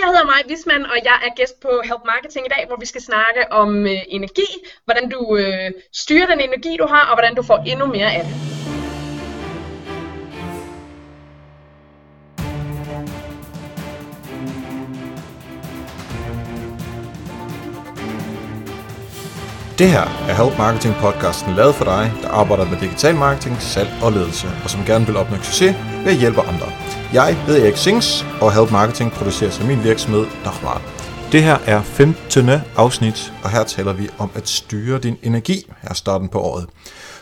jeg 0.00 0.08
hedder 0.08 0.26
Maja 0.30 0.44
Wisman, 0.50 0.84
og 0.92 0.96
jeg 1.04 1.18
er 1.26 1.34
gæst 1.36 1.60
på 1.60 1.70
Help 1.84 2.02
Marketing 2.12 2.46
i 2.46 2.52
dag, 2.54 2.62
hvor 2.66 2.76
vi 2.80 2.86
skal 2.86 3.02
snakke 3.02 3.52
om 3.60 3.86
øh, 3.86 4.02
energi, 4.08 4.48
hvordan 4.84 5.08
du 5.14 5.36
øh, 5.36 5.70
styrer 6.02 6.26
den 6.26 6.40
energi, 6.40 6.76
du 6.76 6.86
har, 6.86 7.04
og 7.10 7.14
hvordan 7.16 7.34
du 7.34 7.42
får 7.42 7.58
endnu 7.66 7.86
mere 7.86 8.12
af 8.18 8.24
det. 8.24 8.34
Det 19.80 19.88
her 19.88 20.06
er 20.28 20.34
Help 20.40 20.58
Marketing 20.58 20.94
podcasten 20.94 21.54
lavet 21.54 21.74
for 21.74 21.84
dig, 21.84 22.12
der 22.22 22.28
arbejder 22.28 22.64
med 22.70 22.78
digital 22.80 23.14
marketing, 23.14 23.56
salg 23.60 23.90
og 24.02 24.12
ledelse, 24.12 24.46
og 24.64 24.70
som 24.70 24.80
gerne 24.84 25.06
vil 25.06 25.16
opnå 25.16 25.36
succes 25.36 25.74
ved 26.04 26.12
at 26.12 26.18
hjælpe 26.22 26.40
andre. 26.40 26.89
Jeg 27.12 27.36
hedder 27.36 27.64
Erik 27.64 27.76
Sings, 27.76 28.26
og 28.40 28.52
Help 28.52 28.70
Marketing 28.70 29.12
produceres 29.12 29.60
af 29.60 29.66
min 29.66 29.84
virksomhed 29.84 30.26
Nochmal. 30.44 30.80
Det 31.32 31.42
her 31.42 31.58
er 31.66 31.82
15. 31.82 32.50
afsnit, 32.76 33.32
og 33.44 33.50
her 33.50 33.64
taler 33.64 33.92
vi 33.92 34.08
om 34.18 34.30
at 34.34 34.48
styre 34.48 34.98
din 34.98 35.16
energi 35.22 35.72
her 35.82 35.94
starten 35.94 36.28
på 36.28 36.40
året. 36.40 36.66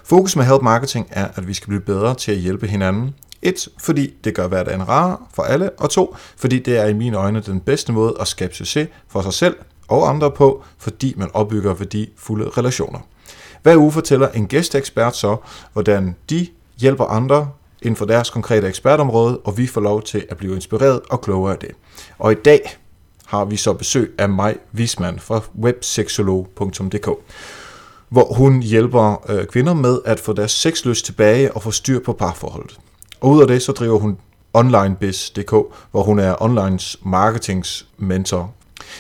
Fokus 0.05 0.37
med 0.37 0.45
Help 0.45 0.63
Marketing 0.63 1.07
er, 1.11 1.29
at 1.35 1.49
vi 1.49 1.55
skal 1.55 1.69
blive 1.69 1.81
bedre 1.81 2.15
til 2.15 2.33
at 2.33 2.39
hjælpe 2.39 2.67
hinanden. 2.67 3.15
Et, 3.43 3.69
fordi 3.79 4.15
det 4.25 4.35
gør 4.35 4.49
hverdagen 4.49 4.89
rar 4.89 5.23
for 5.35 5.43
alle, 5.43 5.71
og 5.71 5.91
to, 5.91 6.17
fordi 6.37 6.59
det 6.59 6.79
er 6.79 6.87
i 6.87 6.93
mine 6.93 7.17
øjne 7.17 7.41
den 7.41 7.61
bedste 7.61 7.93
måde 7.93 8.17
at 8.21 8.29
skabe 8.29 8.55
succes 8.55 8.89
for 9.09 9.23
sig 9.23 9.33
selv 9.33 9.57
og 9.89 10.09
andre 10.09 10.31
på, 10.31 10.65
fordi 10.79 11.15
man 11.17 11.31
opbygger 11.35 11.75
værdifulde 11.75 12.49
relationer. 12.49 12.99
Hver 13.63 13.77
uge 13.77 13.93
fortæller 13.93 14.29
en 14.29 14.47
gæsteekspert 14.47 15.17
så, 15.17 15.37
hvordan 15.73 16.17
de 16.31 16.47
hjælper 16.79 17.05
andre 17.05 17.49
inden 17.83 17.97
for 17.97 18.05
deres 18.05 18.31
konkrete 18.31 18.69
ekspertområde, 18.69 19.39
og 19.39 19.59
vi 19.59 19.67
får 19.67 19.81
lov 19.81 20.03
til 20.03 20.27
at 20.29 20.37
blive 20.37 20.55
inspireret 20.55 21.01
og 21.11 21.21
klogere 21.21 21.53
af 21.53 21.59
det. 21.59 21.71
Og 22.19 22.33
i 22.33 22.35
dag 22.35 22.77
har 23.27 23.45
vi 23.45 23.57
så 23.57 23.73
besøg 23.73 24.15
af 24.19 24.29
Maj 24.29 24.57
Wisman 24.75 25.19
fra 25.19 25.41
webseksolog.dk, 25.63 27.09
hvor 28.09 28.35
hun 28.35 28.63
hjælper 28.63 29.31
øh, 29.31 29.47
kvinder 29.47 29.75
med 29.75 29.99
at 30.05 30.21
få 30.21 30.33
deres 30.33 30.53
sexlyst 30.53 31.05
tilbage 31.05 31.53
og 31.53 31.63
få 31.63 31.71
styr 31.71 32.01
på 32.05 32.13
parforholdet. 32.13 32.79
Og 33.21 33.31
ud 33.31 33.41
af 33.41 33.47
det 33.47 33.63
så 33.63 33.73
driver 33.73 33.99
hun 33.99 34.19
onlinebiz.dk, 34.55 35.51
hvor 35.91 36.03
hun 36.03 36.19
er 36.19 36.43
online 36.43 36.79
marketingsmentor. 37.03 38.55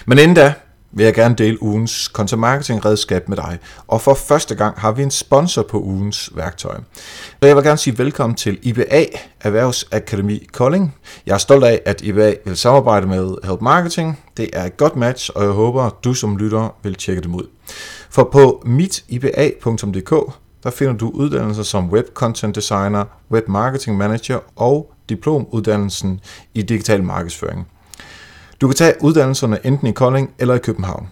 Men 0.06 0.18
inden 0.18 0.34
da, 0.34 0.54
vil 0.92 1.04
jeg 1.04 1.14
gerne 1.14 1.34
dele 1.34 1.62
ugens 1.62 2.10
content 2.12 2.40
marketing 2.40 2.84
redskab 2.84 3.28
med 3.28 3.36
dig. 3.36 3.58
Og 3.86 4.00
for 4.00 4.14
første 4.14 4.54
gang 4.54 4.80
har 4.80 4.92
vi 4.92 5.02
en 5.02 5.10
sponsor 5.10 5.62
på 5.62 5.80
ugens 5.80 6.30
værktøj. 6.34 6.76
Så 7.40 7.46
jeg 7.46 7.56
vil 7.56 7.64
gerne 7.64 7.78
sige 7.78 7.98
velkommen 7.98 8.36
til 8.36 8.58
IBA 8.62 9.04
Erhvervsakademi 9.40 10.46
Kolding. 10.52 10.94
Jeg 11.26 11.34
er 11.34 11.38
stolt 11.38 11.64
af, 11.64 11.80
at 11.86 12.02
IBA 12.02 12.34
vil 12.44 12.56
samarbejde 12.56 13.06
med 13.06 13.34
Help 13.44 13.60
Marketing. 13.60 14.18
Det 14.36 14.50
er 14.52 14.64
et 14.64 14.76
godt 14.76 14.96
match, 14.96 15.30
og 15.34 15.44
jeg 15.44 15.52
håber, 15.52 15.82
at 15.82 15.92
du 16.04 16.14
som 16.14 16.36
lytter 16.36 16.74
vil 16.82 16.94
tjekke 16.94 17.22
dem 17.22 17.34
ud. 17.34 17.46
For 18.10 18.28
på 18.32 18.62
mitiba.dk 18.66 20.14
der 20.62 20.70
finder 20.70 20.92
du 20.92 21.10
uddannelser 21.10 21.62
som 21.62 21.90
Web 21.90 22.06
Content 22.14 22.54
Designer, 22.54 23.04
Web 23.30 23.48
Marketing 23.48 23.96
Manager 23.96 24.38
og 24.56 24.92
diplomuddannelsen 25.08 26.20
i 26.54 26.62
digital 26.62 27.02
markedsføring. 27.02 27.68
Du 28.60 28.66
kan 28.68 28.76
tage 28.76 28.94
uddannelserne 29.00 29.66
enten 29.66 29.86
i 29.86 29.92
Kolding 29.92 30.34
eller 30.38 30.54
i 30.54 30.58
København. 30.58 31.08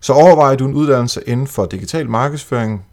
Så 0.00 0.12
overvejer 0.12 0.56
du 0.56 0.66
en 0.66 0.74
uddannelse 0.74 1.22
inden 1.26 1.46
for 1.46 1.66
digital 1.66 2.08
markedsføring, 2.10 2.84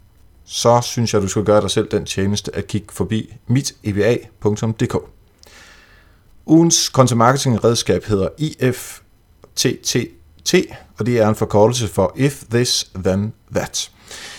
så 0.46 0.82
synes 0.82 1.14
jeg, 1.14 1.22
du 1.22 1.28
skal 1.28 1.44
gøre 1.44 1.62
dig 1.62 1.72
selv 1.72 1.88
den 1.92 2.06
tjeneste 2.06 2.56
at 2.56 2.68
kigge 2.68 2.88
forbi 2.92 3.36
miteba.dk. 3.48 4.96
Ugens 6.46 6.76
content 6.76 7.18
marketing 7.18 7.64
redskab 7.64 8.04
hedder 8.06 8.28
IFTTT, 8.38 9.96
og 10.98 11.06
det 11.06 11.20
er 11.20 11.30
en 11.30 11.36
forkortelse 11.36 11.88
for 11.88 12.14
If 12.16 12.44
This 12.52 12.92
Then 12.96 13.34
That. 13.56 13.92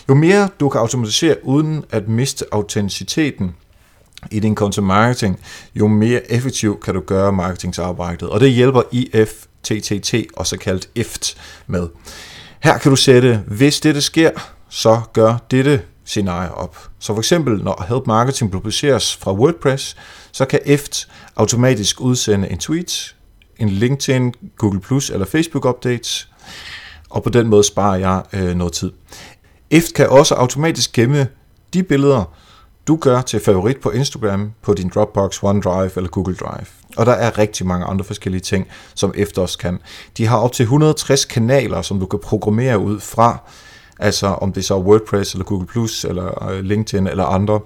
Jo 0.08 0.14
mere 0.14 0.48
du 0.60 0.68
kan 0.68 0.80
automatisere 0.80 1.36
uden 1.42 1.84
at 1.90 2.08
miste 2.08 2.44
autenticiteten, 2.52 3.54
i 4.30 4.40
din 4.40 4.54
content 4.54 4.86
marketing, 4.86 5.40
jo 5.74 5.86
mere 5.86 6.32
effektivt 6.32 6.84
kan 6.84 6.94
du 6.94 7.00
gøre 7.00 7.32
marketingsarbejdet. 7.32 8.28
Og 8.28 8.40
det 8.40 8.50
hjælper 8.50 8.82
IFTTT, 8.92 10.14
også 10.36 10.56
kaldt 10.58 10.88
IFT, 10.94 11.36
med. 11.66 11.88
Her 12.62 12.78
kan 12.78 12.90
du 12.90 12.96
sætte, 12.96 13.42
hvis 13.46 13.80
dette 13.80 14.00
sker, 14.00 14.30
så 14.68 15.00
gør 15.12 15.36
dette 15.50 15.82
scenarie 16.04 16.54
op. 16.54 16.88
Så 16.98 17.12
for 17.12 17.18
eksempel, 17.20 17.64
når 17.64 17.84
Help 17.88 18.06
Marketing 18.06 18.52
publiceres 18.52 19.16
fra 19.16 19.32
WordPress, 19.32 19.96
så 20.32 20.44
kan 20.44 20.60
EFT 20.64 21.08
automatisk 21.36 22.00
udsende 22.00 22.50
en 22.50 22.58
tweet, 22.58 23.14
en 23.58 23.68
LinkedIn, 23.68 24.34
Google 24.56 24.80
Plus 24.80 25.10
eller 25.10 25.26
Facebook 25.26 25.64
updates, 25.64 26.28
og 27.10 27.22
på 27.22 27.30
den 27.30 27.46
måde 27.46 27.64
sparer 27.64 27.96
jeg 27.96 28.22
øh, 28.32 28.54
noget 28.54 28.72
tid. 28.72 28.92
EFT 29.70 29.94
kan 29.94 30.08
også 30.08 30.34
automatisk 30.34 30.92
gemme 30.92 31.28
de 31.74 31.82
billeder, 31.82 32.24
du 32.86 32.96
gør 32.96 33.20
til 33.20 33.40
favorit 33.40 33.76
på 33.76 33.90
Instagram, 33.90 34.52
på 34.62 34.74
din 34.74 34.90
Dropbox, 34.94 35.42
OneDrive 35.42 35.90
eller 35.96 36.10
Google 36.10 36.34
Drive. 36.34 36.66
Og 36.96 37.06
der 37.06 37.12
er 37.12 37.38
rigtig 37.38 37.66
mange 37.66 37.86
andre 37.86 38.04
forskellige 38.04 38.40
ting, 38.40 38.66
som 38.94 39.12
Efterårs 39.16 39.56
kan. 39.56 39.78
De 40.16 40.26
har 40.26 40.38
op 40.38 40.52
til 40.52 40.62
160 40.62 41.24
kanaler, 41.24 41.82
som 41.82 42.00
du 42.00 42.06
kan 42.06 42.18
programmere 42.22 42.78
ud 42.78 43.00
fra, 43.00 43.38
altså 43.98 44.26
om 44.26 44.52
det 44.52 44.60
er 44.60 44.64
så 44.64 44.78
WordPress 44.78 45.32
eller 45.32 45.44
Google 45.44 45.66
Plus 45.66 46.04
eller 46.04 46.48
øh, 46.50 46.60
LinkedIn 46.60 47.06
eller 47.06 47.24
andre. 47.24 47.60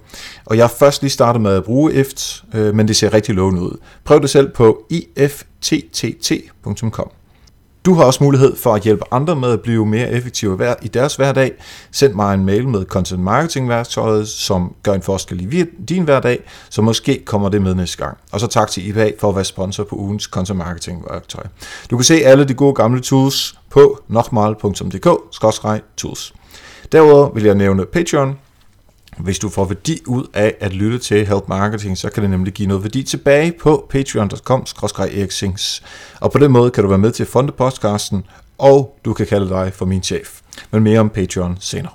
Og 0.46 0.56
jeg 0.56 0.64
har 0.64 0.74
først 0.78 1.02
lige 1.02 1.10
startet 1.10 1.42
med 1.42 1.56
at 1.56 1.64
bruge 1.64 1.94
Eft, 1.94 2.44
øh, 2.54 2.74
men 2.74 2.88
det 2.88 2.96
ser 2.96 3.12
rigtig 3.14 3.34
lovende 3.34 3.62
ud. 3.62 3.76
Prøv 4.04 4.22
det 4.22 4.30
selv 4.30 4.48
på 4.52 4.84
ifttt.com. 4.90 6.30
Du 7.84 7.94
har 7.94 8.04
også 8.04 8.24
mulighed 8.24 8.56
for 8.56 8.74
at 8.74 8.82
hjælpe 8.82 9.02
andre 9.10 9.36
med 9.36 9.52
at 9.52 9.60
blive 9.60 9.86
mere 9.86 10.10
effektive 10.10 10.74
i 10.82 10.88
deres 10.88 11.16
hverdag. 11.16 11.52
Send 11.92 12.14
mig 12.14 12.34
en 12.34 12.44
mail 12.44 12.68
med 12.68 12.84
content 12.84 13.20
marketing 13.20 13.68
værktøjet, 13.68 14.28
som 14.28 14.74
gør 14.82 14.92
en 14.92 15.02
forskel 15.02 15.54
i 15.54 15.64
din 15.88 16.02
hverdag, 16.02 16.40
så 16.70 16.82
måske 16.82 17.24
kommer 17.24 17.48
det 17.48 17.62
med 17.62 17.74
næste 17.74 18.04
gang. 18.04 18.18
Og 18.32 18.40
så 18.40 18.46
tak 18.46 18.70
til 18.70 18.88
IPA 18.88 19.12
for 19.18 19.28
at 19.28 19.34
være 19.34 19.44
sponsor 19.44 19.84
på 19.84 19.96
ugens 19.96 20.24
content 20.24 20.58
marketing 20.58 21.04
værktøj. 21.10 21.44
Du 21.90 21.96
kan 21.96 22.04
se 22.04 22.14
alle 22.14 22.44
de 22.44 22.54
gode 22.54 22.74
gamle 22.74 23.00
tools 23.00 23.58
på 23.70 24.02
nokmal.dk-tools. 24.08 26.32
Derudover 26.92 27.34
vil 27.34 27.44
jeg 27.44 27.54
nævne 27.54 27.86
Patreon, 27.86 28.38
hvis 29.20 29.38
du 29.38 29.48
får 29.48 29.64
værdi 29.64 30.00
ud 30.06 30.24
af 30.34 30.54
at 30.60 30.72
lytte 30.72 30.98
til 30.98 31.26
Help 31.26 31.48
Marketing, 31.48 31.98
så 31.98 32.10
kan 32.10 32.22
det 32.22 32.30
nemlig 32.30 32.52
give 32.52 32.68
noget 32.68 32.82
værdi 32.82 33.02
tilbage 33.02 33.52
på 33.60 33.86
patreon.com 33.90 34.66
eriksings. 34.98 35.82
Og 36.20 36.32
på 36.32 36.38
den 36.38 36.52
måde 36.52 36.70
kan 36.70 36.82
du 36.82 36.88
være 36.88 36.98
med 36.98 37.12
til 37.12 37.22
at 37.22 37.28
fonde 37.28 37.52
podcasten, 37.52 38.24
og 38.58 38.96
du 39.04 39.12
kan 39.12 39.26
kalde 39.26 39.48
dig 39.48 39.72
for 39.74 39.86
min 39.86 40.02
chef. 40.02 40.40
Men 40.70 40.82
mere 40.82 41.00
om 41.00 41.08
Patreon 41.08 41.56
senere. 41.60 41.92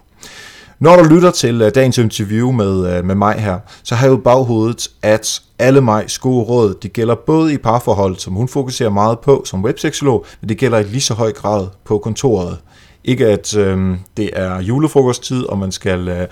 Når 0.79 0.95
du 0.95 1.03
lytter 1.03 1.31
til 1.31 1.61
øh, 1.61 1.71
dagens 1.75 1.97
interview 1.97 2.51
med, 2.51 2.97
øh, 2.97 3.05
med 3.05 3.15
mig 3.15 3.35
her, 3.35 3.59
så 3.83 3.95
har 3.95 4.05
jeg 4.05 4.11
jo 4.11 4.17
baghovedet, 4.17 4.87
at 5.01 5.41
alle 5.59 5.81
Majs 5.81 6.19
gode 6.19 6.43
råd, 6.43 6.73
de 6.83 6.89
gælder 6.89 7.15
både 7.15 7.53
i 7.53 7.57
parforhold, 7.57 8.15
som 8.15 8.33
hun 8.33 8.47
fokuserer 8.47 8.89
meget 8.89 9.19
på 9.19 9.43
som 9.45 9.63
webseksolog, 9.63 10.25
men 10.41 10.49
det 10.49 10.57
gælder 10.57 10.79
i 10.79 10.83
lige 10.83 11.01
så 11.01 11.13
høj 11.13 11.31
grad 11.31 11.67
på 11.85 11.97
kontoret. 11.97 12.57
Ikke 13.07 13.27
at 13.27 13.57
øh, 13.57 13.97
det 14.17 14.29
er 14.33 14.61
julefrokosttid, 14.61 15.43
og 15.43 15.57
man 15.57 15.71
skal 15.71 16.07
øh, 16.07 16.27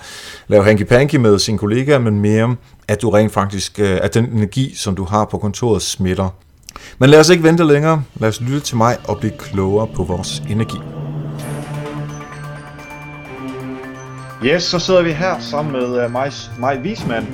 lave 0.48 0.64
hanky-panky 0.64 1.16
med 1.16 1.40
sin 1.40 1.58
kollega, 1.58 1.98
men 1.98 2.20
mere 2.20 2.56
at 2.88 3.02
du 3.02 3.10
rent 3.10 3.32
faktisk, 3.32 3.80
øh, 3.80 4.00
at 4.02 4.14
den 4.14 4.26
energi, 4.26 4.76
som 4.76 4.96
du 4.96 5.04
har 5.04 5.26
på 5.26 5.38
kontoret, 5.38 5.82
smitter. 5.82 6.30
Men 7.00 7.10
lad 7.10 7.20
os 7.20 7.30
ikke 7.30 7.44
vente 7.44 7.64
længere. 7.64 8.04
Lad 8.16 8.30
os 8.30 8.42
lytte 8.42 8.60
til 8.60 8.78
mig 8.78 8.98
og 9.08 9.18
blive 9.18 9.34
klogere 9.38 9.88
på 9.96 10.04
vores 10.04 10.44
energi. 10.50 10.78
Yes, 14.46 14.64
så 14.64 14.80
sidder 14.80 15.02
vi 15.02 15.12
her 15.12 15.40
sammen 15.40 15.72
med 15.72 16.00
øh, 16.00 16.06
uh, 16.06 16.12
Maj, 16.12 16.32
Maj 16.60 16.80
Wiesmann, 16.84 17.28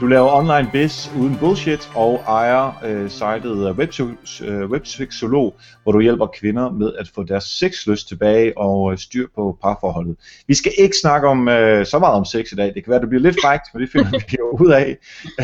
du 0.00 0.06
laver 0.06 0.30
online 0.32 0.68
biz 0.72 1.10
uden 1.16 1.36
bullshit 1.40 1.90
og 1.94 2.24
ejer 2.28 2.84
øh, 2.84 3.10
sitet 3.10 4.48
øh, 4.48 4.70
Websexolog, 4.70 5.56
hvor 5.82 5.92
du 5.92 6.00
hjælper 6.00 6.26
kvinder 6.26 6.70
med 6.70 6.92
at 6.98 7.10
få 7.14 7.22
deres 7.22 7.44
sexlyst 7.44 8.08
tilbage 8.08 8.58
og 8.58 8.92
øh, 8.92 8.98
styr 8.98 9.26
på 9.34 9.58
parforholdet. 9.62 10.16
Vi 10.46 10.54
skal 10.54 10.72
ikke 10.78 10.96
snakke 11.02 11.28
om 11.28 11.48
øh, 11.48 11.86
så 11.86 11.98
meget 11.98 12.14
om 12.14 12.24
sex 12.24 12.52
i 12.52 12.54
dag. 12.54 12.74
Det 12.74 12.84
kan 12.84 12.90
være, 12.90 13.00
det 13.00 13.08
bliver 13.08 13.22
lidt 13.22 13.36
frækt, 13.42 13.64
men 13.74 13.82
det 13.82 13.90
finder 13.92 14.10
vi 14.10 14.36
jo 14.38 14.56
ud 14.64 14.70
af. 14.70 14.96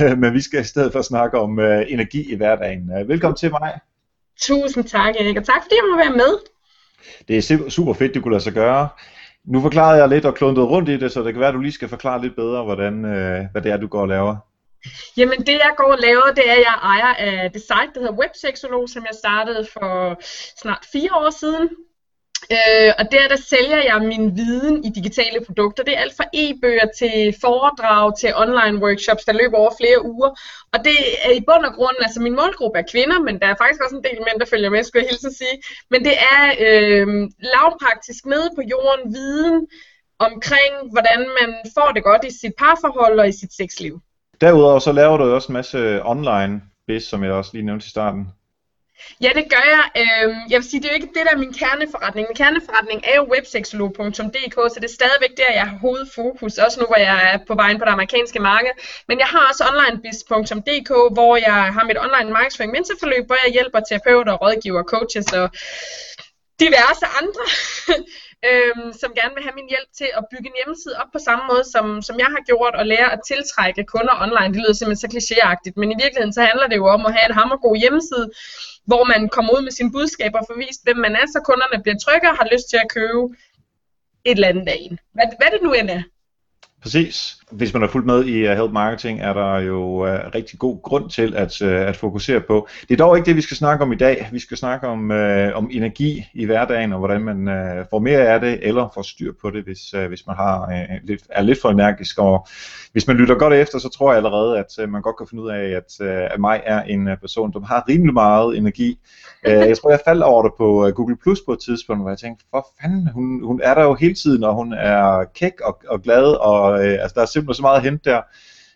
Øh, 0.03 0.19
men 0.19 0.35
vi 0.35 0.41
skal 0.41 0.61
i 0.61 0.65
stedet 0.65 0.93
for 0.93 1.03
snakke 1.03 1.39
om 1.39 1.59
øh, 1.59 1.85
energi 1.89 2.33
i 2.33 2.37
hverdagen. 2.37 2.91
Øh, 2.99 3.09
velkommen 3.09 3.37
til 3.37 3.51
mig. 3.51 3.79
Tusind 4.41 4.85
tak, 4.85 5.15
Erik, 5.21 5.37
og 5.37 5.45
tak 5.45 5.63
fordi 5.63 5.75
jeg 5.75 5.85
må 5.91 5.97
være 5.97 6.17
med. 6.17 6.39
Det 7.29 7.37
er 7.37 7.69
super 7.69 7.93
fedt, 7.93 8.15
du 8.15 8.21
kunne 8.21 8.33
lade 8.33 8.45
sig 8.45 8.53
gøre. 8.53 8.89
Nu 9.45 9.61
forklarede 9.61 10.01
jeg 10.01 10.09
lidt 10.09 10.25
og 10.25 10.35
kluntede 10.35 10.67
rundt 10.67 10.89
i 10.89 10.97
det, 10.97 11.13
så 11.13 11.23
det 11.23 11.33
kan 11.33 11.41
være, 11.41 11.49
at 11.49 11.55
du 11.55 11.61
lige 11.61 11.73
skal 11.73 11.89
forklare 11.89 12.23
lidt 12.23 12.37
bedre, 12.37 12.65
hvordan, 12.65 13.05
øh, 13.05 13.45
hvad 13.53 13.63
det 13.63 13.73
er, 13.73 13.77
du 13.77 13.87
går 13.87 14.01
og 14.01 14.09
laver. 14.09 14.37
Jamen 15.17 15.39
det 15.39 15.53
jeg 15.53 15.73
går 15.77 15.93
og 15.93 15.99
laver, 15.99 16.33
det 16.37 16.49
er, 16.49 16.53
at 16.53 16.59
jeg 16.59 16.79
ejer 16.83 17.15
af 17.15 17.53
det 17.53 17.61
site, 17.61 17.91
der 17.95 18.01
hedder 18.01 18.21
Websexolog, 18.23 18.89
som 18.89 19.03
jeg 19.03 19.17
startede 19.19 19.67
for 19.73 20.21
snart 20.63 20.87
fire 20.93 21.11
år 21.13 21.31
siden. 21.31 21.69
Øh, 22.53 22.93
og 22.99 23.05
der, 23.13 23.29
der 23.29 23.41
sælger 23.53 23.81
jeg 23.91 23.99
min 24.13 24.37
viden 24.37 24.85
i 24.85 24.91
digitale 24.99 25.39
produkter. 25.47 25.83
Det 25.85 25.95
er 25.95 26.01
alt 26.01 26.17
fra 26.17 26.27
e-bøger 26.43 26.89
til 27.01 27.35
foredrag 27.41 28.19
til 28.21 28.31
online 28.45 28.77
workshops, 28.85 29.25
der 29.25 29.33
løber 29.33 29.59
over 29.59 29.73
flere 29.81 30.05
uger. 30.13 30.31
Og 30.73 30.79
det 30.87 30.99
er 31.27 31.33
i 31.41 31.43
bund 31.49 31.65
og 31.69 31.75
grund, 31.79 31.97
altså 32.07 32.21
min 32.21 32.37
målgruppe 32.41 32.79
er 32.79 32.91
kvinder, 32.93 33.19
men 33.27 33.35
der 33.41 33.47
er 33.47 33.61
faktisk 33.63 33.81
også 33.85 33.97
en 33.97 34.07
del 34.09 34.19
mænd, 34.27 34.39
der 34.41 34.47
følger 34.53 34.71
med, 34.71 34.83
skulle 34.83 35.03
jeg 35.03 35.11
hilse 35.11 35.27
at 35.33 35.39
sige. 35.43 35.57
Men 35.93 36.01
det 36.09 36.17
er 36.35 36.43
øh, 36.67 37.07
lavpraktisk 37.53 38.23
nede 38.33 38.49
på 38.57 38.63
jorden 38.73 39.05
viden 39.17 39.57
omkring, 40.19 40.75
hvordan 40.93 41.21
man 41.41 41.51
får 41.77 41.89
det 41.95 42.03
godt 42.05 42.25
i 42.25 42.33
sit 42.41 42.55
parforhold 42.59 43.21
og 43.21 43.29
i 43.29 43.39
sit 43.41 43.53
sexliv. 43.61 43.95
Derudover 44.41 44.79
så 44.79 44.93
laver 44.93 45.17
du 45.17 45.25
også 45.25 45.49
en 45.49 45.59
masse 45.61 46.03
online 46.05 46.63
biz, 46.87 47.03
som 47.03 47.25
jeg 47.25 47.33
også 47.33 47.51
lige 47.55 47.67
nævnte 47.67 47.87
i 47.87 47.91
starten. 47.91 48.27
Ja, 49.21 49.31
det 49.39 49.47
gør 49.55 49.67
jeg. 49.77 49.85
Øhm, 50.03 50.39
jeg 50.51 50.57
vil 50.61 50.69
sige, 50.71 50.81
det 50.81 50.89
er 50.89 50.93
jo 50.95 51.01
ikke 51.03 51.15
det, 51.17 51.27
der 51.27 51.33
er 51.35 51.45
min 51.45 51.55
kerneforretning. 51.63 52.25
Min 52.29 52.37
kerneforretning 52.43 53.01
er 53.11 53.17
jo 53.21 53.25
websexolog.dk, 53.35 54.57
så 54.73 54.77
det 54.81 54.89
er 54.91 54.99
stadigvæk 55.01 55.33
der, 55.37 55.51
jeg 55.61 55.67
har 55.71 55.79
hovedfokus, 55.87 56.59
også 56.59 56.81
nu, 56.81 56.87
hvor 56.87 57.01
jeg 57.09 57.19
er 57.33 57.39
på 57.49 57.55
vejen 57.55 57.79
på 57.79 57.85
det 57.85 57.93
amerikanske 57.99 58.41
marked. 58.51 58.73
Men 59.09 59.19
jeg 59.19 59.27
har 59.27 59.43
også 59.51 59.63
onlinebiz.dk, 59.71 60.91
hvor 61.17 61.37
jeg 61.37 61.61
har 61.77 61.85
mit 61.85 61.99
online 62.07 62.33
markedsføring 62.39 62.73
mentorforløb, 62.73 63.27
hvor 63.27 63.39
jeg 63.45 63.53
hjælper 63.53 63.81
terapeuter, 63.81 64.35
rådgiver, 64.43 64.83
coaches 64.83 65.29
og 65.41 65.47
diverse 66.63 67.07
andre, 67.21 67.45
øhm, 68.49 68.89
som 69.01 69.11
gerne 69.19 69.35
vil 69.37 69.47
have 69.47 69.59
min 69.61 69.69
hjælp 69.73 69.91
til 70.01 70.09
at 70.19 70.23
bygge 70.33 70.49
en 70.51 70.59
hjemmeside 70.59 70.97
op 71.03 71.11
på 71.13 71.21
samme 71.29 71.45
måde, 71.51 71.65
som, 71.75 71.85
som 72.09 72.17
jeg 72.23 72.31
har 72.35 72.43
gjort, 72.51 72.75
og 72.81 72.85
lære 72.93 73.09
at 73.15 73.21
tiltrække 73.31 73.83
kunder 73.95 74.15
online. 74.25 74.51
Det 74.55 74.61
lyder 74.63 74.77
simpelthen 74.77 75.03
så 75.05 75.11
klichéagtigt, 75.15 75.77
men 75.81 75.89
i 75.95 75.99
virkeligheden 76.03 76.35
så 76.37 76.43
handler 76.51 76.67
det 76.69 76.77
jo 76.83 76.87
om 76.97 77.03
at 77.07 77.15
have 77.17 77.27
en 77.29 77.39
hammergod 77.39 77.77
hjemmeside, 77.83 78.27
hvor 78.85 79.05
man 79.05 79.29
kommer 79.29 79.53
ud 79.57 79.63
med 79.63 79.73
sine 79.73 79.93
budskaber 79.93 80.39
og 80.39 80.47
får 80.49 80.59
vist, 80.59 80.85
hvem 80.85 80.97
man 80.97 81.17
er, 81.17 81.27
så 81.27 81.41
kunderne 81.45 81.83
bliver 81.83 81.99
trygge 81.99 82.31
og 82.31 82.37
har 82.37 82.49
lyst 82.53 82.67
til 82.71 82.77
at 82.77 82.89
købe 82.97 83.23
et 84.25 84.37
eller 84.39 84.49
andet 84.49 84.69
af 84.69 84.77
en. 84.81 84.99
Hvad, 85.13 85.27
hvad 85.39 85.51
det 85.55 85.63
nu 85.63 85.73
end 85.73 85.91
er. 85.91 86.03
Præcis. 86.83 87.37
Hvis 87.57 87.73
man 87.73 87.83
har 87.83 87.89
fulgt 87.89 88.07
med 88.07 88.25
i 88.25 88.51
uh, 88.51 88.51
Help 88.51 88.73
Marketing, 88.73 89.21
er 89.21 89.33
der 89.33 89.59
jo 89.59 90.03
uh, 90.03 90.09
rigtig 90.35 90.59
god 90.59 90.83
grund 90.83 91.11
til 91.11 91.35
at, 91.37 91.63
uh, 91.63 91.69
at 91.69 91.97
fokusere 91.97 92.41
på. 92.41 92.69
Det 92.89 92.91
er 92.91 92.97
dog 92.97 93.17
ikke 93.17 93.27
det, 93.27 93.37
vi 93.37 93.41
skal 93.41 93.57
snakke 93.57 93.85
om 93.85 93.93
i 93.93 93.97
dag. 93.97 94.29
Vi 94.33 94.39
skal 94.39 94.57
snakke 94.57 94.87
om, 94.87 95.11
uh, 95.11 95.17
om 95.55 95.69
energi 95.73 96.27
i 96.35 96.45
hverdagen, 96.45 96.93
og 96.93 96.99
hvordan 96.99 97.21
man 97.21 97.49
uh, 97.49 97.85
får 97.91 97.99
mere 97.99 98.19
af 98.19 98.41
det, 98.41 98.59
eller 98.63 98.91
får 98.95 99.03
styr 99.03 99.33
på 99.43 99.51
det, 99.51 99.65
hvis, 99.65 99.95
uh, 99.95 100.05
hvis 100.05 100.27
man 100.27 100.37
har, 100.37 100.63
uh, 100.63 101.09
lidt, 101.09 101.23
er 101.31 101.43
lidt 101.43 101.61
for 101.63 101.71
energisk. 101.71 102.19
Og 102.19 102.47
hvis 102.93 103.07
man 103.07 103.17
lytter 103.17 103.35
godt 103.35 103.55
efter, 103.55 103.79
så 103.79 103.89
tror 103.89 104.11
jeg 104.11 104.17
allerede, 104.17 104.59
at 104.59 104.85
uh, 104.85 104.89
man 104.89 105.03
godt 105.03 105.17
kan 105.17 105.27
finde 105.31 105.43
ud 105.43 105.51
af, 105.51 105.65
at, 105.65 105.95
uh, 106.01 106.35
at 106.35 106.41
mig 106.41 106.61
er 106.65 106.83
en 106.83 107.09
uh, 107.09 107.19
person, 107.21 107.53
der 107.53 107.61
har 107.61 107.85
rimelig 107.89 108.15
meget 108.15 108.57
energi. 108.57 108.99
Uh, 109.47 109.53
jeg 109.53 109.79
tror, 109.79 109.91
jeg 109.91 110.01
faldt 110.05 110.23
over 110.23 110.43
det 110.43 110.53
på 110.59 110.87
uh, 110.87 110.93
Google 110.93 111.17
Plus 111.23 111.41
på 111.47 111.53
et 111.53 111.59
tidspunkt, 111.59 112.03
hvor 112.03 112.11
jeg 112.11 112.19
tænkte, 112.19 112.45
for 112.51 112.67
fanden, 112.83 113.09
hun, 113.09 113.45
hun 113.45 113.61
er 113.65 113.75
der 113.75 113.83
jo 113.83 113.95
hele 113.95 114.15
tiden, 114.15 114.45
og 114.45 114.55
hun 114.55 114.73
er 114.73 115.25
kæk 115.35 115.61
og, 115.61 115.81
og 115.89 116.03
glad, 116.03 116.25
og 116.25 116.73
uh, 116.73 116.79
altså, 116.81 117.13
der 117.15 117.23
er 117.23 117.27
simpelthen 117.45 117.55
så 117.55 117.63
meget 117.63 117.77
at 117.77 117.83
hente 117.83 118.11
der. 118.11 118.23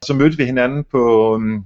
Så 0.03 0.15
mødte 0.15 0.37
vi 0.37 0.45
hinanden 0.45 0.85
på 0.91 1.35
um, 1.35 1.43
en 1.43 1.65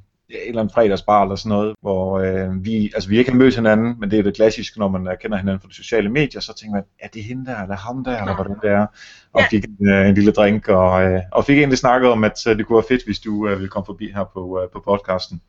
eller 0.48 0.60
anden 0.60 0.74
fredagsbar 0.74 1.22
eller 1.22 1.36
sådan 1.36 1.48
noget, 1.48 1.74
hvor 1.80 2.18
øh, 2.18 2.64
vi, 2.64 2.92
altså 2.94 3.08
vi 3.08 3.18
ikke 3.18 3.30
har 3.30 3.38
mødt 3.38 3.54
hinanden, 3.54 4.00
men 4.00 4.10
det 4.10 4.18
er 4.18 4.22
det 4.22 4.34
klassiske, 4.34 4.78
når 4.78 4.88
man 4.88 5.06
uh, 5.06 5.12
kender 5.22 5.36
hinanden 5.38 5.60
fra 5.60 5.68
de 5.68 5.74
sociale 5.74 6.08
medier, 6.08 6.40
så 6.40 6.54
tænker 6.54 6.74
man, 6.74 6.84
er 7.00 7.08
det 7.08 7.24
hende 7.24 7.46
der, 7.46 7.62
eller 7.62 7.76
ham 7.76 8.04
der, 8.04 8.20
eller 8.20 8.34
hvordan 8.34 8.56
det 8.62 8.70
er, 8.70 8.86
og 9.32 9.40
ja. 9.40 9.46
fik 9.50 9.64
en, 9.64 9.76
uh, 9.80 10.08
en 10.08 10.14
lille 10.14 10.32
drink, 10.32 10.68
og, 10.68 11.12
uh, 11.12 11.20
og 11.32 11.44
fik 11.44 11.58
egentlig 11.58 11.78
snakket 11.78 12.10
om, 12.10 12.24
at 12.24 12.46
uh, 12.46 12.56
det 12.56 12.66
kunne 12.66 12.76
være 12.76 12.88
fedt, 12.88 13.04
hvis 13.04 13.20
du 13.20 13.32
uh, 13.32 13.50
ville 13.50 13.68
komme 13.68 13.86
forbi 13.86 14.12
her 14.14 14.24
på, 14.24 14.40
uh, 14.40 14.70
på 14.72 14.80
podcasten. 14.84 15.42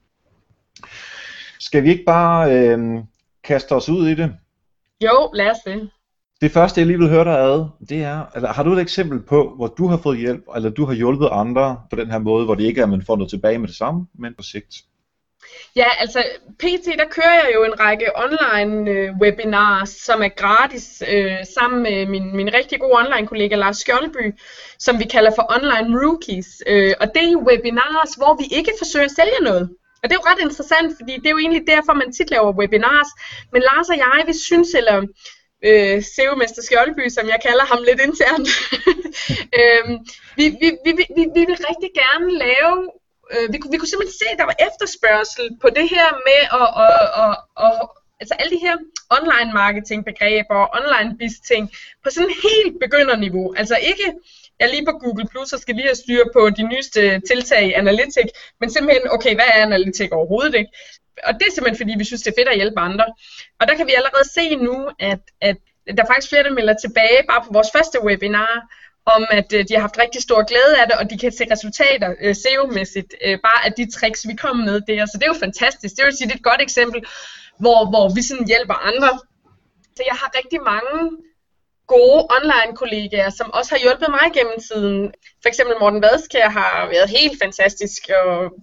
Skal 1.59 1.83
vi 1.83 1.89
ikke 1.89 2.03
bare 2.05 2.53
øh, 2.53 2.79
kaste 3.43 3.71
os 3.71 3.89
ud 3.89 4.07
i 4.07 4.15
det? 4.15 4.35
Jo, 5.03 5.29
lad 5.33 5.51
os 5.51 5.57
det. 5.65 5.89
Det 6.43 6.51
første, 6.51 6.79
jeg 6.79 6.87
lige 6.87 6.99
vil 6.99 7.09
høre 7.09 7.23
dig 7.23 7.37
ad, 7.39 7.65
det 7.89 8.03
er, 8.03 8.25
eller 8.35 8.53
har 8.53 8.63
du 8.63 8.73
et 8.73 8.81
eksempel 8.81 9.19
på, 9.19 9.53
hvor 9.57 9.67
du 9.67 9.87
har 9.87 9.97
fået 9.97 10.17
hjælp, 10.17 10.43
eller 10.55 10.69
du 10.69 10.85
har 10.85 10.93
hjulpet 10.93 11.29
andre 11.31 11.81
på 11.89 11.95
den 11.95 12.11
her 12.11 12.19
måde, 12.19 12.45
hvor 12.45 12.55
det 12.55 12.63
ikke 12.63 12.79
er, 12.79 12.83
at 12.83 12.89
man 12.89 13.05
får 13.05 13.15
noget 13.15 13.29
tilbage 13.29 13.57
med 13.57 13.67
det 13.67 13.75
samme, 13.75 14.07
men 14.19 14.33
på 14.37 14.43
sigt? 14.43 14.73
Ja, 15.75 15.85
altså 15.99 16.23
PT, 16.59 16.85
der 17.01 17.07
kører 17.09 17.33
jeg 17.43 17.51
jo 17.55 17.63
en 17.63 17.79
række 17.79 18.07
online 18.25 18.91
øh, 18.91 19.09
webinars, 19.21 19.89
som 19.89 20.21
er 20.21 20.27
gratis, 20.27 21.03
øh, 21.13 21.37
sammen 21.55 21.83
med 21.83 22.05
min, 22.05 22.35
min 22.35 22.53
rigtig 22.53 22.79
gode 22.79 22.97
online 23.01 23.27
kollega 23.27 23.55
Lars 23.55 23.77
Skjoldby, 23.77 24.25
som 24.79 24.99
vi 24.99 25.03
kalder 25.03 25.31
for 25.35 25.45
Online 25.55 25.89
Rookies. 26.03 26.49
Øh, 26.67 26.93
og 27.01 27.07
det 27.13 27.23
er 27.23 27.31
jo 27.31 27.41
webinars, 27.49 28.11
hvor 28.17 28.33
vi 28.41 28.45
ikke 28.57 28.71
forsøger 28.77 29.05
at 29.05 29.15
sælge 29.19 29.39
noget. 29.41 29.69
Og 30.01 30.09
det 30.09 30.11
er 30.15 30.21
jo 30.21 30.29
ret 30.31 30.41
interessant, 30.47 30.89
fordi 30.99 31.13
det 31.21 31.27
er 31.27 31.35
jo 31.35 31.43
egentlig 31.43 31.63
derfor, 31.67 31.93
man 31.93 32.13
tit 32.13 32.29
laver 32.31 32.57
webinars. 32.59 33.09
Men 33.53 33.61
Lars 33.61 33.89
og 33.89 33.97
jeg, 33.97 34.23
vi 34.27 34.33
synes, 34.33 34.73
eller 34.73 34.97
øh, 35.67 36.03
SEO-mester 36.13 36.61
Skjoldby, 36.61 37.05
som 37.09 37.25
jeg 37.27 37.39
kalder 37.47 37.65
ham 37.71 37.81
lidt 37.89 38.01
internt, 38.07 38.49
øh, 39.59 39.83
vi, 40.37 40.45
vi, 40.61 40.67
vi, 40.85 40.91
vi, 41.17 41.23
vi 41.37 41.43
vil 41.49 41.59
rigtig 41.69 41.91
gerne 42.01 42.29
lave 42.45 42.75
øh, 43.33 43.53
vi, 43.53 43.57
vi 43.71 43.77
kunne 43.77 43.91
simpelthen 43.91 44.19
se, 44.21 44.27
at 44.33 44.39
der 44.41 44.49
var 44.51 44.57
efterspørgsel 44.67 45.45
på 45.63 45.67
det 45.77 45.87
her 45.95 46.07
med 46.27 46.41
at, 46.61 46.67
at, 46.85 46.97
at, 47.23 47.33
at, 47.65 47.73
altså 48.21 48.33
alle 48.39 48.51
de 48.55 48.65
her 48.65 48.75
online 49.17 49.51
marketing 49.61 49.99
begreber 50.09 50.57
og 50.63 50.69
online 50.79 51.17
biz 51.19 51.35
ting 51.51 51.63
på 52.03 52.09
sådan 52.09 52.29
en 52.29 52.35
helt 52.49 52.75
begynderniveau. 52.83 53.53
Altså 53.61 53.75
ikke 53.91 54.07
jeg 54.59 54.65
er 54.67 54.71
lige 54.71 54.85
på 54.85 54.91
Google 55.03 55.27
Plus 55.31 55.53
og 55.53 55.59
skal 55.59 55.75
lige 55.75 55.91
have 55.91 56.03
styr 56.03 56.23
på 56.33 56.49
de 56.49 56.63
nyeste 56.63 57.19
tiltag 57.19 57.63
i 57.67 57.73
Analytic, 57.73 58.27
men 58.59 58.69
simpelthen, 58.69 59.11
okay, 59.11 59.35
hvad 59.35 59.45
er 59.53 59.61
Analytic 59.61 60.09
overhovedet 60.11 60.55
ikke? 60.55 60.71
Og 61.27 61.33
det 61.33 61.45
er 61.47 61.51
simpelthen, 61.51 61.81
fordi 61.83 61.93
vi 61.97 62.05
synes, 62.05 62.21
det 62.21 62.31
er 62.31 62.39
fedt 62.39 62.49
at 62.49 62.55
hjælpe 62.55 62.79
andre. 62.79 63.05
Og 63.59 63.67
der 63.67 63.75
kan 63.75 63.87
vi 63.87 63.93
allerede 63.93 64.27
se 64.37 64.55
nu, 64.55 64.89
at, 64.99 65.21
at 65.41 65.57
der 65.97 66.03
er 66.03 66.07
faktisk 66.07 66.29
flere, 66.29 66.43
der 66.43 66.59
melder 66.59 66.73
tilbage, 66.73 67.19
bare 67.29 67.41
på 67.45 67.49
vores 67.53 67.67
første 67.75 67.97
webinar, 68.05 68.55
om 69.05 69.25
at 69.31 69.53
øh, 69.53 69.65
de 69.67 69.73
har 69.73 69.81
haft 69.81 69.99
rigtig 70.03 70.21
stor 70.21 70.39
glæde 70.51 70.73
af 70.81 70.85
det, 70.87 70.95
og 70.99 71.09
de 71.09 71.17
kan 71.17 71.31
se 71.31 71.45
resultater 71.51 72.09
øh, 72.21 72.35
SEO-mæssigt, 72.35 73.11
øh, 73.25 73.37
bare 73.47 73.65
af 73.65 73.71
de 73.77 73.91
tricks, 73.91 74.27
vi 74.27 74.35
kom 74.35 74.57
med 74.57 74.81
der. 74.87 75.05
Så 75.05 75.15
det 75.17 75.23
er 75.23 75.33
jo 75.33 75.43
fantastisk. 75.47 75.95
Det 75.97 76.05
vil 76.05 76.17
sige, 76.17 76.27
det 76.27 76.33
er 76.33 76.41
et 76.43 76.49
godt 76.51 76.61
eksempel, 76.61 76.99
hvor, 77.59 77.79
hvor 77.91 78.05
vi 78.15 78.21
sådan 78.21 78.47
hjælper 78.47 78.73
andre. 78.73 79.09
Så 79.95 80.03
jeg 80.09 80.15
har 80.21 80.29
rigtig 80.39 80.59
mange 80.73 80.93
gode 81.87 82.27
online-kollegaer, 82.37 83.29
som 83.29 83.53
også 83.53 83.71
har 83.75 83.79
hjulpet 83.79 84.09
mig 84.09 84.25
gennem 84.33 84.57
tiden. 84.69 85.13
For 85.41 85.49
eksempel 85.49 85.75
Morten 85.79 86.01
Vadskær 86.01 86.49
har 86.49 86.87
været 86.93 87.09
helt 87.09 87.37
fantastisk 87.43 88.01
og 88.25 88.53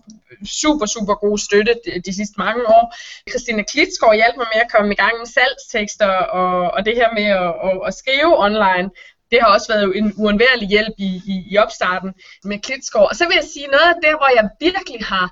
super, 0.62 0.86
super 0.86 1.14
god 1.14 1.38
støtte 1.38 1.74
de, 1.84 2.00
de 2.06 2.12
sidste 2.14 2.34
mange 2.38 2.62
år. 2.76 2.84
Christina 3.30 3.62
Klitsgaard 3.62 4.14
hjalp 4.14 4.36
mig 4.36 4.46
med 4.54 4.60
at 4.64 4.72
komme 4.74 4.92
i 4.92 5.00
gang 5.02 5.14
med 5.18 5.26
salgstekster 5.26 6.12
og, 6.40 6.70
og 6.70 6.86
det 6.86 6.94
her 6.96 7.08
med 7.18 7.28
at, 7.42 7.52
at, 7.66 7.76
at 7.88 7.94
skrive 7.94 8.32
online. 8.46 8.90
Det 9.30 9.38
har 9.42 9.48
også 9.54 9.68
været 9.72 9.96
en 9.98 10.12
uundværlig 10.16 10.68
hjælp 10.68 10.94
i, 10.98 11.10
i, 11.32 11.34
i 11.52 11.58
opstarten 11.58 12.10
med 12.44 12.58
Klitsgaard. 12.58 13.08
Og 13.10 13.16
så 13.16 13.24
vil 13.26 13.34
jeg 13.40 13.48
sige 13.54 13.66
noget 13.66 13.88
af 13.94 13.98
det, 14.04 14.12
hvor 14.18 14.30
jeg 14.38 14.48
virkelig 14.60 15.00
har 15.12 15.26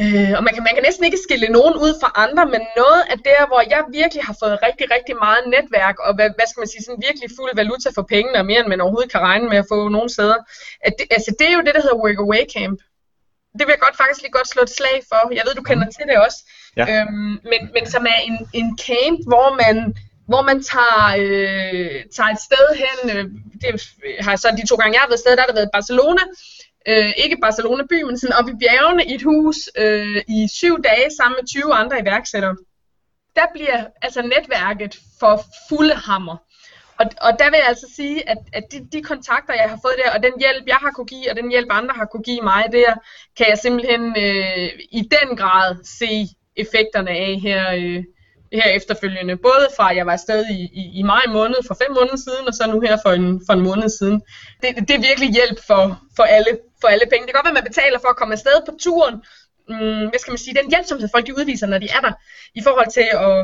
Øh, 0.00 0.32
og 0.36 0.42
man 0.46 0.52
kan, 0.54 0.62
man 0.68 0.74
kan 0.74 0.84
næsten 0.88 1.04
ikke 1.04 1.24
skille 1.26 1.48
nogen 1.58 1.74
ud 1.84 1.92
fra 2.00 2.10
andre, 2.24 2.44
men 2.54 2.62
noget 2.80 3.02
af 3.12 3.18
det, 3.26 3.36
hvor 3.50 3.62
jeg 3.74 3.82
virkelig 4.00 4.22
har 4.28 4.36
fået 4.42 4.62
rigtig, 4.66 4.86
rigtig 4.96 5.14
meget 5.24 5.42
netværk, 5.54 5.96
og 6.06 6.10
hvad, 6.16 6.28
hvad 6.36 6.46
skal 6.48 6.60
man 6.62 6.72
sige, 6.72 6.84
sådan 6.84 7.04
virkelig 7.08 7.28
fuld 7.38 7.52
valuta 7.60 7.88
for 7.96 8.04
pengene, 8.14 8.38
og 8.40 8.46
mere 8.50 8.60
end 8.60 8.70
man 8.72 8.80
overhovedet 8.84 9.12
kan 9.14 9.24
regne 9.28 9.46
med 9.52 9.58
at 9.62 9.70
få 9.72 9.78
nogle 9.96 10.10
steder, 10.16 10.38
at 10.86 10.92
det, 10.98 11.06
altså 11.16 11.30
det 11.38 11.46
er 11.48 11.54
jo 11.58 11.64
det, 11.66 11.74
der 11.74 11.82
hedder 11.84 12.02
Work 12.04 12.18
Away 12.24 12.44
Camp. 12.54 12.78
Det 13.58 13.64
vil 13.66 13.74
jeg 13.76 13.84
godt 13.86 13.96
faktisk 14.00 14.20
lige 14.22 14.36
godt 14.38 14.48
slå 14.52 14.62
et 14.68 14.76
slag 14.78 14.98
for. 15.10 15.20
Jeg 15.38 15.44
ved, 15.46 15.54
du 15.54 15.64
kender 15.70 15.88
til 15.96 16.04
det 16.10 16.16
også. 16.26 16.38
Ja. 16.78 16.84
Øhm, 16.90 17.34
men, 17.50 17.60
men 17.74 17.84
som 17.94 18.02
er 18.14 18.20
en, 18.28 18.36
en 18.60 18.68
camp, 18.86 19.18
hvor 19.30 19.48
man 19.62 19.76
hvor 20.30 20.42
man 20.50 20.58
tager, 20.72 21.04
øh, 21.24 21.96
tager 22.16 22.30
et 22.36 22.42
sted 22.48 22.66
hen, 22.82 22.98
øh, 23.16 23.24
det 23.62 23.70
har 24.24 24.36
så 24.36 24.48
de 24.60 24.66
to 24.66 24.76
gange 24.76 24.94
jeg 24.94 25.02
har 25.04 25.08
været 25.12 25.24
sted, 25.24 25.32
der 25.36 25.42
har 25.42 25.46
det 25.46 25.60
været 25.60 25.76
Barcelona, 25.78 26.22
øh, 26.88 27.12
ikke 27.24 27.36
Barcelona 27.42 27.82
by, 27.90 28.02
men 28.02 28.18
sådan 28.18 28.36
op 28.36 28.48
i 28.48 28.52
bjergene 28.60 29.04
i 29.04 29.14
et 29.14 29.22
hus 29.22 29.56
øh, 29.78 30.22
i 30.28 30.48
syv 30.52 30.82
dage 30.82 31.10
sammen 31.18 31.36
med 31.40 31.46
20 31.48 31.74
andre 31.74 32.00
iværksættere. 32.00 32.56
Der 33.36 33.46
bliver 33.54 33.84
altså 34.02 34.22
netværket 34.22 34.98
for 35.20 35.44
fulde 35.68 35.94
hammer. 35.94 36.36
Og, 37.00 37.06
og 37.20 37.32
der 37.38 37.50
vil 37.50 37.56
jeg 37.56 37.68
altså 37.68 37.86
sige, 37.96 38.28
at, 38.28 38.38
at 38.52 38.64
de, 38.72 38.88
de 38.92 39.02
kontakter, 39.02 39.54
jeg 39.54 39.70
har 39.70 39.78
fået 39.84 39.94
der, 40.04 40.10
og 40.14 40.22
den 40.22 40.32
hjælp, 40.40 40.64
jeg 40.66 40.76
har 40.76 40.90
kunne 40.90 41.06
give, 41.06 41.30
og 41.30 41.36
den 41.36 41.50
hjælp, 41.50 41.68
andre 41.70 41.94
har 41.94 42.04
kunne 42.04 42.22
give 42.22 42.42
mig 42.42 42.64
der, 42.72 42.94
kan 43.36 43.46
jeg 43.48 43.58
simpelthen 43.58 44.02
øh, 44.24 44.70
i 44.92 45.02
den 45.14 45.36
grad 45.36 45.76
se 45.84 46.28
effekterne 46.56 47.10
af 47.10 47.40
her, 47.42 47.72
øh, 47.74 48.04
her 48.52 48.68
efterfølgende. 48.78 49.36
Både 49.36 49.66
fra, 49.76 49.90
at 49.90 49.96
jeg 49.96 50.06
var 50.06 50.12
afsted 50.12 50.44
i, 50.50 50.58
i, 50.80 50.82
i 51.00 51.02
maj 51.02 51.24
måned 51.28 51.60
for 51.66 51.74
fem 51.82 51.92
måneder 51.98 52.16
siden, 52.16 52.48
og 52.48 52.54
så 52.54 52.70
nu 52.72 52.80
her 52.80 52.96
for 53.04 53.12
en, 53.12 53.42
for 53.46 53.52
en 53.52 53.60
måned 53.60 53.88
siden. 53.88 54.22
Det, 54.62 54.68
det 54.88 54.94
er 54.96 55.08
virkelig 55.08 55.30
hjælp 55.32 55.58
for, 55.66 55.82
for, 56.16 56.22
alle, 56.22 56.58
for 56.82 56.88
alle 56.94 57.06
penge. 57.10 57.22
Det 57.24 57.30
kan 57.30 57.38
godt 57.38 57.48
være, 57.48 57.56
at 57.58 57.60
man 57.62 57.70
betaler 57.72 57.98
for 58.04 58.10
at 58.14 58.18
komme 58.20 58.34
afsted 58.38 58.56
på 58.68 58.72
turen. 58.84 59.16
Mm, 59.72 60.04
hvad 60.10 60.20
skal 60.20 60.32
man 60.34 60.42
sige? 60.44 60.58
Den 60.60 60.70
hjælpsomhed, 60.72 61.08
folk 61.14 61.26
de 61.26 61.36
udviser, 61.38 61.66
når 61.72 61.80
de 61.84 61.88
er 61.96 62.02
der, 62.06 62.12
i 62.58 62.62
forhold 62.66 62.90
til 62.98 63.08
at, 63.26 63.38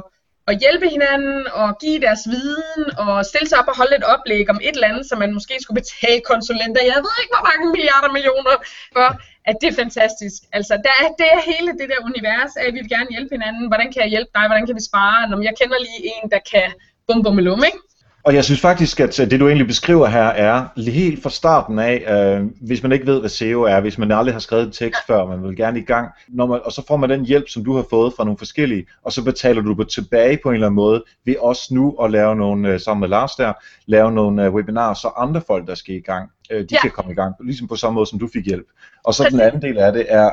at 0.51 0.55
hjælpe 0.63 0.87
hinanden 0.95 1.39
og 1.61 1.69
give 1.83 1.99
deres 2.07 2.23
viden 2.35 2.83
og 3.05 3.15
stille 3.31 3.49
sig 3.49 3.59
op 3.61 3.69
og 3.73 3.77
holde 3.81 3.97
et 4.01 4.07
oplæg 4.15 4.45
om 4.55 4.61
et 4.69 4.75
eller 4.77 4.91
andet, 4.91 5.05
som 5.09 5.19
man 5.23 5.33
måske 5.37 5.55
skulle 5.61 5.81
betale 5.83 6.21
konsulenter. 6.33 6.81
Jeg 6.93 7.01
ved 7.07 7.15
ikke, 7.23 7.35
hvor 7.35 7.45
mange 7.51 7.67
milliarder 7.75 8.11
millioner 8.17 8.55
for 8.97 9.09
at 9.49 9.57
det 9.61 9.69
er 9.73 9.77
fantastisk. 9.85 10.41
Altså, 10.59 10.75
der 10.87 10.95
er, 11.03 11.09
det 11.21 11.29
er 11.35 11.41
hele 11.53 11.71
det 11.81 11.87
der 11.93 12.01
univers 12.11 12.53
af, 12.57 12.65
at 12.67 12.75
vi 12.75 12.79
vil 12.83 12.95
gerne 12.97 13.11
hjælpe 13.15 13.33
hinanden. 13.37 13.65
Hvordan 13.71 13.89
kan 13.93 14.03
jeg 14.03 14.11
hjælpe 14.15 14.31
dig? 14.37 14.45
Hvordan 14.51 14.67
kan 14.67 14.77
vi 14.79 14.85
spare? 14.91 15.29
Når 15.31 15.39
jeg 15.49 15.55
kender 15.61 15.79
lige 15.87 16.03
en, 16.13 16.31
der 16.35 16.41
kan 16.53 16.69
bum 17.07 17.23
bum 17.25 17.39
lum, 17.39 17.63
ikke? 17.71 17.81
Og 18.23 18.35
jeg 18.35 18.45
synes 18.45 18.61
faktisk, 18.61 19.01
at 19.01 19.17
det 19.17 19.41
du 19.41 19.47
egentlig 19.47 19.67
beskriver 19.67 20.07
her 20.07 20.23
er 20.23 20.67
helt 20.91 21.23
fra 21.23 21.31
starten 21.31 21.79
af, 21.79 22.05
øh, 22.15 22.47
hvis 22.61 22.83
man 22.83 22.93
ikke 22.93 23.07
ved, 23.07 23.21
hvad 23.21 23.31
SEO 23.31 23.63
er, 23.63 23.81
hvis 23.81 23.99
man 23.99 24.13
aldrig 24.13 24.35
har 24.35 24.41
skrevet 24.41 24.67
en 24.67 24.73
tekst 24.73 25.01
før, 25.07 25.27
man 25.27 25.43
vil 25.43 25.57
gerne 25.57 25.79
i 25.79 25.83
gang, 25.83 26.09
når 26.29 26.47
man, 26.47 26.61
og 26.65 26.73
så 26.73 26.83
får 26.89 26.97
man 26.97 27.11
den 27.11 27.25
hjælp, 27.25 27.49
som 27.49 27.65
du 27.65 27.77
har 27.77 27.87
fået 27.91 28.13
fra 28.17 28.25
nogle 28.25 28.39
forskellige, 28.39 28.87
og 29.05 29.13
så 29.13 29.25
betaler 29.25 29.63
du 29.63 29.73
det 29.73 29.89
tilbage 29.89 30.39
på 30.43 30.49
en 30.49 30.55
eller 30.55 30.67
anden 30.67 30.77
måde, 30.77 31.05
ved 31.25 31.35
også 31.41 31.75
nu 31.75 31.97
at 32.03 32.11
lave 32.11 32.37
nogle, 32.37 32.69
øh, 32.69 32.81
sammen 32.81 33.01
med 33.01 33.09
Lars 33.09 33.35
der, 33.35 33.53
lave 33.87 34.13
nogle 34.13 34.45
øh, 34.45 34.55
webinarer, 34.55 34.95
så 34.95 35.09
andre 35.17 35.43
folk, 35.47 35.67
der 35.67 35.75
skal 35.75 35.95
i 35.95 36.01
gang, 36.01 36.31
øh, 36.51 36.61
de 36.61 36.67
ja. 36.73 36.81
kan 36.81 36.91
komme 36.91 37.13
i 37.13 37.15
gang, 37.15 37.35
ligesom 37.45 37.69
på 37.69 37.77
samme 37.77 37.95
måde, 37.95 38.07
som 38.07 38.19
du 38.19 38.29
fik 38.33 38.47
hjælp. 38.47 38.67
Og 39.05 39.15
så 39.15 39.29
den 39.31 39.41
anden 39.41 39.63
del 39.63 39.79
af 39.79 39.93
det 39.93 40.07
er, 40.09 40.31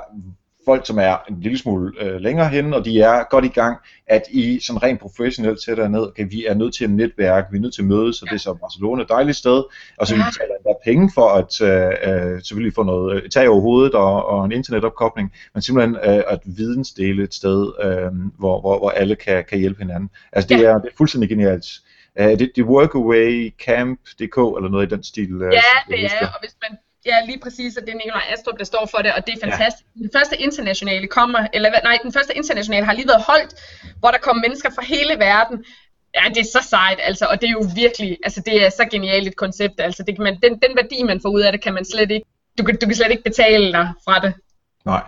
folk, 0.65 0.87
som 0.87 0.99
er 0.99 1.17
en 1.29 1.39
lille 1.39 1.57
smule 1.57 1.93
øh, 2.01 2.21
længere 2.21 2.49
henne, 2.49 2.75
og 2.75 2.85
de 2.85 3.01
er 3.01 3.23
godt 3.29 3.45
i 3.45 3.47
gang, 3.47 3.77
at 4.07 4.21
I 4.31 4.59
sådan 4.59 4.83
rent 4.83 4.99
professionelt 4.99 5.63
sætter 5.63 5.87
ned, 5.87 6.01
okay, 6.01 6.25
vi 6.29 6.45
er 6.45 6.53
nødt 6.53 6.73
til 6.73 6.83
at 6.83 6.89
netværke, 6.89 7.47
vi 7.51 7.57
er 7.57 7.61
nødt 7.61 7.73
til 7.73 7.81
at 7.81 7.87
mødes, 7.87 8.15
så 8.15 8.25
det 8.25 8.33
er 8.33 8.37
så 8.37 8.53
Barcelona 8.53 9.01
et 9.01 9.09
dejligt 9.09 9.37
sted, 9.37 9.63
og 9.97 10.07
så 10.07 10.15
ja. 10.15 10.21
vi 10.21 10.25
betaler 10.31 10.55
endda 10.55 10.73
penge 10.83 11.11
for 11.13 11.27
at 11.29 11.61
øh, 11.61 12.33
øh, 12.33 12.41
selvfølgelig 12.41 12.73
få 12.73 12.83
noget 12.83 13.23
øh, 13.23 13.29
tag 13.29 13.49
over 13.49 13.61
hovedet 13.61 13.93
og, 13.93 14.25
og 14.25 14.45
en 14.45 14.51
internetopkobling, 14.51 15.31
men 15.53 15.61
simpelthen 15.61 15.95
øh, 15.95 16.23
at 16.27 16.39
vidensdele 16.45 17.23
et 17.23 17.33
sted, 17.33 17.71
øh, 17.83 18.11
hvor, 18.39 18.61
hvor, 18.61 18.77
hvor 18.77 18.89
alle 18.89 19.15
kan, 19.15 19.45
kan 19.49 19.59
hjælpe 19.59 19.79
hinanden. 19.79 20.09
Altså 20.31 20.47
det, 20.47 20.61
ja. 20.61 20.67
er, 20.67 20.77
det 20.77 20.87
er 20.91 20.97
fuldstændig 20.97 21.29
genialt. 21.29 21.65
Uh, 22.19 22.25
det, 22.25 22.39
det 22.39 22.57
er 22.57 22.63
workawaycamp.dk 22.63 24.37
eller 24.57 24.69
noget 24.69 24.91
i 24.91 24.95
den 24.95 25.03
stil. 25.03 25.29
Ja, 25.41 25.47
det 25.89 26.05
er, 26.05 26.27
og 26.33 26.39
hvis 26.41 26.55
man 26.61 26.77
Ja, 27.05 27.25
lige 27.25 27.39
præcis, 27.39 27.77
og 27.77 27.81
det 27.85 27.91
er 27.93 27.97
Nikolaj 27.97 28.23
Astrup, 28.33 28.59
der 28.59 28.65
står 28.65 28.85
for 28.91 28.97
det, 28.97 29.13
og 29.13 29.27
det 29.27 29.33
er 29.33 29.39
fantastisk. 29.49 29.85
Ja. 29.95 30.01
Den 30.01 30.09
første 30.13 30.37
internationale 30.37 31.07
kommer, 31.07 31.47
eller 31.53 31.69
nej, 31.83 31.97
den 32.03 32.13
første 32.13 32.35
internationale 32.35 32.85
har 32.85 32.93
lige 32.93 33.07
været 33.07 33.23
holdt, 33.27 33.55
hvor 33.99 34.11
der 34.11 34.17
kom 34.17 34.37
mennesker 34.37 34.69
fra 34.69 34.83
hele 34.83 35.19
verden. 35.19 35.65
Ja, 36.15 36.29
det 36.29 36.37
er 36.37 36.59
så 36.59 36.67
sejt, 36.69 36.99
altså, 37.01 37.25
og 37.25 37.41
det 37.41 37.47
er 37.47 37.51
jo 37.51 37.65
virkelig, 37.75 38.17
altså 38.23 38.41
det 38.45 38.65
er 38.65 38.69
så 38.69 38.85
genialt 38.91 39.27
et 39.27 39.35
koncept, 39.35 39.79
altså 39.79 40.03
det 40.03 40.15
kan 40.15 40.23
man, 40.23 40.39
den, 40.43 40.51
den 40.51 40.75
værdi, 40.75 41.03
man 41.03 41.21
får 41.21 41.29
ud 41.29 41.41
af 41.41 41.51
det, 41.51 41.61
kan 41.61 41.73
man 41.73 41.85
slet 41.85 42.11
ikke, 42.11 42.25
du 42.57 42.63
kan, 42.63 42.77
du 42.81 42.85
kan 42.85 42.95
slet 42.95 43.11
ikke 43.11 43.23
betale 43.23 43.71
dig 43.71 43.89
fra 44.05 44.19
det. 44.19 44.33
Nej. 44.85 45.03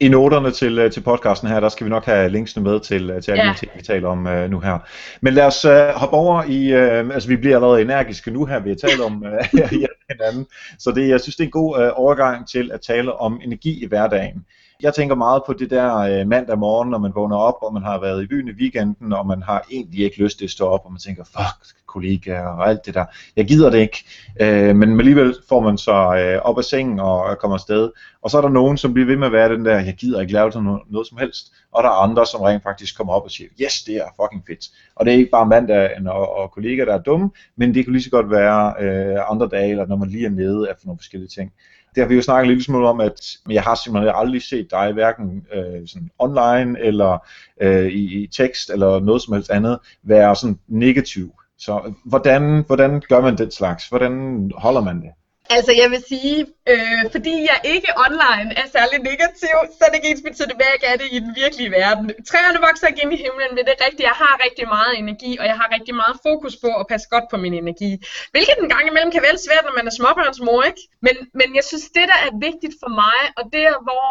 I 0.00 0.08
noterne 0.08 0.50
til, 0.50 0.78
øh, 0.78 0.90
til 0.90 1.00
podcasten 1.00 1.48
her, 1.48 1.60
der 1.60 1.68
skal 1.68 1.84
vi 1.84 1.90
nok 1.90 2.04
have 2.04 2.28
linksene 2.28 2.64
med 2.64 2.80
til, 2.80 3.10
øh, 3.10 3.22
til 3.22 3.30
alle 3.30 3.44
ja. 3.44 3.52
de 3.52 3.58
ting, 3.58 3.72
vi 3.76 3.82
taler 3.82 4.08
om 4.08 4.26
uh, 4.26 4.50
nu 4.50 4.60
her. 4.60 4.78
Men 5.20 5.34
lad 5.34 5.46
os 5.46 5.64
uh, 5.64 5.72
hoppe 5.72 6.16
over 6.16 6.42
i, 6.42 6.74
uh, 6.74 7.14
altså 7.14 7.28
vi 7.28 7.36
bliver 7.36 7.56
allerede 7.56 7.82
energiske 7.82 8.30
nu 8.30 8.44
her 8.44 8.60
ved 8.60 8.70
at 8.70 8.78
tale 8.78 9.04
om 9.04 9.22
uh, 9.52 9.70
hinanden, 10.10 10.46
så 10.78 10.92
det, 10.92 11.08
jeg 11.08 11.20
synes 11.20 11.36
det 11.36 11.42
er 11.42 11.48
en 11.48 11.50
god 11.50 11.78
uh, 11.78 12.00
overgang 12.00 12.48
til 12.48 12.70
at 12.72 12.80
tale 12.80 13.12
om 13.12 13.40
energi 13.44 13.84
i 13.84 13.86
hverdagen. 13.86 14.44
Jeg 14.84 14.94
tænker 14.94 15.14
meget 15.14 15.42
på 15.46 15.52
det 15.52 15.70
der 15.70 15.96
øh, 15.96 16.26
mandag 16.26 16.58
morgen, 16.58 16.90
når 16.90 16.98
man 16.98 17.12
vågner 17.14 17.36
op, 17.36 17.54
og 17.62 17.74
man 17.74 17.82
har 17.82 18.00
været 18.00 18.22
i 18.22 18.26
byen 18.26 18.48
i 18.48 18.52
weekenden, 18.52 19.12
og 19.12 19.26
man 19.26 19.42
har 19.42 19.66
egentlig 19.70 20.04
ikke 20.04 20.22
lyst 20.22 20.38
til 20.38 20.44
at 20.44 20.50
stå 20.50 20.66
op, 20.66 20.80
og 20.84 20.92
man 20.92 20.98
tænker, 20.98 21.24
fuck, 21.24 21.76
kollegaer 21.86 22.46
og 22.46 22.68
alt 22.68 22.86
det 22.86 22.94
der. 22.94 23.04
Jeg 23.36 23.46
gider 23.46 23.70
det 23.70 23.78
ikke. 23.78 24.04
Øh, 24.40 24.76
men 24.76 25.00
alligevel 25.00 25.34
får 25.48 25.60
man 25.60 25.78
så 25.78 25.92
øh, 25.92 26.42
op 26.42 26.58
af 26.58 26.64
sengen 26.64 27.00
og 27.00 27.38
kommer 27.38 27.54
afsted. 27.54 27.90
Og 28.22 28.30
så 28.30 28.36
er 28.38 28.42
der 28.42 28.48
nogen, 28.48 28.76
som 28.76 28.94
bliver 28.94 29.06
ved 29.06 29.16
med 29.16 29.26
at 29.26 29.32
være 29.32 29.48
den 29.48 29.64
der, 29.64 29.78
jeg 29.80 29.94
gider 29.94 30.20
ikke 30.20 30.32
lave 30.32 30.50
noget, 30.62 30.82
noget 30.90 31.06
som 31.06 31.18
helst. 31.18 31.52
Og 31.72 31.82
der 31.82 31.90
er 31.90 32.02
andre, 32.02 32.26
som 32.26 32.40
rent 32.40 32.62
faktisk 32.62 32.96
kommer 32.96 33.12
op 33.12 33.24
og 33.24 33.30
siger, 33.30 33.48
yes, 33.60 33.82
det 33.82 33.96
er 33.96 34.08
fucking 34.22 34.44
fedt. 34.46 34.68
Og 34.96 35.06
det 35.06 35.14
er 35.14 35.18
ikke 35.18 35.30
bare 35.30 35.46
mandag 35.46 35.90
og, 36.06 36.36
og 36.36 36.50
kollegaer, 36.50 36.84
der 36.84 36.94
er 36.94 37.02
dumme, 37.02 37.30
men 37.56 37.74
det 37.74 37.84
kan 37.84 37.92
lige 37.92 38.02
så 38.02 38.10
godt 38.10 38.30
være 38.30 38.74
øh, 38.80 39.30
andre 39.30 39.48
dage, 39.48 39.70
eller 39.70 39.86
når 39.86 39.96
man 39.96 40.08
lige 40.08 40.26
er 40.26 40.30
nede 40.30 40.68
efter 40.70 40.86
nogle 40.86 40.98
forskellige 40.98 41.28
ting 41.28 41.52
det 41.94 42.02
har 42.02 42.08
vi 42.08 42.14
jo 42.14 42.22
snakket 42.22 42.48
lidt 42.48 42.64
smule 42.64 42.88
om, 42.88 43.00
at 43.00 43.20
jeg 43.50 43.62
har 43.62 43.74
simpelthen 43.74 44.12
aldrig 44.16 44.42
set 44.42 44.70
dig 44.70 44.92
hverken 44.92 45.46
øh, 45.52 45.88
sådan 45.88 46.10
online 46.18 46.80
eller 46.80 47.18
øh, 47.60 47.86
i, 47.86 48.22
i 48.22 48.26
tekst 48.26 48.70
eller 48.70 49.00
noget 49.00 49.22
som 49.22 49.34
helst 49.34 49.50
andet 49.50 49.78
være 50.02 50.36
sådan 50.36 50.58
negativ. 50.68 51.34
Så 51.58 51.80
øh, 51.86 51.92
hvordan, 52.04 52.64
hvordan 52.66 53.02
gør 53.08 53.20
man 53.20 53.38
den 53.38 53.50
slags? 53.50 53.88
Hvordan 53.88 54.50
holder 54.56 54.80
man 54.80 54.96
det? 55.02 55.10
Altså 55.50 55.72
jeg 55.80 55.88
vil 55.90 56.02
sige, 56.12 56.38
øh, 56.72 57.02
fordi 57.14 57.34
jeg 57.50 57.58
ikke 57.74 57.90
online 58.06 58.50
er 58.62 58.66
særlig 58.76 58.98
negativ, 59.10 59.56
så 59.76 59.80
er 59.84 59.88
det 59.90 59.98
ikke 59.98 60.10
ens 60.12 60.26
betydende, 60.28 60.56
hvad 60.58 60.66
jeg 60.82 60.92
er 60.92 60.98
det 61.02 61.08
i 61.16 61.18
den 61.24 61.32
virkelige 61.42 61.70
verden. 61.80 62.04
Træerne 62.30 62.60
vokser 62.66 62.86
ikke 62.88 63.02
ind 63.04 63.12
i 63.16 63.22
himlen, 63.24 63.50
men 63.54 63.62
det 63.66 63.72
er 63.74 63.84
rigtigt, 63.86 64.08
jeg 64.12 64.18
har 64.22 64.34
rigtig 64.46 64.66
meget 64.76 64.92
energi, 65.02 65.30
og 65.40 65.44
jeg 65.50 65.56
har 65.60 65.68
rigtig 65.76 65.94
meget 66.02 66.16
fokus 66.28 66.54
på 66.64 66.70
at 66.80 66.88
passe 66.92 67.06
godt 67.14 67.26
på 67.32 67.36
min 67.44 67.54
energi. 67.62 67.90
Hvilket 68.34 68.56
en 68.62 68.72
gang 68.74 68.84
imellem 68.90 69.10
kan 69.14 69.22
være 69.26 69.44
svært, 69.46 69.64
når 69.66 69.76
man 69.78 69.86
er 69.88 69.94
småbørnsmor, 69.98 70.62
ikke? 70.70 70.82
Men, 71.06 71.16
men 71.38 71.48
jeg 71.58 71.64
synes, 71.70 71.86
det 71.96 72.06
der 72.12 72.20
er 72.26 72.32
vigtigt 72.48 72.74
for 72.82 72.90
mig, 73.02 73.20
og 73.38 73.44
det 73.52 73.62
er 73.70 73.76
hvor, 73.86 74.06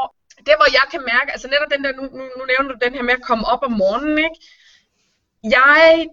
det 0.46 0.54
hvor 0.60 0.70
jeg 0.80 0.86
kan 0.94 1.02
mærke, 1.14 1.30
altså 1.36 1.48
netop 1.54 1.70
den 1.74 1.82
der, 1.86 1.92
nu, 2.00 2.04
nu, 2.18 2.24
nu 2.38 2.44
nævner 2.52 2.70
du 2.72 2.78
den 2.86 2.94
her 2.96 3.04
med 3.10 3.16
at 3.20 3.28
komme 3.30 3.46
op 3.54 3.64
om 3.68 3.74
morgenen, 3.84 4.18
ikke? 4.28 4.38
Jeg 5.58 6.08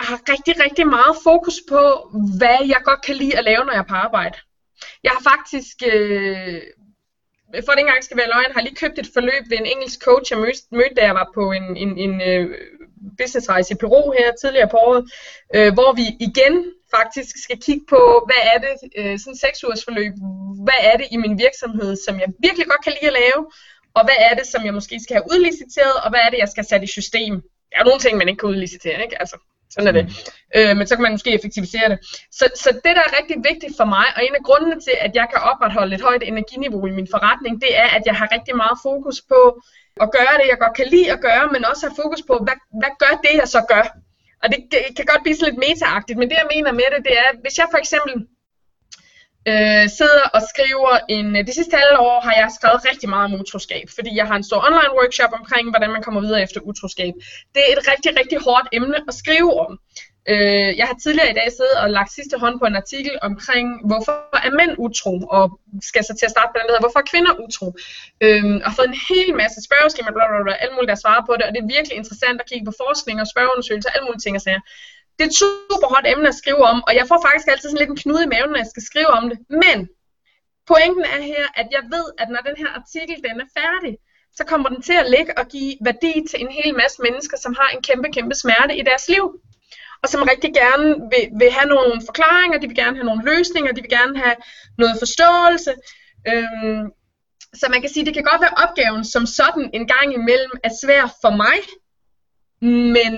har 0.00 0.20
rigtig, 0.32 0.54
rigtig 0.64 0.86
meget 0.86 1.16
fokus 1.24 1.58
på, 1.68 1.82
hvad 2.38 2.58
jeg 2.68 2.80
godt 2.84 3.02
kan 3.02 3.16
lide 3.16 3.38
at 3.38 3.44
lave, 3.44 3.64
når 3.64 3.72
jeg 3.72 3.84
er 3.84 3.92
på 3.92 3.94
arbejde. 3.94 4.38
Jeg 5.04 5.12
har 5.12 5.22
faktisk, 5.32 5.76
øh, 5.86 6.60
for 7.64 7.72
den 7.72 7.76
det 7.76 7.78
ikke 7.78 7.88
engang 7.88 8.04
skal 8.04 8.16
være 8.16 8.32
løgn, 8.34 8.54
har 8.54 8.62
lige 8.62 8.80
købt 8.82 8.98
et 8.98 9.10
forløb 9.14 9.42
ved 9.50 9.58
en 9.58 9.66
engelsk 9.66 9.98
coach, 10.08 10.32
jeg 10.32 10.38
mødte, 10.78 10.94
da 10.96 11.02
jeg 11.04 11.14
var 11.14 11.30
på 11.34 11.52
en, 11.52 11.76
en, 11.76 11.98
en 11.98 12.14
øh, 12.30 12.44
businessrejse 13.18 13.74
i 13.74 13.76
Peru 13.76 14.12
her 14.18 14.32
tidligere 14.40 14.68
på 14.68 14.76
året, 14.76 15.02
øh, 15.54 15.72
hvor 15.76 15.90
vi 16.00 16.06
igen 16.28 16.54
faktisk 16.96 17.32
skal 17.44 17.58
kigge 17.66 17.84
på, 17.88 18.02
hvad 18.28 18.42
er 18.52 18.58
det, 18.64 18.74
øh, 18.98 19.18
sådan 19.18 19.42
seks 19.44 19.64
ugers 19.64 19.84
forløb, 19.84 20.12
hvad 20.66 20.80
er 20.90 20.96
det 21.00 21.06
i 21.14 21.16
min 21.16 21.38
virksomhed, 21.38 21.96
som 22.06 22.14
jeg 22.20 22.28
virkelig 22.46 22.66
godt 22.66 22.84
kan 22.84 22.94
lide 22.96 23.10
at 23.12 23.18
lave, 23.22 23.40
og 23.98 24.02
hvad 24.06 24.18
er 24.28 24.34
det, 24.38 24.46
som 24.46 24.64
jeg 24.64 24.74
måske 24.74 24.96
skal 25.02 25.16
have 25.16 25.28
udliciteret, 25.32 25.96
og 26.04 26.08
hvad 26.10 26.20
er 26.26 26.30
det, 26.30 26.38
jeg 26.38 26.48
skal 26.48 26.64
sætte 26.64 26.84
i 26.84 26.96
system. 26.98 27.34
Der 27.70 27.78
er 27.80 27.84
nogle 27.84 28.00
ting, 28.00 28.18
man 28.18 28.28
ikke 28.28 28.40
kan 28.40 28.48
udlicitere, 28.54 29.02
ikke? 29.02 29.20
Altså, 29.22 29.36
sådan 29.74 29.88
er 29.90 29.96
det. 29.98 30.04
Øh, 30.56 30.72
men 30.76 30.86
så 30.86 30.92
kan 30.94 31.02
man 31.02 31.16
måske 31.16 31.36
effektivisere 31.38 31.88
det. 31.92 31.98
Så, 32.38 32.44
så 32.62 32.68
det, 32.84 32.92
der 32.98 33.04
er 33.08 33.16
rigtig 33.18 33.36
vigtigt 33.50 33.74
for 33.80 33.86
mig, 33.96 34.06
og 34.16 34.20
en 34.26 34.34
af 34.38 34.44
grundene 34.48 34.76
til, 34.86 34.96
at 35.06 35.12
jeg 35.18 35.26
kan 35.32 35.40
opretholde 35.50 35.94
et 35.94 36.06
højt 36.08 36.24
energiniveau 36.32 36.86
i 36.86 36.96
min 36.98 37.08
forretning, 37.14 37.54
det 37.64 37.72
er, 37.82 37.88
at 37.96 38.02
jeg 38.08 38.16
har 38.20 38.28
rigtig 38.36 38.54
meget 38.62 38.76
fokus 38.88 39.18
på 39.32 39.40
at 40.04 40.08
gøre 40.16 40.34
det, 40.38 40.46
jeg 40.52 40.58
godt 40.64 40.76
kan 40.80 40.88
lide 40.94 41.12
at 41.14 41.20
gøre, 41.28 41.44
men 41.54 41.64
også 41.70 41.82
have 41.86 41.98
fokus 42.02 42.22
på, 42.30 42.34
hvad, 42.46 42.58
hvad 42.80 42.92
gør 43.02 43.14
det, 43.24 43.34
jeg 43.40 43.48
så 43.56 43.60
gør? 43.72 43.84
Og 44.42 44.46
det 44.52 44.60
kan 44.96 45.06
godt 45.12 45.22
blive 45.24 45.36
sådan 45.36 45.48
lidt 45.50 45.64
metaagtigt, 45.66 46.18
men 46.18 46.28
det 46.30 46.36
jeg 46.42 46.48
mener 46.54 46.72
med 46.80 46.88
det, 46.94 47.00
det 47.08 47.14
er, 47.24 47.28
hvis 47.42 47.58
jeg 47.58 47.66
for 47.72 47.80
eksempel 47.84 48.14
øh, 49.50 49.84
sidder 49.98 50.24
og 50.36 50.42
skriver 50.52 50.92
en, 51.16 51.36
øh, 51.36 51.46
De 51.46 51.54
sidste 51.58 51.76
halve 51.82 51.98
år 51.98 52.20
har 52.26 52.34
jeg 52.40 52.48
skrevet 52.58 52.80
rigtig 52.90 53.08
meget 53.08 53.24
om 53.28 53.40
utroskab, 53.40 53.86
fordi 53.96 54.10
jeg 54.20 54.26
har 54.26 54.36
en 54.36 54.48
stor 54.48 54.60
online 54.68 54.94
workshop 55.00 55.32
omkring, 55.40 55.70
hvordan 55.70 55.90
man 55.90 56.02
kommer 56.02 56.20
videre 56.20 56.42
efter 56.42 56.60
utroskab. 56.60 57.14
Det 57.54 57.60
er 57.66 57.70
et 57.76 57.82
rigtig, 57.92 58.10
rigtig 58.20 58.38
hårdt 58.46 58.68
emne 58.72 58.98
at 59.08 59.14
skrive 59.14 59.52
om. 59.66 59.72
Øh, 60.32 60.70
jeg 60.80 60.86
har 60.90 60.96
tidligere 61.04 61.30
i 61.30 61.38
dag 61.40 61.48
siddet 61.58 61.76
og 61.82 61.88
lagt 61.98 62.12
sidste 62.18 62.36
hånd 62.42 62.56
på 62.58 62.66
en 62.70 62.80
artikel 62.82 63.14
omkring, 63.28 63.66
hvorfor 63.88 64.14
er 64.46 64.52
mænd 64.60 64.72
utro, 64.86 65.14
og 65.36 65.44
skal 65.88 66.02
så 66.04 66.14
til 66.16 66.26
at 66.28 66.34
starte 66.36 66.50
på 66.50 66.56
den, 66.58 66.66
der 66.66 66.72
hedder, 66.72 66.86
hvorfor 66.86 67.02
er 67.04 67.10
kvinder 67.12 67.32
utro. 67.44 67.68
Øh, 68.24 68.44
og 68.66 68.70
fået 68.76 68.90
en 68.92 69.00
hel 69.10 69.30
masse 69.42 69.58
spørgeskemaer, 69.68 70.14
bla, 70.16 70.24
bla, 70.30 70.40
bla, 70.46 70.54
alt 70.64 70.74
muligt, 70.74 70.92
der 70.94 71.02
svarer 71.04 71.22
på 71.28 71.32
det, 71.36 71.44
og 71.46 71.52
det 71.54 71.60
er 71.60 71.74
virkelig 71.76 71.96
interessant 72.00 72.38
at 72.42 72.48
kigge 72.50 72.66
på 72.68 72.74
forskning 72.82 73.16
og 73.22 73.28
spørgeundersøgelser, 73.32 73.90
alt 73.94 74.04
muligt 74.06 74.22
ting 74.24 74.34
og 74.38 74.44
sager 74.46 74.62
det 75.16 75.22
er 75.24 75.30
et 75.30 75.40
super 75.40 75.88
hot 75.94 76.06
emne 76.12 76.28
at 76.28 76.40
skrive 76.42 76.62
om, 76.72 76.78
og 76.88 76.92
jeg 76.98 77.06
får 77.08 77.18
faktisk 77.26 77.48
altid 77.48 77.68
sådan 77.68 77.82
lidt 77.82 77.90
en 77.90 78.02
knude 78.04 78.24
i 78.24 78.32
maven, 78.34 78.50
når 78.50 78.62
jeg 78.62 78.72
skal 78.72 78.82
skrive 78.90 79.10
om 79.18 79.24
det. 79.30 79.38
Men 79.64 79.78
pointen 80.70 81.04
er 81.14 81.20
her, 81.32 81.44
at 81.60 81.68
jeg 81.76 81.82
ved, 81.94 82.06
at 82.18 82.28
når 82.28 82.42
den 82.48 82.56
her 82.62 82.70
artikel 82.80 83.16
den 83.26 83.40
er 83.44 83.48
færdig, 83.60 83.94
så 84.38 84.44
kommer 84.50 84.68
den 84.68 84.82
til 84.82 84.96
at 85.02 85.10
ligge 85.10 85.38
og 85.38 85.44
give 85.48 85.74
værdi 85.88 86.14
til 86.30 86.38
en 86.40 86.52
hel 86.58 86.74
masse 86.74 87.02
mennesker, 87.02 87.36
som 87.36 87.56
har 87.60 87.68
en 87.70 87.82
kæmpe, 87.82 88.08
kæmpe 88.16 88.34
smerte 88.34 88.78
i 88.80 88.82
deres 88.82 89.08
liv. 89.08 89.24
Og 90.02 90.08
som 90.08 90.22
rigtig 90.22 90.52
gerne 90.54 90.88
vil, 91.12 91.24
vil 91.40 91.50
have 91.58 91.68
nogle 91.74 92.02
forklaringer, 92.06 92.58
de 92.58 92.66
vil 92.66 92.76
gerne 92.76 92.96
have 92.96 93.10
nogle 93.10 93.24
løsninger, 93.24 93.72
de 93.72 93.80
vil 93.80 93.90
gerne 93.98 94.18
have 94.18 94.36
noget 94.78 94.96
forståelse. 94.98 95.72
Øhm, 96.30 96.84
så 97.54 97.66
man 97.70 97.80
kan 97.80 97.90
sige, 97.90 98.06
det 98.06 98.14
kan 98.14 98.28
godt 98.30 98.40
være 98.40 98.58
opgaven 98.64 99.04
som 99.04 99.26
sådan 99.26 99.70
en 99.74 99.86
gang 99.86 100.14
imellem 100.14 100.52
er 100.62 100.70
svær 100.82 101.04
for 101.22 101.30
mig, 101.42 101.58
men 102.94 103.12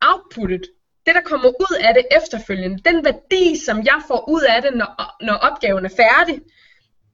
outputtet 0.00 0.64
det, 1.06 1.14
der 1.14 1.20
kommer 1.30 1.48
ud 1.48 1.76
af 1.86 1.94
det 1.94 2.04
efterfølgende, 2.18 2.82
den 2.88 3.04
værdi, 3.04 3.44
som 3.66 3.76
jeg 3.90 4.00
får 4.08 4.28
ud 4.28 4.42
af 4.42 4.62
det, 4.62 4.72
når, 4.74 4.90
når 5.26 5.34
opgaven 5.48 5.84
er 5.84 5.94
færdig, 6.02 6.36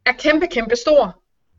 er 0.07 0.13
kæmpe, 0.13 0.47
kæmpe 0.47 0.77
stor. 0.77 1.03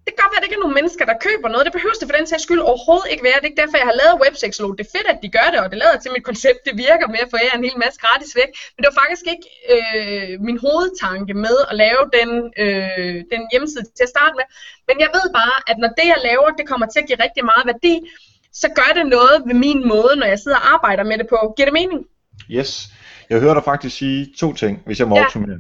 Det 0.06 0.12
kan 0.16 0.24
godt 0.24 0.34
være, 0.34 0.40
at 0.40 0.44
det 0.44 0.50
ikke 0.50 0.60
er 0.62 0.66
nogen 0.66 0.80
mennesker, 0.80 1.06
der 1.12 1.24
køber 1.28 1.50
noget. 1.50 1.66
Det 1.68 1.76
behøver 1.78 1.98
det 2.00 2.10
for 2.10 2.18
den 2.20 2.28
sags 2.32 2.44
skyld 2.48 2.62
overhovedet 2.72 3.12
ikke 3.14 3.26
være. 3.28 3.38
Det 3.40 3.46
er 3.46 3.52
ikke 3.52 3.62
derfor, 3.64 3.78
jeg 3.82 3.90
har 3.92 4.02
lavet 4.02 4.22
websexolog. 4.24 4.72
Det 4.78 4.84
er 4.86 4.94
fedt, 4.98 5.08
at 5.14 5.20
de 5.24 5.30
gør 5.38 5.48
det, 5.54 5.60
og 5.64 5.68
det 5.72 5.78
lader 5.84 5.98
til 6.00 6.12
mit 6.16 6.26
koncept. 6.30 6.60
Det 6.68 6.76
virker 6.88 7.08
med 7.14 7.22
at 7.26 7.32
få 7.34 7.38
jer 7.46 7.56
en 7.58 7.68
hel 7.68 7.80
masse 7.84 7.98
gratis 8.06 8.32
væk. 8.40 8.52
Men 8.74 8.80
det 8.82 8.88
var 8.90 8.98
faktisk 9.02 9.26
ikke 9.34 9.48
øh, 9.74 10.32
min 10.48 10.58
hovedtanke 10.66 11.34
med 11.46 11.56
at 11.70 11.76
lave 11.84 12.04
den, 12.18 12.30
øh, 12.64 13.18
den 13.34 13.42
hjemmeside 13.52 13.86
til 13.98 14.06
at 14.08 14.14
starte 14.16 14.36
med. 14.40 14.46
Men 14.90 14.96
jeg 15.04 15.10
ved 15.18 15.26
bare, 15.40 15.58
at 15.72 15.78
når 15.84 15.92
det, 16.00 16.08
jeg 16.14 16.20
laver, 16.30 16.48
det 16.60 16.66
kommer 16.72 16.88
til 16.90 17.00
at 17.02 17.08
give 17.10 17.24
rigtig 17.26 17.44
meget 17.52 17.66
værdi, 17.72 17.94
så 18.62 18.68
gør 18.80 18.92
det 18.98 19.06
noget 19.18 19.36
ved 19.48 19.56
min 19.66 19.82
måde, 19.94 20.14
når 20.22 20.28
jeg 20.34 20.40
sidder 20.44 20.60
og 20.62 20.68
arbejder 20.76 21.04
med 21.10 21.18
det 21.22 21.28
på. 21.34 21.38
Giver 21.56 21.68
det 21.70 21.78
mening? 21.82 22.00
Yes. 22.52 22.94
Jeg 23.30 23.40
hører 23.40 23.54
dig 23.54 23.64
faktisk 23.64 23.98
sige 23.98 24.28
to 24.38 24.54
ting, 24.54 24.80
hvis 24.86 25.00
jeg 25.00 25.08
må 25.08 25.16
ja. 25.16 25.26
opsummere. 25.26 25.60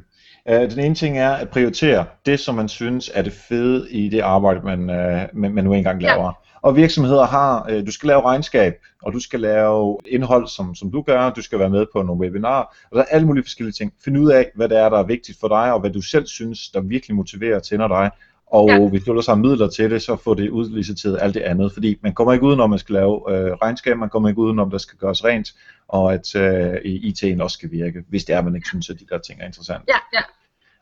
Uh, 0.50 0.55
den 0.55 0.79
ene 0.79 0.96
ting 0.96 1.17
er 1.17 1.31
at 1.31 1.50
prioritere 1.50 2.05
det, 2.25 2.39
som 2.39 2.55
man 2.55 2.69
synes 2.69 3.12
er 3.13 3.22
det 3.22 3.34
fede 3.34 3.91
i 3.91 4.10
det 4.10 4.19
arbejde, 4.19 4.62
man, 4.63 4.79
uh, 4.79 5.39
man, 5.39 5.53
man 5.53 5.63
nu 5.63 5.74
engang 5.74 6.01
laver. 6.01 6.25
Ja. 6.25 6.31
Og 6.62 6.75
virksomheder 6.75 7.25
har, 7.25 7.65
øh, 7.69 7.86
du 7.86 7.91
skal 7.91 8.08
lave 8.08 8.22
regnskab, 8.22 8.74
og 9.03 9.13
du 9.13 9.19
skal 9.19 9.39
lave 9.39 9.98
indhold, 10.08 10.48
som, 10.48 10.75
som 10.75 10.91
du 10.91 11.01
gør, 11.01 11.29
du 11.29 11.41
skal 11.41 11.60
være 11.60 11.69
med 11.69 11.86
på 11.93 12.01
nogle 12.01 12.22
webinarer, 12.22 12.63
og 12.91 12.98
der 12.98 13.01
er 13.01 13.05
alle 13.12 13.27
mulige 13.27 13.43
forskellige 13.43 13.74
ting. 13.74 13.93
Find 14.05 14.17
ud 14.17 14.31
af, 14.31 14.51
hvad 14.55 14.69
det 14.69 14.77
er, 14.77 14.89
der 14.89 15.00
er 15.00 15.03
vigtigt 15.03 15.39
for 15.39 15.48
dig, 15.48 15.74
og 15.74 15.79
hvad 15.79 15.89
du 15.89 16.01
selv 16.01 16.27
synes, 16.27 16.69
der 16.69 16.81
virkelig 16.81 17.15
motiverer 17.15 17.55
og 17.55 17.63
tænder 17.63 17.88
dig, 17.88 18.12
og 18.51 18.70
ja. 18.70 18.89
hvis 18.89 19.03
du 19.03 19.12
ellers 19.12 19.27
har 19.27 19.36
midler 19.36 19.68
til 19.68 19.91
det, 19.91 20.01
så 20.01 20.15
få 20.15 20.34
det 20.34 20.50
udliciteret 20.50 21.18
alt 21.22 21.34
det 21.34 21.41
andet. 21.41 21.74
Fordi 21.74 21.98
man 22.01 22.13
kommer 22.13 22.34
ikke 22.34 22.46
ud, 22.46 22.56
når 22.56 22.68
man 22.68 22.79
skal 22.79 22.94
lave 22.94 23.13
øh, 23.32 23.53
regnskab, 23.53 23.98
man 23.98 24.10
kommer 24.10 24.29
ikke 24.29 24.41
ud, 24.41 24.53
når 24.53 24.65
der 24.65 24.77
skal 24.77 24.98
gøres 24.98 25.25
rent, 25.25 25.53
og 25.88 26.13
at 26.13 26.36
øh, 26.36 26.74
IT'en 26.86 27.44
også 27.44 27.53
skal 27.53 27.72
virke, 27.72 28.03
hvis 28.10 28.25
det 28.25 28.36
er, 28.36 28.41
man 28.41 28.56
ikke 28.56 28.68
synes, 28.68 28.89
at 28.89 29.00
de 29.00 29.06
der 29.10 29.18
ting 29.18 29.41
er 29.41 29.46
interessante. 29.46 29.86
Ja, 29.88 29.98
ja. 30.13 30.22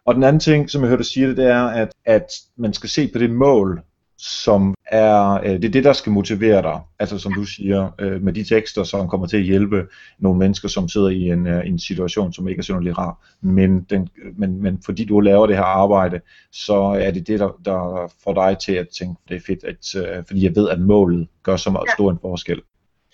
Og 0.05 0.15
den 0.15 0.23
anden 0.23 0.39
ting, 0.39 0.69
som 0.69 0.81
jeg 0.81 0.89
hørte 0.89 1.03
dig 1.03 1.05
sige, 1.05 1.27
det, 1.27 1.37
det 1.37 1.45
er, 1.45 1.63
at, 1.63 1.89
at 2.05 2.27
man 2.57 2.73
skal 2.73 2.89
se 2.89 3.09
på 3.13 3.19
det 3.19 3.29
mål, 3.29 3.81
som 4.17 4.75
er, 4.85 5.33
øh, 5.43 5.49
det 5.49 5.65
er 5.65 5.69
det, 5.69 5.83
der 5.83 5.93
skal 5.93 6.11
motivere 6.11 6.61
dig. 6.61 6.79
Altså 6.99 7.17
som 7.17 7.33
du 7.33 7.43
siger, 7.43 7.89
øh, 7.99 8.21
med 8.21 8.33
de 8.33 8.43
tekster, 8.43 8.83
som 8.83 9.07
kommer 9.07 9.27
til 9.27 9.37
at 9.37 9.43
hjælpe 9.43 9.87
nogle 10.19 10.39
mennesker, 10.39 10.67
som 10.67 10.89
sidder 10.89 11.09
i 11.09 11.29
en, 11.29 11.47
øh, 11.47 11.67
en 11.67 11.79
situation, 11.79 12.33
som 12.33 12.47
ikke 12.47 12.59
er 12.59 12.63
synderlig 12.63 12.97
rar. 12.97 13.27
Men, 13.41 13.83
den, 13.83 14.09
men, 14.37 14.61
men 14.61 14.81
fordi 14.85 15.05
du 15.05 15.19
laver 15.19 15.47
det 15.47 15.55
her 15.55 15.63
arbejde, 15.63 16.21
så 16.51 16.77
er 16.79 17.11
det 17.11 17.27
det, 17.27 17.39
der, 17.39 17.49
der 17.65 18.11
får 18.23 18.33
dig 18.33 18.57
til 18.57 18.73
at 18.73 18.87
tænke, 18.99 19.21
det 19.29 19.35
er 19.35 19.41
fedt, 19.47 19.63
at, 19.63 20.25
fordi 20.27 20.43
jeg 20.43 20.55
ved, 20.55 20.69
at 20.69 20.81
målet 20.81 21.27
gør 21.43 21.55
så 21.55 21.69
meget 21.69 21.89
stor 21.95 22.11
en 22.11 22.17
forskel 22.21 22.61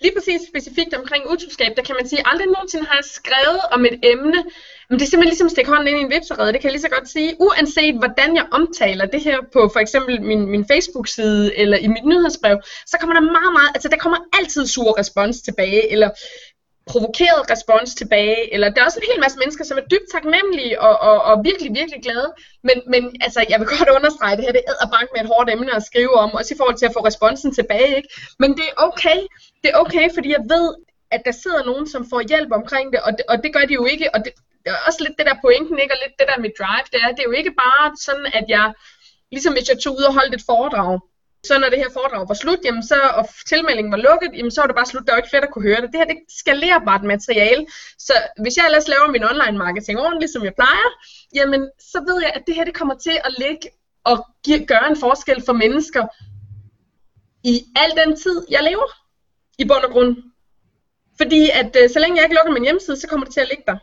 lige 0.00 0.14
præcis 0.16 0.40
specifikt 0.48 0.94
omkring 0.94 1.22
utroskab, 1.32 1.72
der 1.76 1.82
kan 1.82 1.96
man 1.98 2.06
sige, 2.08 2.22
aldrig 2.30 2.46
nogensinde 2.46 2.86
har 2.86 2.94
jeg 2.94 3.04
skrevet 3.04 3.60
om 3.72 3.84
et 3.84 3.98
emne, 4.02 4.44
men 4.88 4.98
det 4.98 5.04
er 5.04 5.10
simpelthen 5.10 5.32
ligesom 5.32 5.46
at 5.46 5.50
stikke 5.50 5.70
hånden 5.70 5.88
ind 5.88 5.98
i 5.98 6.02
en 6.02 6.10
vipserede, 6.10 6.52
det 6.52 6.60
kan 6.60 6.68
jeg 6.68 6.72
lige 6.72 6.86
så 6.88 6.94
godt 6.96 7.08
sige, 7.08 7.34
uanset 7.40 7.94
hvordan 8.02 8.36
jeg 8.36 8.46
omtaler 8.58 9.06
det 9.06 9.22
her 9.22 9.38
på 9.52 9.60
for 9.72 9.80
eksempel 9.80 10.22
min, 10.22 10.46
min 10.46 10.64
Facebook-side 10.72 11.56
eller 11.56 11.76
i 11.76 11.86
mit 11.86 12.04
nyhedsbrev, 12.04 12.56
så 12.86 12.96
kommer 13.00 13.14
der 13.14 13.20
meget, 13.36 13.52
meget, 13.58 13.70
altså 13.74 13.88
der 13.88 13.96
kommer 13.96 14.18
altid 14.38 14.66
sur 14.66 14.98
respons 14.98 15.42
tilbage, 15.42 15.92
eller 15.92 16.10
provokeret 16.86 17.50
respons 17.50 17.94
tilbage, 17.94 18.54
eller 18.54 18.68
der 18.68 18.80
er 18.80 18.84
også 18.84 19.00
en 19.00 19.10
hel 19.12 19.20
masse 19.20 19.38
mennesker, 19.38 19.64
som 19.64 19.78
er 19.78 19.86
dybt 19.92 20.08
taknemmelige 20.12 20.80
og, 20.80 20.94
og, 21.08 21.16
og 21.28 21.44
virkelig, 21.44 21.70
virkelig 21.80 22.00
glade, 22.02 22.28
men, 22.68 22.76
men 22.92 23.02
altså, 23.20 23.40
jeg 23.50 23.58
vil 23.60 23.68
godt 23.78 23.88
understrege 23.98 24.36
det 24.36 24.44
her, 24.44 24.52
det 24.52 24.62
er 24.84 24.94
bank 24.96 25.08
med 25.12 25.20
et 25.22 25.30
hårdt 25.32 25.50
emne 25.50 25.76
at 25.76 25.86
skrive 25.90 26.14
om, 26.24 26.30
også 26.38 26.54
i 26.54 26.58
forhold 26.58 26.78
til 26.78 26.86
at 26.86 26.96
få 26.96 27.02
responsen 27.10 27.54
tilbage, 27.54 27.96
ikke? 27.96 28.08
men 28.38 28.50
det 28.58 28.66
er 28.70 28.76
okay, 28.88 29.18
det 29.62 29.68
er 29.70 29.76
okay, 29.84 30.06
fordi 30.14 30.28
jeg 30.36 30.44
ved, 30.54 30.66
at 31.10 31.22
der 31.26 31.32
sidder 31.42 31.64
nogen, 31.70 31.86
som 31.88 32.10
får 32.10 32.20
hjælp 32.30 32.50
omkring 32.60 32.92
det, 32.92 33.00
og 33.06 33.12
det, 33.12 33.24
og 33.28 33.36
det 33.42 33.50
gør 33.54 33.64
de 33.68 33.74
jo 33.80 33.84
ikke, 33.84 34.06
og 34.14 34.20
det, 34.24 34.32
er 34.66 34.86
også 34.86 35.00
lidt 35.04 35.18
det 35.18 35.26
der 35.26 35.42
pointen, 35.44 35.78
ikke? 35.78 35.94
og 35.94 35.98
lidt 36.04 36.18
det 36.20 36.26
der 36.30 36.38
med 36.44 36.50
drive, 36.58 36.86
det 36.92 37.00
er, 37.04 37.08
det 37.14 37.22
er 37.22 37.30
jo 37.30 37.38
ikke 37.40 37.54
bare 37.64 37.84
sådan, 38.06 38.26
at 38.38 38.46
jeg, 38.48 38.66
ligesom 39.32 39.52
hvis 39.54 39.68
jeg 39.68 39.78
tog 39.78 39.92
ud 39.98 40.04
og 40.10 40.14
holdt 40.18 40.34
et 40.34 40.48
foredrag, 40.50 41.00
så 41.46 41.58
når 41.58 41.68
det 41.68 41.78
her 41.78 41.90
foredrag 41.92 42.28
var 42.28 42.34
slut, 42.34 42.58
jamen 42.64 42.82
så, 42.82 42.98
og 43.18 43.28
tilmeldingen 43.48 43.92
var 43.92 44.02
lukket, 44.08 44.30
jamen 44.38 44.50
så 44.50 44.60
var 44.60 44.66
det 44.66 44.76
bare 44.76 44.86
slut, 44.86 45.06
der 45.06 45.12
var 45.12 45.16
ikke 45.16 45.32
flere, 45.32 45.44
der 45.46 45.52
kunne 45.52 45.68
høre 45.70 45.80
det. 45.82 45.92
Det 45.92 45.98
her, 46.00 46.06
det 46.12 46.18
skalerbart 46.28 47.04
materiale. 47.04 47.66
Så 47.98 48.14
hvis 48.42 48.56
jeg 48.56 48.64
ellers 48.66 48.88
laver 48.88 49.10
min 49.10 49.24
online 49.24 49.58
marketing 49.58 49.98
ordentligt, 49.98 50.32
som 50.32 50.44
jeg 50.44 50.54
plejer, 50.54 50.88
jamen 51.34 51.70
så 51.92 51.98
ved 52.08 52.22
jeg, 52.22 52.32
at 52.34 52.42
det 52.46 52.54
her, 52.54 52.64
det 52.64 52.74
kommer 52.74 52.94
til 52.94 53.16
at 53.24 53.34
ligge 53.38 53.68
og 54.04 54.26
give, 54.44 54.66
gøre 54.66 54.86
en 54.90 54.96
forskel 54.96 55.42
for 55.46 55.52
mennesker 55.52 56.04
i 57.44 57.54
al 57.82 57.90
den 58.00 58.16
tid, 58.16 58.46
jeg 58.50 58.62
lever, 58.62 58.88
i 59.58 59.64
bund 59.64 59.84
og 59.84 59.92
grund. 59.92 60.16
Fordi 61.16 61.50
at 61.50 61.76
øh, 61.82 61.90
så 61.90 61.98
længe 61.98 62.16
jeg 62.16 62.24
ikke 62.24 62.36
lukker 62.36 62.52
min 62.52 62.62
hjemmeside, 62.64 63.00
så 63.00 63.08
kommer 63.08 63.24
det 63.26 63.34
til 63.34 63.40
at 63.40 63.48
ligge 63.48 63.64
der. 63.66 63.78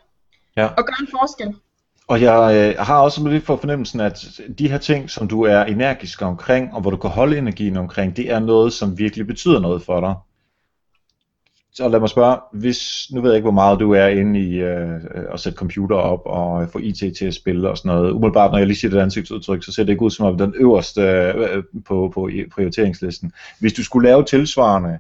Ja. 0.58 0.68
Og 0.68 0.86
gøre 0.86 1.02
en 1.02 1.14
forskel. 1.20 1.56
Og 2.12 2.22
jeg 2.22 2.74
øh, 2.78 2.86
har 2.86 3.00
også 3.00 3.30
lidt 3.30 3.46
for 3.46 3.56
fornemmelsen, 3.56 4.00
at 4.00 4.42
de 4.60 4.70
her 4.70 4.78
ting, 4.78 5.10
som 5.10 5.28
du 5.28 5.42
er 5.42 5.64
energisk 5.64 6.22
omkring, 6.22 6.74
og 6.74 6.82
hvor 6.82 6.92
du 6.92 6.98
kan 6.98 7.10
holde 7.10 7.38
energien 7.38 7.78
omkring, 7.78 8.18
det 8.18 8.32
er 8.32 8.40
noget, 8.40 8.74
som 8.74 8.98
virkelig 8.98 9.28
betyder 9.28 9.60
noget 9.60 9.82
for 9.82 10.00
dig. 10.00 10.16
Så 11.74 11.88
lad 11.88 12.00
mig 12.00 12.10
spørge, 12.10 12.38
hvis, 12.54 13.08
nu 13.12 13.22
ved 13.22 13.30
jeg 13.32 13.36
ikke, 13.36 13.46
hvor 13.46 13.52
meget 13.52 13.80
du 13.80 13.92
er 13.92 14.08
inde 14.08 14.40
i 14.40 14.54
øh, 14.54 15.00
at 15.34 15.40
sætte 15.40 15.58
computer 15.58 15.96
op 15.96 16.22
og 16.26 16.62
øh, 16.62 16.70
få 16.70 16.80
IT 16.80 16.98
til 17.18 17.26
at 17.26 17.34
spille 17.34 17.70
og 17.70 17.78
sådan 17.78 17.90
noget. 17.90 18.12
Umiddelbart, 18.12 18.52
når 18.52 18.58
jeg 18.58 18.68
lige 18.68 18.78
siger 18.78 18.92
det 18.92 19.00
ansigtsudtryk, 19.00 19.64
så 19.64 19.72
ser 19.72 19.84
det 19.84 19.92
ikke 19.92 20.06
ud 20.06 20.10
som 20.10 20.26
om 20.26 20.38
den 20.38 20.54
øverste 20.56 21.02
øh, 21.02 21.56
øh 21.56 21.64
på, 21.86 22.12
på 22.14 22.30
prioriteringslisten. 22.52 23.32
Hvis 23.60 23.74
du 23.74 23.84
skulle 23.84 24.10
lave 24.10 24.24
tilsvarende, 24.24 25.00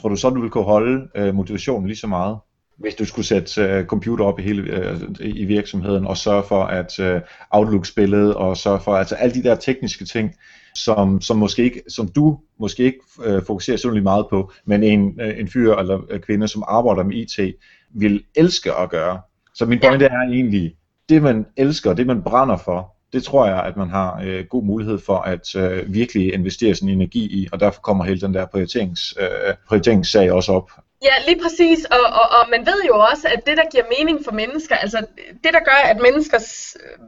tror 0.00 0.08
du 0.08 0.16
så, 0.16 0.30
du 0.30 0.40
ville 0.40 0.50
kunne 0.50 0.64
holde 0.64 1.08
øh, 1.14 1.34
motivationen 1.34 1.86
lige 1.86 1.98
så 1.98 2.06
meget? 2.06 2.36
Hvis 2.78 2.94
du 2.94 3.04
skulle 3.04 3.26
sætte 3.26 3.78
uh, 3.78 3.86
computer 3.86 4.24
op 4.24 4.38
i 4.38 4.42
hele 4.42 4.92
uh, 4.92 5.00
i 5.20 5.44
virksomheden 5.44 6.06
og 6.06 6.16
sørge 6.16 6.42
for 6.48 6.64
at 6.64 6.98
uh, 6.98 7.20
Outlook 7.50 7.86
spillede 7.86 8.36
og 8.36 8.56
sørge 8.56 8.80
for 8.80 8.96
altså 8.96 9.14
alle 9.14 9.34
de 9.34 9.42
der 9.42 9.54
tekniske 9.54 10.04
ting 10.04 10.34
som 10.74 11.20
som 11.20 11.36
måske 11.36 11.62
ikke 11.62 11.82
som 11.88 12.08
du 12.08 12.38
måske 12.60 12.82
ikke 12.82 12.98
uh, 13.18 13.42
fokuserer 13.46 13.76
så 13.76 13.90
meget 13.90 14.26
på, 14.30 14.52
men 14.66 14.82
en 14.82 15.20
uh, 15.20 15.38
en 15.38 15.48
fyr 15.48 15.74
eller 15.74 16.00
en 16.12 16.20
kvinde 16.20 16.48
som 16.48 16.64
arbejder 16.68 17.02
med 17.02 17.16
IT 17.16 17.56
vil 17.90 18.24
elske 18.34 18.72
at 18.74 18.90
gøre. 18.90 19.20
Så 19.54 19.66
min 19.66 19.80
pointe 19.80 20.04
er 20.04 20.20
egentlig 20.20 20.74
det 21.08 21.22
man 21.22 21.46
elsker, 21.56 21.94
det 21.94 22.06
man 22.06 22.22
brænder 22.22 22.56
for, 22.56 22.96
det 23.12 23.24
tror 23.24 23.46
jeg, 23.46 23.62
at 23.62 23.76
man 23.76 23.90
har 23.90 24.20
øh, 24.24 24.44
god 24.44 24.64
mulighed 24.64 24.98
for 24.98 25.18
at 25.18 25.56
øh, 25.56 25.94
virkelig 25.94 26.34
investere 26.34 26.74
sin 26.74 26.88
energi 26.88 27.24
i, 27.24 27.48
og 27.52 27.60
derfor 27.60 27.80
kommer 27.80 28.04
hele 28.04 28.20
den 28.20 28.34
der 28.34 28.46
prioriterings, 28.46 29.14
øh, 29.20 29.54
prioriteringssag 29.68 30.32
også 30.32 30.52
op. 30.52 30.70
Ja, 31.08 31.14
lige 31.28 31.40
præcis, 31.42 31.84
og, 31.84 32.02
og, 32.20 32.26
og 32.38 32.42
man 32.54 32.66
ved 32.66 32.80
jo 32.90 32.94
også, 33.10 33.28
at 33.34 33.40
det, 33.46 33.56
der 33.56 33.70
giver 33.72 33.86
mening 33.98 34.24
for 34.24 34.32
mennesker, 34.32 34.76
altså 34.76 34.98
det, 35.44 35.52
der 35.56 35.62
gør, 35.70 35.80
at 35.92 35.98
menneskers 36.06 36.76
øh, 36.82 36.98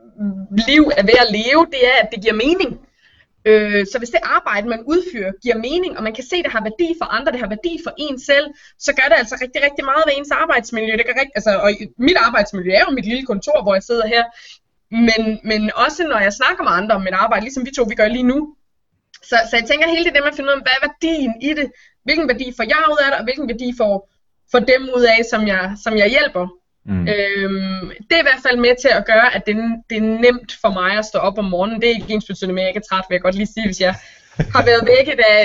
liv 0.68 0.82
er 0.96 1.04
ved 1.10 1.18
at 1.24 1.32
leve, 1.38 1.62
det 1.74 1.82
er, 1.92 1.96
at 2.02 2.08
det 2.12 2.22
giver 2.22 2.34
mening. 2.46 2.70
Øh, 3.44 3.86
så 3.92 3.96
hvis 3.98 4.14
det 4.16 4.20
arbejde, 4.22 4.68
man 4.68 4.82
udfører, 4.92 5.32
giver 5.42 5.58
mening, 5.68 5.92
og 5.96 6.02
man 6.02 6.14
kan 6.14 6.24
se, 6.30 6.36
at 6.36 6.44
det 6.44 6.52
har 6.52 6.62
værdi 6.68 6.88
for 7.00 7.06
andre, 7.16 7.32
det 7.32 7.40
har 7.40 7.48
værdi 7.56 7.74
for 7.84 7.92
en 7.98 8.16
selv, 8.30 8.46
så 8.78 8.90
gør 8.98 9.06
det 9.10 9.16
altså 9.22 9.34
rigtig, 9.42 9.60
rigtig 9.66 9.84
meget 9.90 10.02
ved 10.06 10.12
ens 10.16 10.30
arbejdsmiljø. 10.30 10.92
Det 10.96 11.06
gør 11.06 11.20
rigtig, 11.20 11.36
altså, 11.38 11.52
og 11.64 11.70
mit 11.98 12.18
arbejdsmiljø 12.26 12.70
er 12.72 12.84
jo 12.88 12.94
mit 12.98 13.08
lille 13.12 13.26
kontor, 13.26 13.62
hvor 13.62 13.74
jeg 13.74 13.82
sidder 13.82 14.06
her. 14.14 14.24
Men, 15.08 15.22
men 15.50 15.60
også 15.84 16.02
når 16.12 16.20
jeg 16.26 16.32
snakker 16.32 16.62
med 16.64 16.72
andre 16.72 16.94
om 16.94 17.02
mit 17.02 17.18
arbejde, 17.24 17.44
ligesom 17.44 17.66
vi 17.66 17.70
to 17.70 17.82
vi 17.82 17.94
gør 17.94 18.08
lige 18.08 18.30
nu. 18.32 18.38
Så, 19.22 19.36
så 19.50 19.56
jeg 19.56 19.66
tænker 19.68 19.88
hele 19.88 20.04
det 20.04 20.14
der 20.14 20.20
med 20.20 20.32
at 20.32 20.36
finde 20.36 20.48
ud 20.50 20.58
af, 20.58 20.62
hvad 20.62 20.76
er 20.78 20.86
værdien 20.86 21.32
i 21.48 21.50
det? 21.58 21.66
Hvilken 22.08 22.28
værdi 22.32 22.46
får 22.56 22.64
jeg 22.74 22.82
ud 22.92 23.00
af 23.04 23.08
det, 23.10 23.18
og 23.20 23.24
hvilken 23.28 23.48
værdi 23.52 23.68
får, 23.80 23.94
får 24.52 24.58
dem 24.72 24.82
ud 24.96 25.04
af, 25.14 25.20
som 25.32 25.40
jeg, 25.52 25.64
som 25.84 25.92
jeg 26.02 26.08
hjælper. 26.16 26.46
Mm. 26.90 27.04
Øhm, 27.14 27.84
det 28.06 28.14
er 28.16 28.22
i 28.24 28.28
hvert 28.28 28.44
fald 28.46 28.58
med 28.66 28.74
til 28.82 28.92
at 28.98 29.06
gøre, 29.12 29.28
at 29.36 29.42
det, 29.46 29.54
det 29.90 29.96
er 29.96 30.06
nemt 30.26 30.50
for 30.62 30.70
mig 30.80 30.92
at 30.98 31.04
stå 31.04 31.18
op 31.18 31.38
om 31.38 31.44
morgenen. 31.44 31.80
Det 31.80 31.86
er 31.88 31.94
ikke 31.94 32.14
ens 32.14 32.26
betydende 32.30 32.54
med, 32.54 32.62
at 32.62 32.66
jeg 32.66 32.70
ikke 32.72 32.84
er 32.84 32.88
træt, 32.90 33.04
vil 33.08 33.14
jeg 33.14 33.22
godt 33.22 33.34
lige 33.34 33.54
sige, 33.54 33.66
hvis 33.66 33.80
jeg 33.80 33.94
har 34.54 34.64
været 34.70 34.82
vækket 34.94 35.20
af, 35.30 35.42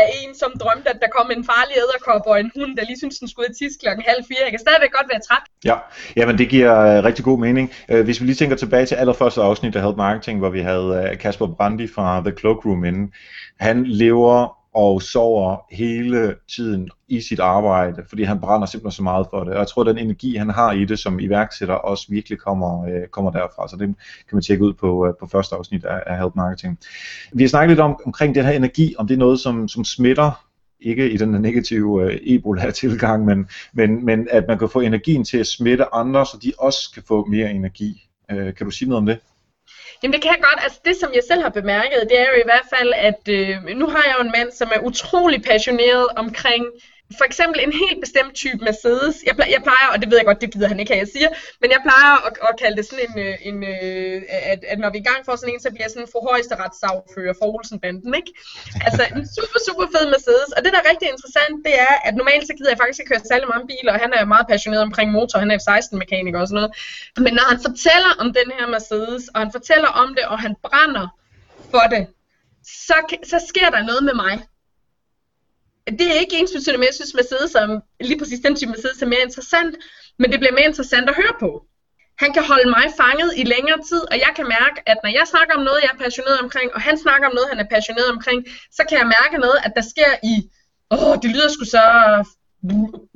af 0.00 0.06
en, 0.20 0.34
som 0.34 0.52
drømte, 0.60 0.90
at 0.90 0.98
der 1.02 1.08
kom 1.16 1.30
en 1.36 1.44
farlig 1.44 1.74
æderkop 1.84 2.24
og 2.26 2.40
en 2.40 2.50
hund, 2.56 2.76
der 2.76 2.84
lige 2.84 2.98
synes, 2.98 3.18
den 3.18 3.28
skulle 3.28 3.48
ud 3.48 3.54
tis 3.54 3.76
klokken 3.82 4.04
halv 4.08 4.22
fire. 4.28 4.38
Jeg 4.42 4.50
kan 4.50 4.58
stadigvæk 4.66 4.92
godt 4.98 5.08
være 5.12 5.20
træt. 5.28 5.44
Ja, 5.64 5.76
jamen 6.16 6.38
det 6.38 6.48
giver 6.48 6.98
uh, 6.98 7.04
rigtig 7.04 7.24
god 7.24 7.38
mening. 7.38 7.72
Uh, 7.92 8.00
hvis 8.00 8.20
vi 8.20 8.26
lige 8.26 8.36
tænker 8.36 8.56
tilbage 8.56 8.86
til 8.86 8.94
allerførste 8.94 9.40
afsnit 9.40 9.76
af 9.76 9.82
Help 9.82 9.96
Marketing, 9.96 10.38
hvor 10.38 10.50
vi 10.50 10.60
havde 10.60 11.16
Kasper 11.20 11.46
Brandi 11.46 11.86
fra 11.94 12.22
The 12.26 12.34
Cloakroom 12.38 12.84
inde. 12.84 13.12
Han 13.60 13.86
lever 13.86 14.59
og 14.74 15.02
sover 15.02 15.56
hele 15.70 16.34
tiden 16.56 16.90
i 17.08 17.20
sit 17.20 17.40
arbejde, 17.40 18.02
fordi 18.08 18.22
han 18.22 18.40
brænder 18.40 18.66
simpelthen 18.66 18.96
så 18.96 19.02
meget 19.02 19.26
for 19.30 19.44
det. 19.44 19.52
Og 19.52 19.58
jeg 19.58 19.68
tror, 19.68 19.82
at 19.82 19.86
den 19.86 19.98
energi, 19.98 20.36
han 20.36 20.50
har 20.50 20.72
i 20.72 20.84
det 20.84 20.98
som 20.98 21.20
iværksætter, 21.20 21.74
også 21.74 22.06
virkelig 22.08 22.38
kommer, 22.38 22.84
øh, 22.84 23.08
kommer 23.08 23.30
derfra. 23.30 23.68
Så 23.68 23.76
det 23.76 23.86
kan 24.28 24.36
man 24.36 24.42
tjekke 24.42 24.64
ud 24.64 24.72
på, 24.72 25.06
øh, 25.06 25.14
på 25.20 25.26
første 25.26 25.56
afsnit 25.56 25.84
af, 25.84 26.02
af 26.06 26.18
Help 26.18 26.36
Marketing. 26.36 26.78
Vi 27.32 27.42
har 27.42 27.48
snakket 27.48 27.70
lidt 27.70 27.80
om, 27.80 28.00
omkring 28.06 28.34
den 28.34 28.44
her 28.44 28.52
energi, 28.52 28.94
om 28.98 29.06
det 29.06 29.14
er 29.14 29.18
noget, 29.18 29.40
som, 29.40 29.68
som 29.68 29.84
smitter, 29.84 30.44
ikke 30.80 31.10
i 31.10 31.16
den 31.16 31.28
negative 31.28 32.04
øh, 32.04 32.20
ebola-tilgang, 32.22 33.24
men, 33.24 33.48
men, 33.72 34.04
men 34.04 34.28
at 34.30 34.44
man 34.48 34.58
kan 34.58 34.68
få 34.68 34.80
energien 34.80 35.24
til 35.24 35.38
at 35.38 35.46
smitte 35.46 35.94
andre, 35.94 36.26
så 36.26 36.38
de 36.42 36.52
også 36.58 36.90
kan 36.94 37.02
få 37.02 37.24
mere 37.24 37.50
energi. 37.50 38.08
Øh, 38.30 38.54
kan 38.54 38.66
du 38.66 38.70
sige 38.70 38.88
noget 38.88 39.00
om 39.00 39.06
det? 39.06 39.18
Jamen 40.02 40.12
det 40.12 40.22
kan 40.22 40.30
jeg 40.30 40.40
godt. 40.42 40.60
Altså 40.62 40.80
det, 40.84 40.96
som 40.96 41.10
jeg 41.14 41.22
selv 41.30 41.42
har 41.42 41.48
bemærket, 41.48 42.08
det 42.10 42.20
er 42.20 42.26
jo 42.32 42.36
i 42.40 42.48
hvert 42.50 42.68
fald, 42.74 42.92
at 42.96 43.22
øh, 43.28 43.76
nu 43.76 43.86
har 43.86 44.02
jeg 44.06 44.14
jo 44.18 44.24
en 44.24 44.32
mand, 44.38 44.52
som 44.52 44.68
er 44.74 44.80
utrolig 44.80 45.42
passioneret 45.42 46.06
omkring 46.16 46.64
for 47.18 47.24
eksempel 47.30 47.58
en 47.66 47.72
helt 47.82 48.00
bestemt 48.04 48.34
type 48.42 48.60
Mercedes. 48.68 49.16
Jeg, 49.26 49.34
plejer, 49.36 49.50
jeg 49.56 49.62
plejer, 49.68 49.86
og 49.92 49.96
det 50.00 50.06
ved 50.10 50.16
jeg 50.20 50.26
godt, 50.30 50.40
det 50.44 50.52
gider 50.52 50.68
han 50.72 50.80
ikke 50.80 50.90
kan 50.90 50.98
jeg 51.04 51.10
siger, 51.16 51.30
men 51.62 51.68
jeg 51.74 51.80
plejer 51.88 52.12
at, 52.26 52.32
at 52.48 52.54
kalde 52.62 52.76
det 52.78 52.84
sådan 52.86 53.04
en, 53.06 53.14
øh, 53.26 53.34
en, 53.50 53.56
en 53.62 54.24
at, 54.52 54.60
at 54.72 54.78
når 54.82 54.90
vi 54.92 54.98
er 54.98 55.04
i 55.06 55.10
gang 55.10 55.20
for 55.26 55.32
sådan 55.36 55.52
en, 55.54 55.60
så 55.64 55.68
bliver 55.70 55.84
jeg 55.86 55.92
sådan 55.94 56.06
en 56.06 56.12
for 56.14 56.22
højesteretssagfører 56.30 57.34
for 57.40 57.46
Olsenbanden, 57.54 58.12
ikke? 58.20 58.32
Altså 58.86 59.02
en 59.16 59.24
super, 59.36 59.60
super 59.66 59.86
fed 59.94 60.04
Mercedes. 60.14 60.50
Og 60.56 60.60
det, 60.64 60.70
der 60.74 60.80
er 60.82 60.90
rigtig 60.92 61.08
interessant, 61.14 61.56
det 61.66 61.74
er, 61.88 61.94
at 62.06 62.14
normalt 62.20 62.44
så 62.48 62.52
gider 62.56 62.70
jeg 62.72 62.80
faktisk 62.82 63.00
ikke 63.00 63.10
køre 63.12 63.30
særlig 63.32 63.46
mange 63.52 63.66
biler, 63.70 63.92
og 63.94 64.00
han 64.04 64.12
er 64.18 64.32
meget 64.34 64.46
passioneret 64.52 64.82
omkring 64.88 65.08
motor, 65.18 65.36
han 65.44 65.50
er 65.52 65.58
F-16-mekaniker 65.64 66.38
og 66.42 66.48
sådan 66.48 66.58
noget. 66.60 66.72
Men 67.24 67.32
når 67.38 67.46
han 67.52 67.58
fortæller 67.68 68.10
om 68.22 68.28
den 68.38 68.48
her 68.56 68.66
Mercedes, 68.74 69.24
og 69.32 69.38
han 69.44 69.50
fortæller 69.56 69.90
om 70.02 70.08
det, 70.16 70.24
og 70.32 70.38
han 70.44 70.54
brænder 70.66 71.06
for 71.72 71.84
det, 71.94 72.02
så, 72.88 72.96
så 73.32 73.38
sker 73.50 73.68
der 73.74 73.82
noget 73.90 74.02
med 74.08 74.14
mig 74.24 74.34
det 75.86 76.06
er 76.12 76.18
ikke 76.22 76.36
ens 76.38 76.52
betydende, 76.56 76.78
men 76.78 76.86
jeg 76.90 76.94
synes 76.94 77.14
Mercedes 77.14 77.50
som, 77.50 77.82
lige 78.00 78.18
præcis 78.18 78.40
den 78.40 78.56
type 78.56 78.70
Mercedes 78.70 79.02
er 79.02 79.06
mere 79.06 79.22
interessant, 79.28 79.74
men 80.18 80.32
det 80.32 80.38
bliver 80.40 80.54
mere 80.58 80.68
interessant 80.72 81.08
at 81.08 81.16
høre 81.16 81.36
på. 81.40 81.50
Han 82.22 82.32
kan 82.32 82.44
holde 82.52 82.68
mig 82.76 82.86
fanget 83.02 83.30
i 83.42 83.44
længere 83.54 83.80
tid, 83.90 84.02
og 84.12 84.16
jeg 84.24 84.32
kan 84.36 84.46
mærke, 84.58 84.78
at 84.90 84.98
når 85.04 85.10
jeg 85.18 85.26
snakker 85.32 85.52
om 85.58 85.62
noget, 85.68 85.80
jeg 85.84 85.90
er 85.94 86.02
passioneret 86.04 86.38
omkring, 86.44 86.68
og 86.74 86.80
han 86.88 86.96
snakker 87.04 87.26
om 87.28 87.34
noget, 87.34 87.48
han 87.52 87.60
er 87.64 87.68
passioneret 87.76 88.10
omkring, 88.16 88.40
så 88.76 88.82
kan 88.88 88.96
jeg 89.00 89.08
mærke 89.18 89.36
noget, 89.44 89.58
at 89.66 89.72
der 89.78 89.84
sker 89.92 90.10
i, 90.32 90.34
åh, 90.94 91.14
det 91.22 91.30
lyder 91.34 91.48
sgu 91.48 91.64
så 91.76 91.84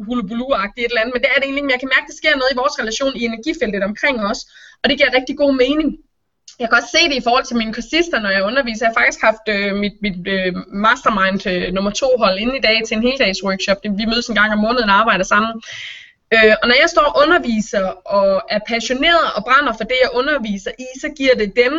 hulubulu-agtigt 0.07 0.85
et 0.85 0.91
eller 0.91 1.03
andet, 1.03 1.15
men 1.15 1.23
det 1.23 1.31
er 1.31 1.39
det 1.39 1.47
egentlig 1.47 1.65
men 1.65 1.75
jeg 1.75 1.81
kan 1.83 1.93
mærke, 1.95 2.07
at 2.07 2.13
der 2.13 2.21
sker 2.23 2.35
noget 2.41 2.53
i 2.53 2.61
vores 2.63 2.77
relation 2.83 3.13
i 3.21 3.23
energifeltet 3.31 3.83
omkring 3.91 4.17
os, 4.31 4.41
og 4.81 4.87
det 4.89 4.99
giver 4.99 5.17
rigtig 5.19 5.37
god 5.43 5.53
mening. 5.65 5.89
Jeg 6.61 6.69
kan 6.69 6.79
også 6.79 6.97
se 6.97 7.09
det 7.09 7.17
i 7.17 7.27
forhold 7.27 7.45
til 7.45 7.57
mine 7.57 7.73
kursister, 7.73 8.21
når 8.21 8.31
jeg 8.31 8.45
underviser. 8.45 8.87
Jeg 8.87 8.91
har 8.91 9.01
faktisk 9.01 9.21
haft 9.29 9.45
øh, 9.49 9.75
mit, 9.77 9.93
mit 10.03 10.29
øh, 10.29 10.53
mastermind 10.73 11.47
øh, 11.47 11.73
nummer 11.73 11.91
to 11.91 12.09
hold 12.19 12.39
inde 12.39 12.57
i 12.59 12.61
dag 12.61 12.83
til 12.87 12.97
en 12.97 13.03
heldags 13.03 13.45
workshop. 13.45 13.79
Vi 14.01 14.05
mødes 14.05 14.29
en 14.29 14.35
gang 14.35 14.53
om 14.53 14.59
måneden 14.59 14.91
og 14.91 14.97
arbejder 14.97 15.25
sammen. 15.25 15.63
Øh, 16.35 16.55
og 16.63 16.69
når 16.69 16.77
jeg 16.83 16.89
står 16.89 17.03
og 17.03 17.23
underviser 17.23 17.87
og 18.17 18.43
er 18.51 18.61
passioneret 18.69 19.27
og 19.37 19.45
brænder 19.45 19.73
for 19.73 19.85
det, 19.85 19.99
jeg 20.03 20.11
underviser 20.21 20.71
i, 20.79 20.87
så 21.01 21.09
giver 21.19 21.35
det 21.35 21.57
dem 21.57 21.75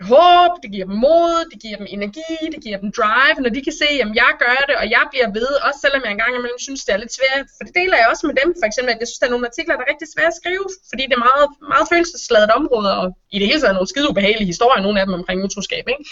håb, 0.00 0.52
det 0.62 0.70
giver 0.74 0.86
dem 0.90 0.98
mod, 1.06 1.34
det 1.50 1.58
giver 1.64 1.76
dem 1.80 1.88
energi, 1.96 2.34
det 2.54 2.60
giver 2.64 2.78
dem 2.82 2.90
drive, 2.98 3.38
når 3.44 3.50
de 3.56 3.60
kan 3.66 3.76
se, 3.82 3.90
at 4.04 4.10
jeg 4.22 4.32
gør 4.44 4.58
det, 4.68 4.76
og 4.82 4.86
jeg 4.96 5.04
bliver 5.12 5.28
ved, 5.38 5.52
også 5.66 5.78
selvom 5.84 6.02
jeg 6.04 6.12
engang 6.12 6.32
imellem 6.34 6.60
synes, 6.66 6.84
det 6.84 6.92
er 6.94 7.00
lidt 7.02 7.14
svært. 7.18 7.46
For 7.56 7.62
det 7.66 7.74
deler 7.80 7.96
jeg 8.00 8.08
også 8.12 8.24
med 8.28 8.36
dem, 8.40 8.48
for 8.60 8.66
eksempel, 8.70 8.90
at 8.94 9.00
jeg 9.00 9.08
synes, 9.08 9.20
der 9.20 9.26
er 9.28 9.34
nogle 9.34 9.48
artikler, 9.50 9.74
der 9.74 9.84
er 9.84 9.92
rigtig 9.92 10.08
svære 10.14 10.32
at 10.32 10.38
skrive, 10.40 10.66
fordi 10.90 11.02
det 11.08 11.14
er 11.18 11.26
meget, 11.28 11.46
meget 11.72 11.86
følelsesladet 11.92 12.50
område, 12.60 12.90
og 13.00 13.06
i 13.34 13.38
det 13.40 13.46
hele 13.50 13.60
taget 13.60 13.76
nogle 13.78 13.92
skide 13.92 14.10
ubehagelige 14.10 14.52
historier, 14.52 14.82
nogle 14.86 15.00
af 15.00 15.06
dem 15.06 15.14
omkring 15.20 15.38
utroskab, 15.46 15.84
ikke? 15.92 16.04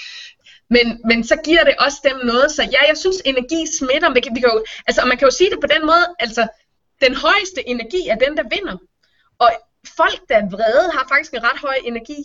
Men, 0.74 0.86
men 1.08 1.18
så 1.30 1.36
giver 1.48 1.64
det 1.68 1.74
også 1.84 1.98
dem 2.08 2.16
noget, 2.30 2.48
så 2.56 2.62
ja, 2.74 2.82
jeg 2.90 2.96
synes, 3.02 3.18
energi 3.30 3.60
smitter. 3.78 4.08
Vi 4.16 4.20
kan, 4.24 4.30
vi 4.36 4.40
kan 4.40 4.50
jo, 4.54 4.64
altså, 4.88 5.00
man 5.10 5.16
kan 5.18 5.26
jo 5.28 5.34
sige 5.38 5.50
det 5.50 5.60
på 5.64 5.70
den 5.74 5.82
måde, 5.90 6.04
altså, 6.24 6.42
den 7.04 7.14
højeste 7.26 7.60
energi 7.72 8.02
er 8.12 8.18
den, 8.24 8.32
der 8.38 8.44
vinder. 8.54 8.76
Og 9.38 9.50
folk, 10.00 10.20
der 10.28 10.36
er 10.36 10.50
vrede, 10.54 10.86
har 10.96 11.04
faktisk 11.12 11.32
en 11.34 11.44
ret 11.48 11.60
høj 11.66 11.76
energi. 11.84 12.20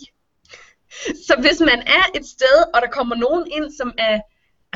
Så 1.26 1.34
hvis 1.40 1.60
man 1.60 1.80
er 1.86 2.04
et 2.14 2.26
sted, 2.26 2.56
og 2.74 2.82
der 2.82 2.88
kommer 2.88 3.16
nogen 3.16 3.46
ind, 3.56 3.72
som 3.76 3.92
er, 3.98 4.20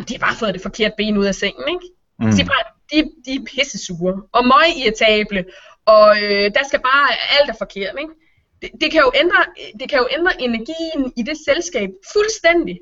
de 0.09 0.15
har 0.15 0.27
bare 0.27 0.37
fået 0.37 0.55
det 0.55 0.63
forkerte 0.63 0.95
ben 0.97 1.17
ud 1.17 1.27
af 1.27 1.35
sengen, 1.35 1.69
ikke? 1.69 1.87
Mm. 2.19 2.31
De, 2.33 2.43
er 2.43 2.47
bare, 2.47 2.65
de, 2.93 2.99
de 3.27 3.35
er 3.35 3.45
pissesure, 3.47 4.23
og 4.33 4.47
møg 4.47 4.69
irritable, 4.77 5.45
og 5.87 6.17
øh, 6.23 6.47
der 6.57 6.65
skal 6.69 6.81
bare, 6.81 7.09
alt 7.41 7.51
er 7.51 7.55
forkert, 7.59 7.95
ikke? 7.99 8.13
Det, 8.63 8.71
det, 8.81 8.93
kan 8.93 9.01
jo 9.01 9.13
ændre, 9.15 9.41
det 9.81 9.91
kan 9.91 9.99
jo 9.99 10.09
ændre 10.19 10.43
energien 10.43 11.13
i 11.17 11.23
det 11.23 11.37
selskab 11.49 11.91
fuldstændig 12.13 12.79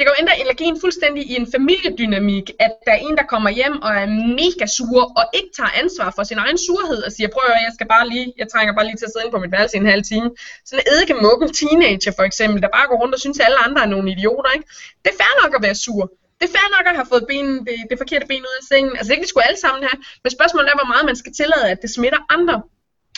det 0.00 0.06
kan 0.06 0.14
jo 0.16 0.22
ændre 0.22 0.40
allergien 0.42 0.76
fuldstændig 0.84 1.22
i 1.32 1.34
en 1.40 1.48
familiedynamik, 1.54 2.46
at 2.66 2.72
der 2.86 2.92
er 2.96 3.00
en, 3.06 3.16
der 3.20 3.26
kommer 3.32 3.50
hjem 3.60 3.76
og 3.86 3.90
er 4.02 4.06
mega 4.40 4.66
sur, 4.78 5.02
og 5.18 5.24
ikke 5.38 5.52
tager 5.58 5.72
ansvar 5.82 6.08
for 6.16 6.22
sin 6.30 6.38
egen 6.44 6.58
surhed, 6.66 7.00
og 7.06 7.10
siger, 7.12 7.28
prøv 7.34 7.44
at 7.56 7.64
jeg 7.66 7.72
skal 7.76 7.86
bare 7.94 8.04
lige, 8.12 8.26
jeg 8.40 8.46
trænger 8.52 8.72
bare 8.76 8.86
lige 8.88 8.98
til 8.98 9.08
at 9.08 9.12
sidde 9.12 9.24
inde 9.24 9.34
på 9.36 9.42
mit 9.44 9.52
værelse 9.56 9.76
i 9.76 9.80
en 9.80 9.92
halv 9.94 10.04
time. 10.12 10.28
Sådan 10.68 10.82
en 10.82 10.86
eddikemukken 10.92 11.48
teenager 11.60 12.12
for 12.18 12.24
eksempel, 12.30 12.58
der 12.64 12.70
bare 12.76 12.86
går 12.90 12.96
rundt 13.02 13.14
og 13.16 13.20
synes, 13.24 13.38
at 13.40 13.46
alle 13.46 13.60
andre 13.66 13.80
er 13.86 13.90
nogle 13.94 14.06
idioter, 14.14 14.50
ikke? 14.56 14.66
Det 15.02 15.10
er 15.14 15.18
fair 15.22 15.34
nok 15.42 15.52
at 15.56 15.62
være 15.66 15.76
sur. 15.84 16.02
Det 16.38 16.44
er 16.48 16.52
fair 16.56 16.68
nok 16.76 16.86
at 16.90 16.96
have 17.00 17.08
fået 17.12 17.24
benen, 17.32 17.56
det, 17.66 17.76
det 17.90 17.96
forkerte 18.02 18.26
ben 18.32 18.44
ud 18.50 18.54
af 18.60 18.64
sengen. 18.72 18.92
Altså 18.98 19.08
det 19.10 19.16
kan 19.16 19.24
vi 19.24 19.32
sgu 19.32 19.40
alle 19.48 19.60
sammen 19.64 19.80
have. 19.88 19.98
Men 20.22 20.30
spørgsmålet 20.36 20.68
er, 20.72 20.76
hvor 20.80 20.90
meget 20.92 21.04
man 21.10 21.16
skal 21.22 21.32
tillade, 21.40 21.64
at 21.72 21.78
det 21.82 21.90
smitter 21.96 22.20
andre. 22.36 22.56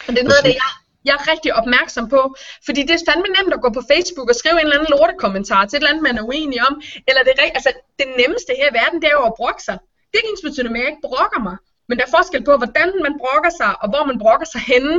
Og 0.07 0.11
det 0.15 0.19
er 0.23 0.29
noget 0.31 0.41
af 0.43 0.47
det, 0.49 0.55
jeg 0.63 0.71
jeg 1.05 1.15
er 1.19 1.25
rigtig 1.33 1.51
opmærksom 1.61 2.09
på. 2.15 2.21
Fordi 2.67 2.81
det 2.89 2.95
er 2.95 3.07
fandme 3.09 3.29
nemt 3.37 3.55
at 3.57 3.63
gå 3.65 3.71
på 3.79 3.83
Facebook 3.93 4.29
og 4.31 4.37
skrive 4.41 4.59
en 4.59 4.67
eller 4.67 4.79
anden 4.79 4.93
lortekommentar 4.95 5.63
til 5.65 5.77
et 5.77 5.81
eller 5.81 5.91
andet, 5.91 6.03
man 6.09 6.19
er 6.19 6.25
uenig 6.31 6.59
om. 6.69 6.75
Eller 7.09 7.23
det, 7.27 7.33
altså, 7.59 7.71
det 7.99 8.07
nemmeste 8.21 8.53
her 8.59 8.69
i 8.71 8.75
verden, 8.81 8.99
det 9.03 9.09
er 9.09 9.17
jo 9.21 9.25
at 9.31 9.39
brokke 9.41 9.63
sig. 9.69 9.77
Det 10.09 10.15
er 10.15 10.23
ikke 10.23 10.33
ens 10.33 10.47
betydende 10.49 10.79
at 10.79 10.83
jeg 10.83 10.91
ikke 10.93 11.07
brokker 11.09 11.41
mig. 11.49 11.57
Men 11.89 11.95
der 11.99 12.05
er 12.07 12.17
forskel 12.19 12.43
på, 12.49 12.55
hvordan 12.63 12.89
man 13.07 13.15
brokker 13.23 13.53
sig, 13.61 13.71
og 13.83 13.87
hvor 13.93 14.05
man 14.11 14.19
brokker 14.25 14.49
sig 14.55 14.63
henne. 14.73 14.97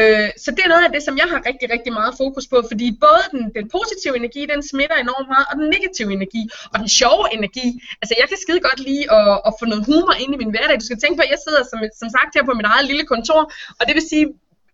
Øh, 0.00 0.28
så 0.42 0.48
det 0.54 0.62
er 0.64 0.72
noget 0.72 0.84
af 0.88 0.92
det, 0.94 1.02
som 1.06 1.14
jeg 1.22 1.28
har 1.32 1.40
rigtig, 1.48 1.66
rigtig 1.74 1.92
meget 1.98 2.12
fokus 2.22 2.46
på, 2.52 2.56
fordi 2.70 2.86
både 3.06 3.22
den, 3.32 3.42
den 3.56 3.64
positive 3.76 4.14
energi, 4.20 4.42
den 4.52 4.62
smitter 4.70 4.96
enormt 4.96 5.28
meget, 5.34 5.46
og 5.50 5.54
den 5.60 5.68
negative 5.76 6.10
energi, 6.18 6.42
og 6.72 6.76
den 6.82 6.88
sjove 7.00 7.24
energi. 7.36 7.66
Altså 8.00 8.12
jeg 8.20 8.26
kan 8.30 8.38
skide 8.44 8.60
godt 8.68 8.80
lide 8.88 9.04
at, 9.18 9.30
at 9.48 9.52
få 9.58 9.64
noget 9.72 9.82
humor 9.88 10.14
ind 10.22 10.30
i 10.34 10.40
min 10.42 10.52
hverdag. 10.54 10.76
Du 10.80 10.88
skal 10.88 11.00
tænke 11.00 11.16
på, 11.18 11.24
at 11.26 11.32
jeg 11.34 11.40
sidder 11.46 11.62
som, 11.70 11.78
som 12.00 12.08
sagt 12.16 12.30
her 12.36 12.44
på 12.48 12.54
mit 12.58 12.68
eget 12.72 12.86
lille 12.90 13.04
kontor, 13.12 13.42
og 13.78 13.82
det 13.86 13.94
vil 13.98 14.06
sige, 14.12 14.26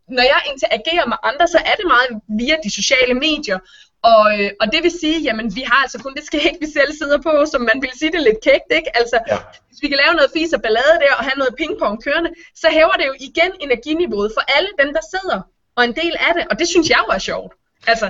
når 0.09 0.23
jeg 0.33 0.40
interagerer 0.53 1.07
med 1.12 1.19
andre, 1.31 1.47
så 1.55 1.59
er 1.71 1.75
det 1.81 1.87
meget 1.95 2.11
via 2.40 2.57
de 2.64 2.71
sociale 2.81 3.14
medier. 3.27 3.59
Og, 4.12 4.25
øh, 4.38 4.51
og 4.61 4.67
det 4.73 4.81
vil 4.85 4.95
sige, 5.03 5.19
jamen 5.27 5.47
vi 5.59 5.62
har 5.71 5.81
altså 5.85 5.99
kun 6.05 6.14
det 6.19 6.25
skæg, 6.31 6.55
vi 6.64 6.69
selv 6.79 6.90
sidder 7.01 7.19
på, 7.29 7.33
som 7.53 7.61
man 7.71 7.79
vil 7.85 7.93
sige 8.01 8.12
det 8.12 8.23
lidt 8.29 8.40
kægt, 8.47 8.69
ikke? 8.79 8.90
Altså, 9.01 9.19
ja. 9.31 9.38
hvis 9.69 9.81
vi 9.83 9.88
kan 9.88 9.99
lave 10.05 10.14
noget 10.19 10.31
fis 10.37 10.53
og 10.57 10.62
ballade 10.67 10.97
der, 11.05 11.12
og 11.19 11.25
have 11.29 11.38
noget 11.43 11.55
pingpong 11.61 11.97
kørende, 12.05 12.31
så 12.61 12.67
hæver 12.77 12.97
det 13.01 13.07
jo 13.11 13.14
igen 13.29 13.53
energiniveauet 13.67 14.31
for 14.37 14.43
alle 14.57 14.71
dem, 14.81 14.90
der 14.97 15.05
sidder, 15.14 15.38
og 15.77 15.83
en 15.85 15.95
del 16.03 16.14
af 16.29 16.33
det, 16.37 16.45
og 16.51 16.55
det 16.61 16.69
synes 16.69 16.87
jeg 16.93 17.01
jo 17.05 17.11
er 17.19 17.23
sjovt. 17.31 17.53
Altså. 17.87 18.07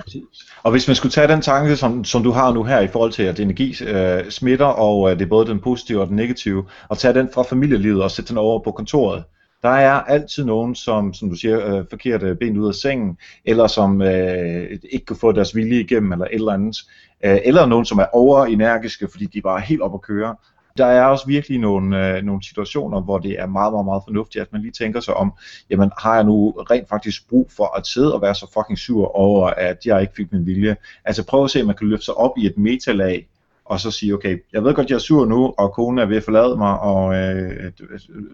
Og 0.62 0.70
hvis 0.70 0.86
man 0.88 0.96
skulle 0.96 1.12
tage 1.12 1.28
den 1.28 1.42
tanke, 1.42 1.76
som, 1.76 2.04
som 2.04 2.22
du 2.22 2.30
har 2.30 2.52
nu 2.52 2.62
her 2.64 2.80
i 2.80 2.88
forhold 2.88 3.12
til, 3.12 3.22
at 3.22 3.40
energi 3.40 3.84
øh, 3.84 4.30
smitter, 4.30 4.66
og 4.66 5.10
øh, 5.10 5.18
det 5.18 5.24
er 5.24 5.28
både 5.28 5.46
den 5.46 5.60
positive 5.60 6.00
og 6.00 6.08
den 6.08 6.16
negative, 6.16 6.64
og 6.88 6.98
tage 6.98 7.14
den 7.14 7.28
fra 7.34 7.42
familielivet 7.42 8.02
og 8.02 8.10
sætte 8.10 8.28
den 8.28 8.38
over 8.38 8.58
på 8.58 8.72
kontoret, 8.72 9.24
der 9.64 9.70
er 9.70 9.92
altid 9.92 10.44
nogen, 10.44 10.74
som, 10.74 11.14
som 11.14 11.30
du 11.30 11.34
siger, 11.34 11.66
øh, 11.66 11.84
forkert 11.90 12.22
øh, 12.22 12.36
ben 12.36 12.56
ud 12.56 12.68
af 12.68 12.74
sengen, 12.74 13.18
eller 13.44 13.66
som 13.66 14.02
øh, 14.02 14.78
ikke 14.92 15.06
kan 15.06 15.16
få 15.16 15.32
deres 15.32 15.54
vilje 15.54 15.80
igennem, 15.80 16.12
eller 16.12 16.24
et 16.24 16.34
eller 16.34 16.52
andet. 16.52 16.76
Øh, 17.24 17.38
eller 17.44 17.66
nogen, 17.66 17.84
som 17.84 17.98
er 17.98 18.06
overenergiske, 18.12 19.08
fordi 19.10 19.26
de 19.26 19.42
bare 19.42 19.60
er 19.60 19.64
helt 19.64 19.80
op 19.80 19.94
at 19.94 20.02
køre. 20.02 20.36
Der 20.78 20.86
er 20.86 21.04
også 21.04 21.26
virkelig 21.26 21.58
nogle, 21.58 22.16
øh, 22.16 22.22
nogle 22.22 22.42
situationer, 22.42 23.00
hvor 23.00 23.18
det 23.18 23.40
er 23.40 23.46
meget, 23.46 23.72
meget, 23.72 23.84
meget 23.84 24.02
fornuftigt, 24.06 24.42
at 24.42 24.52
man 24.52 24.60
lige 24.60 24.72
tænker 24.72 25.00
sig 25.00 25.14
om, 25.14 25.32
jamen 25.70 25.90
har 25.98 26.14
jeg 26.14 26.24
nu 26.24 26.50
rent 26.50 26.88
faktisk 26.88 27.28
brug 27.28 27.50
for 27.56 27.78
at 27.78 27.86
sidde 27.86 28.14
og 28.14 28.22
være 28.22 28.34
så 28.34 28.50
fucking 28.54 28.78
sur 28.78 29.16
over, 29.16 29.46
at 29.46 29.86
jeg 29.86 30.00
ikke 30.00 30.14
fik 30.16 30.32
min 30.32 30.46
vilje. 30.46 30.76
Altså 31.04 31.26
prøv 31.26 31.44
at 31.44 31.50
se, 31.50 31.60
om 31.60 31.66
man 31.66 31.76
kan 31.76 31.88
løfte 31.88 32.04
sig 32.04 32.14
op 32.14 32.32
i 32.38 32.46
et 32.46 32.58
metalag, 32.58 33.26
og 33.64 33.80
så 33.80 33.90
sige, 33.90 34.14
okay, 34.14 34.38
jeg 34.52 34.64
ved 34.64 34.74
godt, 34.74 34.90
jeg 34.90 34.94
er 34.94 34.98
sur 34.98 35.24
nu, 35.24 35.54
og 35.58 35.72
konen 35.72 35.98
er 35.98 36.06
ved 36.06 36.16
at 36.16 36.24
forlade 36.24 36.56
mig, 36.56 36.80
og 36.80 37.14
øh, 37.14 37.72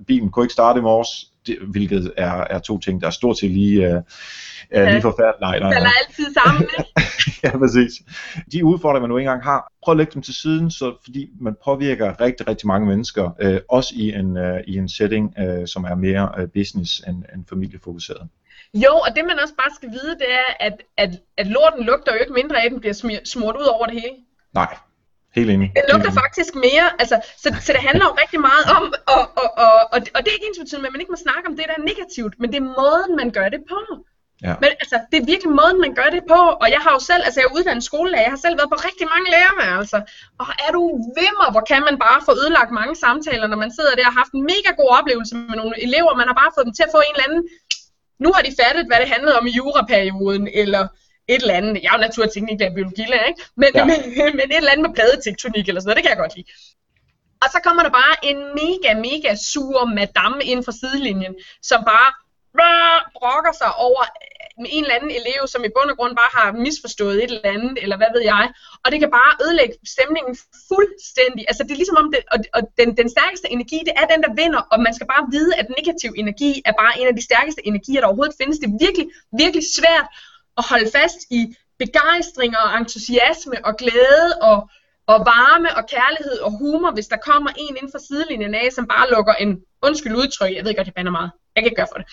bilen 0.07 0.31
kunne 0.31 0.45
ikke 0.45 0.53
starte 0.53 0.79
i 0.79 0.83
morges, 0.83 1.27
det, 1.47 1.59
hvilket 1.71 2.13
er, 2.17 2.45
er 2.51 2.59
to 2.59 2.79
ting, 2.79 3.01
der 3.01 3.07
er 3.07 3.11
stort 3.11 3.39
set 3.39 3.51
lige, 3.51 3.87
øh, 3.87 4.03
ja, 4.73 4.91
lige 4.91 5.03
forfærdeligt. 5.03 5.41
Nej, 5.41 5.59
nej, 5.59 5.71
nej. 5.71 5.83
er 5.83 6.07
altid 6.07 6.35
sammen, 6.35 6.69
ja, 7.45 7.59
præcis. 7.59 7.93
De 8.53 8.65
udfordringer, 8.65 9.01
man 9.01 9.11
nu 9.11 9.19
engang 9.19 9.43
har, 9.43 9.73
prøv 9.85 9.93
at 9.93 9.97
lægge 9.97 10.13
dem 10.15 10.23
til 10.23 10.35
siden, 10.35 10.71
så, 10.71 10.97
fordi 11.05 11.31
man 11.41 11.57
påvirker 11.65 12.21
rigtig, 12.21 12.49
rigtig 12.49 12.67
mange 12.67 12.87
mennesker, 12.87 13.31
øh, 13.41 13.61
også 13.69 13.95
i 13.97 14.13
en, 14.13 14.37
øh, 14.37 14.61
i 14.67 14.77
en 14.77 14.89
setting, 14.89 15.35
øh, 15.39 15.67
som 15.67 15.85
er 15.85 15.95
mere 15.95 16.33
øh, 16.39 16.49
business 16.49 17.01
end, 17.09 17.25
end 17.35 17.45
familiefokuseret. 17.49 18.29
Jo, 18.75 18.93
og 19.07 19.17
det 19.17 19.25
man 19.25 19.39
også 19.43 19.55
bare 19.55 19.75
skal 19.77 19.91
vide, 19.91 20.13
det 20.19 20.33
er, 20.33 20.67
at, 20.67 20.83
at, 20.97 21.11
at 21.37 21.47
lorten 21.47 21.85
lugter 21.85 22.13
jo 22.13 22.19
ikke 22.21 22.33
mindre 22.33 22.57
af, 22.61 22.67
at 22.67 22.73
den 22.73 22.81
bliver 22.81 23.21
smurt 23.25 23.57
ud 23.57 23.69
over 23.75 23.87
det 23.87 23.95
hele. 23.95 24.17
Nej, 24.55 24.77
Helt 25.39 25.51
enig. 25.51 25.69
Det 25.77 25.85
lugter 25.93 26.13
faktisk 26.23 26.53
mere, 26.67 26.87
altså, 27.03 27.17
så, 27.43 27.49
så 27.67 27.71
det 27.77 27.83
handler 27.89 28.05
jo 28.11 28.15
rigtig 28.23 28.41
meget 28.51 28.65
om, 28.77 28.85
og, 29.15 29.23
og, 29.43 29.49
og, 29.65 29.73
og, 29.95 29.99
og 30.15 30.21
det 30.23 30.29
er 30.31 30.37
ikke 30.39 30.49
ens 30.51 30.63
betydende, 30.65 30.87
at 30.89 30.93
man 30.95 31.03
ikke 31.03 31.15
må 31.17 31.21
snakke 31.27 31.45
om 31.51 31.55
det, 31.57 31.65
der 31.71 31.77
er 31.81 31.89
negativt, 31.91 32.35
men 32.41 32.47
det 32.53 32.59
er 32.63 32.67
måden, 32.81 33.13
man 33.21 33.29
gør 33.39 33.49
det 33.55 33.63
på. 33.73 33.81
Ja. 34.47 34.55
Men 34.63 34.71
altså, 34.83 34.97
det 35.11 35.17
er 35.21 35.31
virkelig 35.33 35.53
måden, 35.61 35.79
man 35.87 35.95
gør 36.01 36.09
det 36.17 36.23
på, 36.35 36.43
og 36.63 36.69
jeg 36.75 36.81
har 36.85 36.93
jo 36.97 37.01
selv, 37.11 37.23
altså 37.27 37.39
jeg 37.41 37.47
er 37.49 37.57
uddannet 37.57 37.85
skolelærer, 37.91 38.27
jeg 38.27 38.35
har 38.37 38.43
selv 38.45 38.57
været 38.61 38.73
på 38.73 38.79
rigtig 38.89 39.07
mange 39.15 39.29
lærerværelser, 39.35 40.01
og 40.41 40.47
er 40.65 40.71
du 40.77 40.83
vimmer, 41.21 41.47
hvor 41.53 41.65
kan 41.71 41.83
man 41.89 41.97
bare 42.07 42.21
få 42.27 42.33
ødelagt 42.41 42.73
mange 42.81 42.95
samtaler, 43.05 43.47
når 43.49 43.61
man 43.65 43.73
sidder 43.77 43.93
der 43.95 44.07
og 44.07 44.13
har 44.13 44.21
haft 44.23 44.33
en 44.39 44.45
mega 44.53 44.71
god 44.81 44.91
oplevelse 44.99 45.33
med 45.51 45.57
nogle 45.61 45.77
elever, 45.87 46.21
man 46.21 46.29
har 46.31 46.37
bare 46.43 46.55
fået 46.55 46.67
dem 46.69 46.75
til 46.77 46.87
at 46.87 46.95
få 46.97 47.01
en 47.05 47.15
eller 47.15 47.27
anden, 47.29 47.43
nu 48.25 48.29
har 48.35 48.43
de 48.47 48.53
fattet, 48.61 48.83
hvad 48.89 48.99
det 49.03 49.09
handlede 49.15 49.35
om 49.41 49.45
i 49.51 49.53
juraperioden, 49.59 50.45
eller 50.63 50.83
et 51.29 51.43
eller 51.43 51.55
andet, 51.55 51.83
jeg 51.83 51.89
er 51.89 51.99
jo 51.99 52.07
naturteknik, 52.07 52.61
er 52.61 52.75
biologilærer, 52.75 53.25
ikke? 53.25 53.43
Men, 53.57 53.71
ja. 53.75 53.85
men, 53.85 53.97
men 54.37 54.47
et 54.51 54.57
eller 54.57 54.73
andet 54.73 54.87
med 54.89 54.95
pladetektonik 54.95 55.69
eller 55.69 55.81
sådan 55.81 55.89
noget, 55.89 55.97
det 55.97 56.05
kan 56.05 56.15
jeg 56.15 56.23
godt 56.25 56.37
lide. 56.37 56.49
Og 57.43 57.49
så 57.55 57.59
kommer 57.65 57.83
der 57.83 57.93
bare 58.03 58.15
en 58.31 58.39
mega, 58.61 58.91
mega 59.09 59.31
sur 59.53 59.85
madame 59.85 60.45
ind 60.45 60.65
fra 60.65 60.73
sidelinjen, 60.73 61.35
som 61.63 61.81
bare 61.85 62.11
brokker 63.19 63.55
sig 63.63 63.71
over 63.87 64.03
en 64.77 64.83
eller 64.85 64.97
anden 64.99 65.11
elev, 65.21 65.41
som 65.53 65.65
i 65.65 65.75
bund 65.77 65.91
og 65.93 65.97
grund 65.99 66.15
bare 66.21 66.33
har 66.39 66.49
misforstået 66.67 67.17
et 67.25 67.31
eller 67.31 67.53
andet, 67.57 67.75
eller 67.83 67.97
hvad 68.01 68.11
ved 68.15 68.23
jeg. 68.33 68.45
Og 68.85 68.89
det 68.93 68.99
kan 69.01 69.11
bare 69.19 69.33
ødelægge 69.45 69.75
stemningen 69.95 70.35
fuldstændig. 70.71 71.43
Altså 71.51 71.63
det 71.65 71.73
er 71.73 71.81
ligesom 71.83 72.01
om, 72.03 72.09
det, 72.13 72.21
og, 72.35 72.39
og 72.57 72.63
den, 72.79 72.89
den 73.01 73.09
stærkeste 73.17 73.47
energi, 73.57 73.79
det 73.89 73.95
er 74.01 74.07
den, 74.13 74.21
der 74.25 74.33
vinder, 74.43 74.63
og 74.73 74.79
man 74.87 74.95
skal 74.97 75.07
bare 75.15 75.25
vide, 75.37 75.53
at 75.61 75.67
negativ 75.79 76.11
energi 76.23 76.51
er 76.69 76.75
bare 76.83 76.93
en 77.01 77.07
af 77.11 77.15
de 77.19 77.25
stærkeste 77.29 77.61
energier, 77.71 78.01
der 78.01 78.09
overhovedet 78.11 78.39
findes. 78.41 78.59
Det 78.59 78.69
er 78.71 78.77
virkelig, 78.87 79.07
virkelig 79.43 79.65
svært 79.79 80.07
at 80.61 80.69
holde 80.71 80.91
fast 80.99 81.21
i 81.39 81.41
begejstring 81.83 82.53
og 82.63 82.67
entusiasme 82.79 83.57
og 83.69 83.73
glæde 83.83 84.29
og, 84.51 84.59
og 85.13 85.19
varme 85.33 85.71
og 85.79 85.85
kærlighed 85.95 86.37
og 86.47 86.51
humor, 86.61 86.91
hvis 86.97 87.09
der 87.13 87.19
kommer 87.31 87.51
en 87.65 87.75
inden 87.77 87.93
for 87.95 88.01
sidelinjen 88.07 88.55
af, 88.55 88.67
som 88.77 88.85
bare 88.95 89.11
lukker 89.15 89.35
en 89.45 89.51
undskyld 89.87 90.15
udtryk. 90.23 90.53
Jeg 90.57 90.65
ved 90.65 90.75
godt, 90.77 90.87
jeg 90.87 90.95
bander 90.95 91.13
meget. 91.19 91.31
Jeg 91.55 91.61
kan 91.63 91.69
ikke 91.71 91.81
gøre 91.81 91.93
for 91.95 92.01
det. 92.01 92.09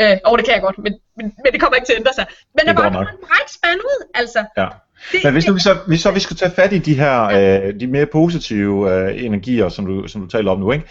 Øh, 0.00 0.16
og 0.24 0.38
det 0.38 0.44
kan 0.46 0.54
jeg 0.54 0.62
godt, 0.68 0.78
men, 0.78 0.92
men, 1.18 1.26
men 1.42 1.52
det 1.52 1.60
kommer 1.60 1.76
ikke 1.76 1.86
til 1.86 1.96
at 1.96 2.02
ændre 2.02 2.14
sig. 2.18 2.26
Men 2.56 2.62
der 2.66 2.72
bare 2.74 2.92
kommer 2.92 3.00
en 3.00 3.22
brækspand 3.26 3.80
ud, 3.92 3.98
altså. 4.14 4.40
Ja. 4.56 4.68
Det, 5.12 5.24
men 5.24 5.32
hvis 5.32 5.46
nu 5.46 5.54
vi 5.54 5.60
så, 5.60 5.74
hvis 5.86 6.00
så 6.00 6.10
vi 6.10 6.20
skal 6.20 6.36
tage 6.36 6.52
fat 6.60 6.72
i 6.72 6.78
de 6.78 6.94
her, 6.94 7.16
ja. 7.22 7.68
øh, 7.68 7.80
de 7.80 7.86
mere 7.86 8.06
positive 8.06 8.92
øh, 8.94 9.24
energier, 9.24 9.68
som 9.68 9.86
du, 9.86 10.08
som 10.08 10.20
du 10.20 10.26
taler 10.26 10.50
om 10.50 10.60
nu, 10.60 10.72
ikke? 10.72 10.86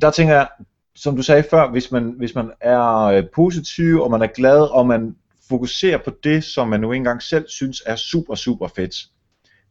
der 0.00 0.10
tænker 0.10 0.34
jeg, 0.34 0.48
som 0.96 1.16
du 1.16 1.22
sagde 1.22 1.44
før, 1.50 1.70
hvis 1.70 1.90
man, 1.90 2.14
hvis 2.16 2.34
man 2.34 2.50
er 2.60 3.02
øh, 3.02 3.22
positiv, 3.34 4.02
og 4.02 4.10
man 4.10 4.22
er 4.22 4.26
glad, 4.26 4.60
og 4.60 4.86
man 4.86 5.16
fokuserer 5.54 5.98
på 6.04 6.10
det, 6.24 6.44
som 6.44 6.68
man 6.68 6.80
nu 6.80 6.92
engang 6.92 7.22
selv 7.22 7.44
synes 7.48 7.82
er 7.86 7.96
super, 7.96 8.34
super 8.34 8.68
fedt, 8.68 8.94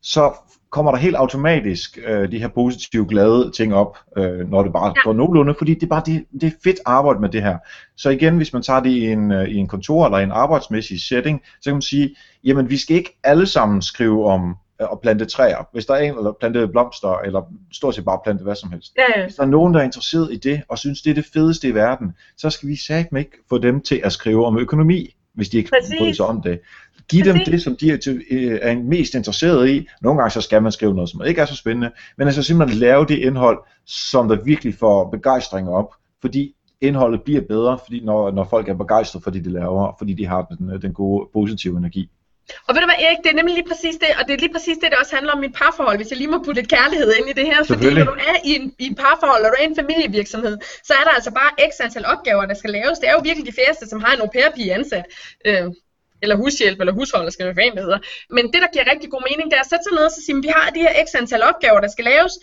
så 0.02 0.34
kommer 0.70 0.92
der 0.92 1.00
helt 1.00 1.16
automatisk 1.16 2.00
øh, 2.06 2.32
de 2.32 2.40
her 2.40 2.48
positive, 2.48 3.08
glade 3.08 3.52
ting 3.52 3.74
op, 3.74 3.98
øh, 4.18 4.50
når 4.50 4.64
det 4.64 4.74
bare 4.74 4.88
ja. 4.88 5.02
går 5.04 5.14
nogenlunde, 5.14 5.56
fordi 5.58 5.74
det 5.74 5.84
er 5.84 5.88
bare 5.88 6.04
det, 6.06 6.26
det 6.42 6.44
er 6.44 6.52
fedt 6.64 6.80
arbejde 6.86 7.20
med 7.20 7.30
det 7.30 7.42
her. 7.44 7.58
Så 7.98 8.10
igen, 8.10 8.38
hvis 8.38 8.54
man 8.54 8.62
tager 8.62 8.80
det 8.80 8.90
i 8.90 9.12
en, 9.12 9.32
øh, 9.32 9.50
i 9.50 9.56
en 9.56 9.68
kontor 9.68 10.06
eller 10.06 10.18
en 10.18 10.32
arbejdsmæssig 10.32 11.02
setting, 11.02 11.42
så 11.62 11.70
kan 11.70 11.74
man 11.74 11.82
sige, 11.82 12.16
jamen 12.44 12.70
vi 12.70 12.78
skal 12.78 12.96
ikke 12.96 13.20
alle 13.24 13.48
sammen 13.48 13.82
skrive 13.82 14.26
om 14.26 14.56
øh, 14.82 14.88
at 14.92 15.00
plante 15.02 15.26
træer, 15.26 15.68
hvis 15.74 15.86
der 15.86 15.94
er 15.94 16.00
en, 16.00 16.18
eller 16.18 16.34
plante 16.40 16.68
blomster, 16.68 17.20
eller 17.20 17.42
stort 17.74 17.96
set 17.96 18.06
bare 18.06 18.20
plante 18.24 18.44
hvad 18.44 18.56
som 18.56 18.72
helst. 18.72 18.94
Ja, 18.98 19.20
ja. 19.20 19.26
Hvis 19.26 19.36
der 19.36 19.44
er 19.44 19.48
nogen, 19.48 19.74
der 19.74 19.80
er 19.80 19.84
interesseret 19.84 20.34
i 20.34 20.38
det, 20.38 20.62
og 20.70 20.78
synes, 20.78 21.02
det 21.02 21.10
er 21.10 21.16
det 21.16 21.26
fedeste 21.34 21.68
i 21.68 21.76
verden, 21.76 22.12
så 22.38 22.50
skal 22.50 22.70
vi 22.70 22.76
satme 22.76 23.20
ikke 23.20 23.38
få 23.50 23.58
dem 23.58 23.82
til 23.82 24.02
at 24.04 24.12
skrive 24.12 24.46
om 24.46 24.58
økonomi, 24.58 25.16
hvis 25.34 25.50
de 25.50 25.58
ikke 25.58 25.70
bryder 26.00 26.14
sig 26.14 26.26
om 26.26 26.42
det. 26.42 26.60
Giv 27.10 27.26
dem 27.26 27.38
det, 27.46 27.62
som 27.62 27.76
de 27.76 27.92
er, 27.92 27.98
til, 27.98 28.24
øh, 28.32 28.60
er 28.62 28.76
mest 28.76 29.16
interesseret 29.16 29.70
i. 29.70 29.88
Nogle 30.02 30.20
gange 30.20 30.32
så 30.32 30.42
skal 30.42 30.64
man 30.64 30.72
skrive 30.72 30.94
noget, 30.94 31.10
som 31.10 31.22
ikke 31.26 31.42
er 31.42 31.46
så 31.46 31.56
spændende, 31.56 31.92
men 32.18 32.28
altså 32.28 32.44
simpelthen 32.44 32.80
lave 32.80 33.06
det 33.06 33.18
indhold, 33.18 33.60
som 33.86 34.28
der 34.28 34.44
virkelig 34.44 34.76
får 34.76 35.10
begejstring 35.10 35.70
op, 35.70 35.94
fordi 36.22 36.56
indholdet 36.82 37.22
bliver 37.22 37.42
bedre, 37.42 37.80
fordi 37.86 38.06
når, 38.06 38.32
når 38.32 38.44
folk 38.44 38.70
er 38.70 38.74
begejstrede 38.74 39.24
for 39.24 39.32
det, 39.32 39.46
de 39.46 39.50
laver, 39.50 39.96
fordi 39.98 40.14
de 40.14 40.26
har 40.26 40.42
den, 40.42 40.82
den 40.82 40.94
gode 40.94 41.30
positive 41.34 41.78
energi. 41.78 42.10
Og 42.68 42.72
ved 42.74 42.82
du 42.82 42.88
hvad, 42.88 43.00
Erik, 43.06 43.18
det 43.24 43.30
er 43.32 43.38
nemlig 43.40 43.56
lige 43.56 43.70
præcis 43.72 43.96
det, 44.04 44.10
og 44.20 44.24
det 44.28 44.34
er 44.34 44.42
lige 44.46 44.54
præcis 44.54 44.78
det, 44.82 44.92
det 44.92 45.00
også 45.00 45.16
handler 45.16 45.34
om 45.34 45.40
mit 45.40 45.56
parforhold, 45.62 45.98
hvis 45.98 46.10
jeg 46.10 46.18
lige 46.18 46.32
må 46.34 46.38
putte 46.46 46.62
lidt 46.62 46.70
kærlighed 46.70 47.14
ind 47.20 47.30
i 47.30 47.34
det 47.34 47.46
her. 47.46 47.64
Fordi 47.64 47.94
når 47.94 48.06
du 48.12 48.16
er 48.32 48.36
i 48.50 48.52
en, 48.60 48.66
i 48.80 48.86
en 48.92 48.96
parforhold, 48.96 49.44
og 49.46 49.50
du 49.52 49.56
er 49.60 49.64
i 49.68 49.72
en 49.74 49.76
familievirksomhed, 49.76 50.58
så 50.84 50.94
er 51.00 51.04
der 51.04 51.14
altså 51.18 51.32
bare 51.32 51.52
x 51.72 51.74
antal 51.86 52.06
opgaver, 52.06 52.46
der 52.46 52.54
skal 52.54 52.70
laves. 52.70 53.00
Det 53.00 53.08
er 53.10 53.14
jo 53.14 53.22
virkelig 53.24 53.48
de 53.52 53.58
færreste, 53.62 53.86
som 53.90 54.00
har 54.04 54.12
en 54.14 54.22
au 54.22 54.28
pair 54.36 54.74
ansat. 54.74 55.06
Øh, 55.46 55.66
eller 56.24 56.36
hushjælp, 56.36 56.80
eller 56.80 56.94
hushold, 56.94 57.32
skal 57.32 57.56
være, 57.56 57.72
det 57.76 57.84
hedder. 57.88 58.00
Men 58.30 58.44
det, 58.54 58.62
der 58.62 58.70
giver 58.74 58.92
rigtig 58.92 59.10
god 59.12 59.24
mening, 59.30 59.52
det 59.52 59.58
er 59.58 59.66
at 59.66 59.72
sætte 59.72 59.84
sig 59.84 59.94
ned 59.98 60.06
og 60.06 60.12
sige, 60.12 60.38
at 60.38 60.44
vi 60.44 60.52
har 60.58 60.70
de 60.70 60.80
her 60.86 60.94
x 61.06 61.16
antal 61.16 61.44
opgaver, 61.44 61.80
der 61.80 61.88
skal 61.88 62.06
laves, 62.06 62.34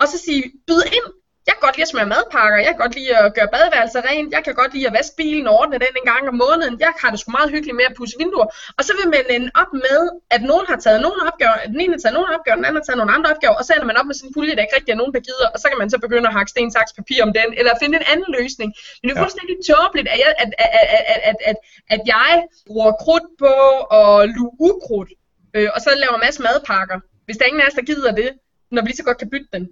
og 0.00 0.08
så 0.08 0.18
sige, 0.18 0.42
byd 0.68 0.82
ind, 0.98 1.08
jeg 1.46 1.54
kan 1.54 1.62
godt 1.66 1.76
lide 1.76 1.88
at 1.88 1.92
smøre 1.94 2.12
madpakker, 2.14 2.58
jeg 2.66 2.72
kan 2.72 2.82
godt 2.84 2.94
lide 2.98 3.10
at 3.22 3.34
gøre 3.36 3.48
badeværelser 3.54 4.00
rent, 4.08 4.28
jeg 4.36 4.42
kan 4.46 4.54
godt 4.60 4.72
lide 4.74 4.86
at 4.90 4.94
vaske 4.98 5.14
bilen 5.20 5.46
og 5.50 5.54
ordne 5.60 5.76
den 5.84 5.94
en 6.00 6.08
gang 6.12 6.22
om 6.32 6.36
måneden, 6.44 6.74
jeg 6.84 6.92
har 7.00 7.10
det 7.12 7.18
sgu 7.20 7.28
meget 7.38 7.50
hyggeligt 7.54 7.76
med 7.80 7.86
at 7.90 7.94
pusse 7.98 8.14
vinduer. 8.22 8.48
Og 8.78 8.82
så 8.86 8.92
vil 8.98 9.06
man 9.14 9.24
ende 9.36 9.50
op 9.62 9.72
med, 9.86 10.00
at 10.34 10.40
nogen 10.50 10.66
har 10.70 10.78
taget 10.84 11.00
nogle 11.06 11.20
opgaver, 11.28 11.56
den 11.74 11.80
ene 11.84 11.92
har 11.96 12.02
taget 12.04 12.16
nogle 12.18 12.28
opgaver, 12.36 12.56
den 12.60 12.66
anden 12.68 12.80
har 12.80 12.86
taget 12.88 13.00
nogle 13.02 13.12
andre 13.16 13.28
opgaver, 13.32 13.56
og 13.60 13.64
så 13.66 13.70
ender 13.76 13.88
man 13.90 13.98
op 14.00 14.06
med 14.08 14.14
sådan 14.16 14.28
en 14.28 14.34
pulje, 14.36 14.54
der 14.56 14.62
ikke 14.64 14.76
rigtig 14.78 14.92
er 14.92 15.00
nogen, 15.02 15.14
der 15.16 15.22
gider, 15.28 15.48
og 15.54 15.58
så 15.62 15.66
kan 15.70 15.78
man 15.82 15.90
så 15.94 15.98
begynde 16.04 16.26
at 16.30 16.34
hakke 16.38 16.50
sten, 16.54 16.70
saks, 16.76 16.92
papir 17.00 17.20
om 17.26 17.32
den, 17.38 17.48
eller 17.58 17.72
finde 17.82 17.94
en 18.00 18.06
anden 18.12 18.30
løsning. 18.38 18.68
Men 18.98 19.04
det 19.06 19.12
er 19.16 19.22
fuldstændig 19.24 19.56
tåbeligt, 19.70 20.08
at 20.14 20.18
jeg, 20.24 20.30
at, 20.44 20.50
at, 20.64 20.70
at, 21.12 21.20
at, 21.30 21.38
at, 21.50 21.56
at 21.94 22.00
jeg 22.14 22.32
bruger 22.68 22.92
krudt 23.04 23.28
på 23.42 23.52
at 24.00 24.14
luge 24.36 24.52
ukrudt, 24.68 25.10
øh, 25.56 25.68
og 25.74 25.80
så 25.84 25.90
laver 26.02 26.16
en 26.18 26.24
masse 26.26 26.40
madpakker, 26.46 26.98
hvis 27.24 27.36
der 27.36 27.44
er 27.44 27.50
ingen 27.50 27.64
af 27.64 27.68
os, 27.70 27.78
der 27.80 27.88
gider 27.90 28.12
det, 28.22 28.30
når 28.74 28.82
vi 28.82 28.88
lige 28.88 29.00
så 29.00 29.08
godt 29.08 29.18
kan 29.22 29.30
bytte 29.30 29.50
den. 29.52 29.64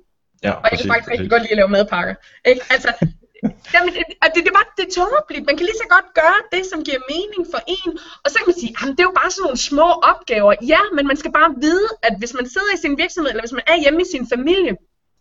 Ja, 0.46 0.52
og 0.62 0.66
jeg 0.70 0.78
kan 0.78 0.88
faktisk 0.92 1.10
rigtig 1.10 1.30
godt 1.30 1.42
lide 1.42 1.54
at 1.56 1.60
lave 1.60 1.72
madpakker. 1.76 2.14
Ikke? 2.50 2.62
Altså, 2.74 2.90
jamen, 3.74 3.90
det, 3.94 4.02
det, 4.34 4.40
det, 4.44 4.50
er 4.52 4.56
bare, 4.60 4.70
det 4.78 4.84
er 4.88 4.94
tåbeligt. 5.00 5.44
Man 5.48 5.56
kan 5.56 5.64
lige 5.68 5.82
så 5.84 5.88
godt 5.96 6.08
gøre 6.20 6.40
det, 6.54 6.62
som 6.70 6.78
giver 6.86 7.00
mening 7.14 7.42
for 7.52 7.60
en. 7.76 7.90
Og 8.24 8.28
så 8.30 8.34
kan 8.38 8.48
man 8.50 8.58
sige, 8.62 8.72
at 8.80 8.88
det 8.96 9.02
er 9.04 9.10
jo 9.10 9.16
bare 9.20 9.30
sådan 9.30 9.44
nogle 9.46 9.60
små 9.70 9.88
opgaver. 10.12 10.52
Ja, 10.72 10.82
men 10.96 11.04
man 11.10 11.18
skal 11.20 11.32
bare 11.38 11.50
vide, 11.66 11.88
at 12.08 12.14
hvis 12.20 12.32
man 12.38 12.46
sidder 12.54 12.70
i 12.74 12.82
sin 12.84 12.94
virksomhed, 13.02 13.30
eller 13.30 13.44
hvis 13.44 13.58
man 13.58 13.66
er 13.72 13.76
hjemme 13.82 14.00
i 14.04 14.08
sin 14.14 14.24
familie, 14.34 14.72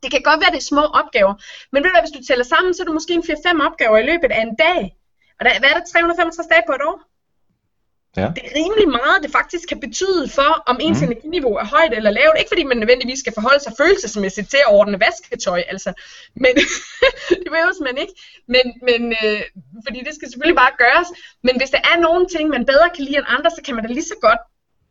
det 0.04 0.10
kan 0.12 0.22
godt 0.30 0.40
være, 0.42 0.52
det 0.56 0.62
er 0.64 0.72
små 0.74 0.86
opgaver. 1.02 1.34
Men 1.72 1.80
ved 1.84 1.92
du 1.92 2.00
hvis 2.04 2.16
du 2.18 2.22
tæller 2.28 2.48
sammen, 2.54 2.72
så 2.74 2.80
er 2.82 2.88
det 2.88 2.98
måske 3.00 3.14
en 3.20 3.26
4-5 3.30 3.68
opgaver 3.68 3.98
i 3.98 4.08
løbet 4.12 4.32
af 4.38 4.42
en 4.48 4.56
dag. 4.66 4.82
Og 5.38 5.42
der, 5.46 5.52
hvad 5.60 5.70
er 5.70 5.78
der 5.80 5.86
365 5.86 6.48
dage 6.54 6.64
på 6.68 6.74
et 6.78 6.84
år? 6.90 7.09
Ja. 8.18 8.28
Det 8.36 8.44
er 8.46 8.54
rimelig 8.56 8.88
meget, 8.90 9.24
det 9.24 9.32
faktisk 9.32 9.70
kan 9.70 9.80
betyde 9.80 10.30
for, 10.30 10.64
om 10.72 10.78
ens 10.82 11.02
mm. 11.02 11.08
energiniveau 11.08 11.54
er 11.56 11.66
højt 11.66 11.94
eller 11.94 12.12
lavt. 12.12 12.36
Ikke 12.40 12.52
fordi 12.54 12.64
man 12.64 12.78
nødvendigvis 12.78 13.20
skal 13.20 13.34
forholde 13.34 13.64
sig 13.64 13.74
følelsesmæssigt 13.78 14.50
til 14.50 14.58
at 14.58 14.74
ordne 14.78 15.00
vasketøj, 15.00 15.64
altså. 15.68 15.94
Men 16.36 16.54
det 17.44 17.50
behøves 17.54 17.80
man 17.88 17.98
ikke. 17.98 18.14
Men, 18.48 18.66
men, 18.88 19.02
øh, 19.24 19.42
fordi 19.86 20.00
det 20.08 20.14
skal 20.16 20.30
selvfølgelig 20.30 20.62
bare 20.64 20.74
gøres. 20.84 21.10
Men 21.44 21.58
hvis 21.58 21.70
der 21.70 21.82
er 21.92 22.00
nogle 22.00 22.28
ting, 22.36 22.50
man 22.50 22.66
bedre 22.66 22.90
kan 22.96 23.04
lide 23.06 23.18
end 23.18 23.26
andre, 23.36 23.50
så 23.50 23.62
kan 23.66 23.76
man 23.76 23.84
da 23.86 23.90
lige 23.94 24.12
så 24.14 24.18
godt 24.22 24.42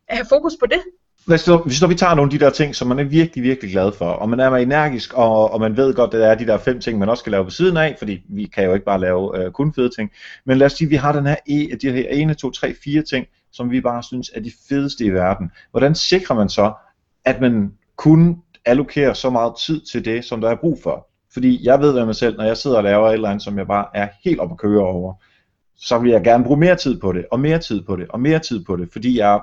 have 0.09 0.26
fokus 0.35 0.57
på 0.61 0.66
det 0.66 0.83
hvis, 1.28 1.44
du, 1.44 1.56
hvis 1.56 1.88
vi 1.88 1.94
tager 1.94 2.14
nogle 2.14 2.32
af 2.32 2.38
de 2.38 2.44
der 2.44 2.50
ting, 2.50 2.74
som 2.74 2.88
man 2.88 2.98
er 2.98 3.04
virkelig, 3.04 3.44
virkelig 3.44 3.72
glad 3.72 3.92
for, 3.92 4.04
og 4.04 4.28
man 4.28 4.40
er 4.40 4.50
energisk, 4.50 5.14
og, 5.14 5.52
og 5.52 5.60
man 5.60 5.76
ved 5.76 5.94
godt, 5.94 6.14
at 6.14 6.20
der 6.20 6.26
er 6.26 6.34
de 6.34 6.46
der 6.46 6.58
fem 6.58 6.80
ting, 6.80 6.98
man 6.98 7.08
også 7.08 7.20
skal 7.20 7.30
lave 7.30 7.44
på 7.44 7.50
siden 7.50 7.76
af, 7.76 7.96
fordi 7.98 8.22
vi 8.28 8.44
kan 8.54 8.64
jo 8.64 8.74
ikke 8.74 8.84
bare 8.84 9.00
lave 9.00 9.44
øh, 9.44 9.52
kun 9.52 9.74
fede 9.74 9.90
ting, 9.98 10.10
men 10.44 10.58
lad 10.58 10.66
os 10.66 10.72
sige, 10.72 10.86
at 10.86 10.90
vi 10.90 10.96
har 10.96 11.12
den 11.12 11.26
her, 11.26 11.36
e, 11.46 11.76
de 11.82 11.92
her 11.92 12.30
1, 12.30 12.36
2, 12.36 12.50
3, 12.50 12.74
4 12.84 13.02
ting, 13.02 13.26
som 13.52 13.70
vi 13.70 13.80
bare 13.80 14.02
synes 14.02 14.30
er 14.34 14.40
de 14.40 14.52
fedeste 14.68 15.04
i 15.04 15.10
verden. 15.10 15.50
Hvordan 15.70 15.94
sikrer 15.94 16.36
man 16.36 16.48
så, 16.48 16.72
at 17.24 17.40
man 17.40 17.72
kun 17.96 18.36
allokerer 18.64 19.12
så 19.12 19.30
meget 19.30 19.52
tid 19.66 19.80
til 19.80 20.04
det, 20.04 20.24
som 20.24 20.40
der 20.40 20.50
er 20.50 20.56
brug 20.56 20.78
for? 20.82 21.08
Fordi 21.32 21.66
jeg 21.66 21.80
ved 21.80 21.92
ved 21.92 22.04
mig 22.04 22.16
selv, 22.16 22.36
når 22.36 22.44
jeg 22.44 22.56
sidder 22.56 22.76
og 22.76 22.84
laver 22.84 23.08
et 23.08 23.14
eller 23.14 23.28
andet, 23.28 23.44
som 23.44 23.58
jeg 23.58 23.66
bare 23.66 23.86
er 23.94 24.08
helt 24.24 24.40
op 24.40 24.50
at 24.50 24.58
køre 24.58 24.82
over, 24.82 25.14
så 25.76 25.98
vil 25.98 26.10
jeg 26.10 26.24
gerne 26.24 26.44
bruge 26.44 26.60
mere 26.60 26.76
tid 26.76 27.00
på 27.00 27.12
det, 27.12 27.24
og 27.30 27.40
mere 27.40 27.58
tid 27.58 27.82
på 27.82 27.96
det, 27.96 28.06
og 28.08 28.20
mere 28.20 28.38
tid 28.38 28.64
på 28.64 28.76
det, 28.76 28.88
fordi 28.92 29.18
jeg 29.18 29.40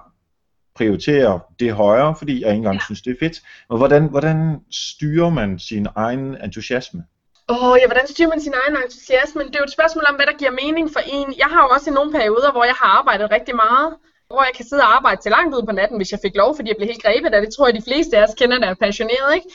prioritere 0.76 1.40
det 1.60 1.74
højere, 1.74 2.16
fordi 2.18 2.42
jeg 2.42 2.50
ikke 2.50 2.58
engang 2.58 2.76
ja. 2.76 2.86
synes, 2.86 3.02
det 3.02 3.12
er 3.12 3.20
fedt. 3.20 3.42
Men 3.70 3.78
hvordan, 3.78 4.04
hvordan 4.14 4.60
styrer 4.72 5.30
man 5.30 5.60
sin 5.60 5.88
egen 5.96 6.38
entusiasme? 6.44 7.04
Åh, 7.50 7.64
oh, 7.64 7.78
ja, 7.82 7.86
hvordan 7.88 8.08
styrer 8.08 8.30
man 8.30 8.42
sin 8.42 8.54
egen 8.62 8.78
entusiasme? 8.84 9.42
Det 9.44 9.56
er 9.56 9.60
jo 9.64 9.70
et 9.72 9.78
spørgsmål 9.78 10.06
om, 10.10 10.16
hvad 10.16 10.26
der 10.26 10.38
giver 10.42 10.52
mening 10.64 10.86
for 10.96 11.02
en. 11.16 11.28
Jeg 11.38 11.50
har 11.54 11.62
jo 11.64 11.70
også 11.76 11.90
i 11.90 11.94
nogle 11.94 12.12
perioder, 12.12 12.52
hvor 12.52 12.66
jeg 12.72 12.78
har 12.82 12.90
arbejdet 13.00 13.32
rigtig 13.32 13.56
meget, 13.56 13.90
hvor 14.28 14.44
jeg 14.48 14.54
kan 14.58 14.66
sidde 14.66 14.84
og 14.86 14.96
arbejde 14.98 15.22
til 15.22 15.32
langt 15.38 15.56
ud 15.56 15.64
på 15.66 15.74
natten, 15.80 15.98
hvis 16.00 16.12
jeg 16.12 16.20
fik 16.26 16.36
lov, 16.42 16.56
fordi 16.56 16.68
jeg 16.70 16.78
blev 16.78 16.88
helt 16.92 17.04
grebet 17.06 17.34
af 17.34 17.42
det. 17.42 17.50
tror 17.54 17.68
jeg, 17.68 17.76
de 17.80 17.88
fleste 17.90 18.18
af 18.18 18.24
os 18.24 18.36
kender, 18.40 18.58
der 18.60 18.70
er 18.70 18.84
passioneret, 18.86 19.30
ikke? 19.38 19.50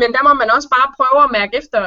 Men 0.00 0.08
der 0.14 0.22
må 0.26 0.32
man 0.42 0.50
også 0.56 0.68
bare 0.76 0.88
prøve 0.98 1.24
at 1.26 1.30
mærke 1.38 1.52
efter, 1.60 1.80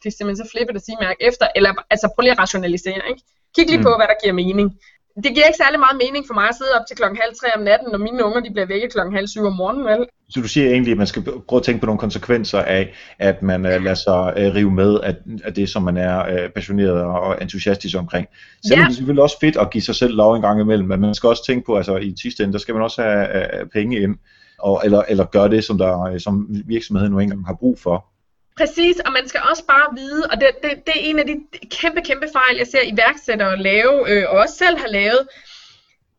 det 0.00 0.08
er 0.10 0.16
simpelthen 0.16 0.42
så 0.42 0.48
flippet 0.52 0.76
at 0.76 0.84
sige 0.86 0.98
mærke 1.06 1.20
efter, 1.28 1.46
eller 1.56 1.72
altså 1.92 2.06
prøv 2.14 2.22
lige 2.22 2.36
at 2.36 2.42
rationalisere, 2.44 3.02
ikke? 3.10 3.22
Kig 3.54 3.66
lige 3.66 3.78
mm. 3.78 3.86
på, 3.88 3.92
hvad 3.98 4.08
der 4.12 4.18
giver 4.22 4.34
mening 4.42 4.68
det 5.16 5.30
giver 5.34 5.46
ikke 5.46 5.62
særlig 5.64 5.80
meget 5.86 5.96
mening 6.04 6.26
for 6.26 6.34
mig 6.34 6.48
at 6.48 6.54
sidde 6.54 6.72
op 6.78 6.86
til 6.86 6.96
klokken 6.96 7.18
halv 7.22 7.34
tre 7.40 7.48
om 7.56 7.62
natten, 7.62 7.88
når 7.92 7.98
mine 7.98 8.24
unger 8.24 8.40
de 8.40 8.50
bliver 8.50 8.66
vækket 8.66 8.92
klokken 8.92 9.14
halv 9.14 9.28
syv 9.28 9.44
om 9.44 9.52
morgenen, 9.52 9.84
vel? 9.84 10.06
Så 10.28 10.40
du 10.40 10.48
siger 10.48 10.70
egentlig, 10.70 10.92
at 10.92 10.98
man 10.98 11.06
skal 11.06 11.22
prøve 11.22 11.60
at 11.60 11.62
tænke 11.62 11.80
på 11.80 11.86
nogle 11.86 11.98
konsekvenser 11.98 12.58
af, 12.58 12.94
at 13.18 13.42
man 13.42 13.60
uh, 13.64 13.84
lader 13.84 13.94
sig 13.94 14.20
uh, 14.36 14.54
rive 14.54 14.70
med 14.70 15.00
af, 15.00 15.14
af 15.44 15.54
det, 15.54 15.68
som 15.68 15.82
man 15.82 15.96
er 15.96 16.44
uh, 16.44 16.50
passioneret 16.54 17.02
og 17.02 17.42
entusiastisk 17.42 17.98
omkring. 17.98 18.26
Selvom 18.64 18.78
ja. 18.78 18.84
det 18.84 18.90
er 18.90 18.96
selvfølgelig 18.96 19.22
også 19.22 19.36
fedt 19.40 19.56
at 19.56 19.70
give 19.70 19.82
sig 19.82 19.94
selv 19.94 20.14
lov 20.14 20.34
en 20.34 20.42
gang 20.42 20.60
imellem, 20.60 20.88
men 20.88 21.00
man 21.00 21.14
skal 21.14 21.28
også 21.28 21.46
tænke 21.46 21.66
på, 21.66 21.76
altså 21.76 21.96
i 21.96 22.14
sidste 22.22 22.42
ende, 22.42 22.52
der 22.52 22.58
skal 22.58 22.74
man 22.74 22.82
også 22.82 23.02
have 23.02 23.26
uh, 23.62 23.68
penge 23.68 24.00
ind, 24.00 24.16
og, 24.58 24.82
eller, 24.84 25.02
eller 25.08 25.24
gøre 25.24 25.48
det, 25.50 25.64
som, 25.64 25.78
der, 25.78 26.18
som 26.18 26.46
virksomheden 26.66 27.12
nu 27.12 27.18
engang 27.18 27.46
har 27.46 27.56
brug 27.60 27.78
for. 27.78 28.11
Præcis, 28.56 28.96
og 29.06 29.12
man 29.12 29.28
skal 29.28 29.40
også 29.50 29.64
bare 29.66 29.94
vide, 29.96 30.26
og 30.30 30.40
det, 30.40 30.50
det, 30.62 30.86
det 30.86 30.94
er 30.96 31.10
en 31.10 31.18
af 31.18 31.26
de 31.26 31.34
kæmpe, 31.70 32.00
kæmpe 32.00 32.28
fejl, 32.32 32.56
jeg 32.56 32.66
ser 32.66 32.82
iværksættere 32.82 33.62
lave, 33.62 34.10
øh, 34.10 34.30
og 34.30 34.38
også 34.38 34.54
selv 34.54 34.78
har 34.78 34.86
lavet. 34.86 35.28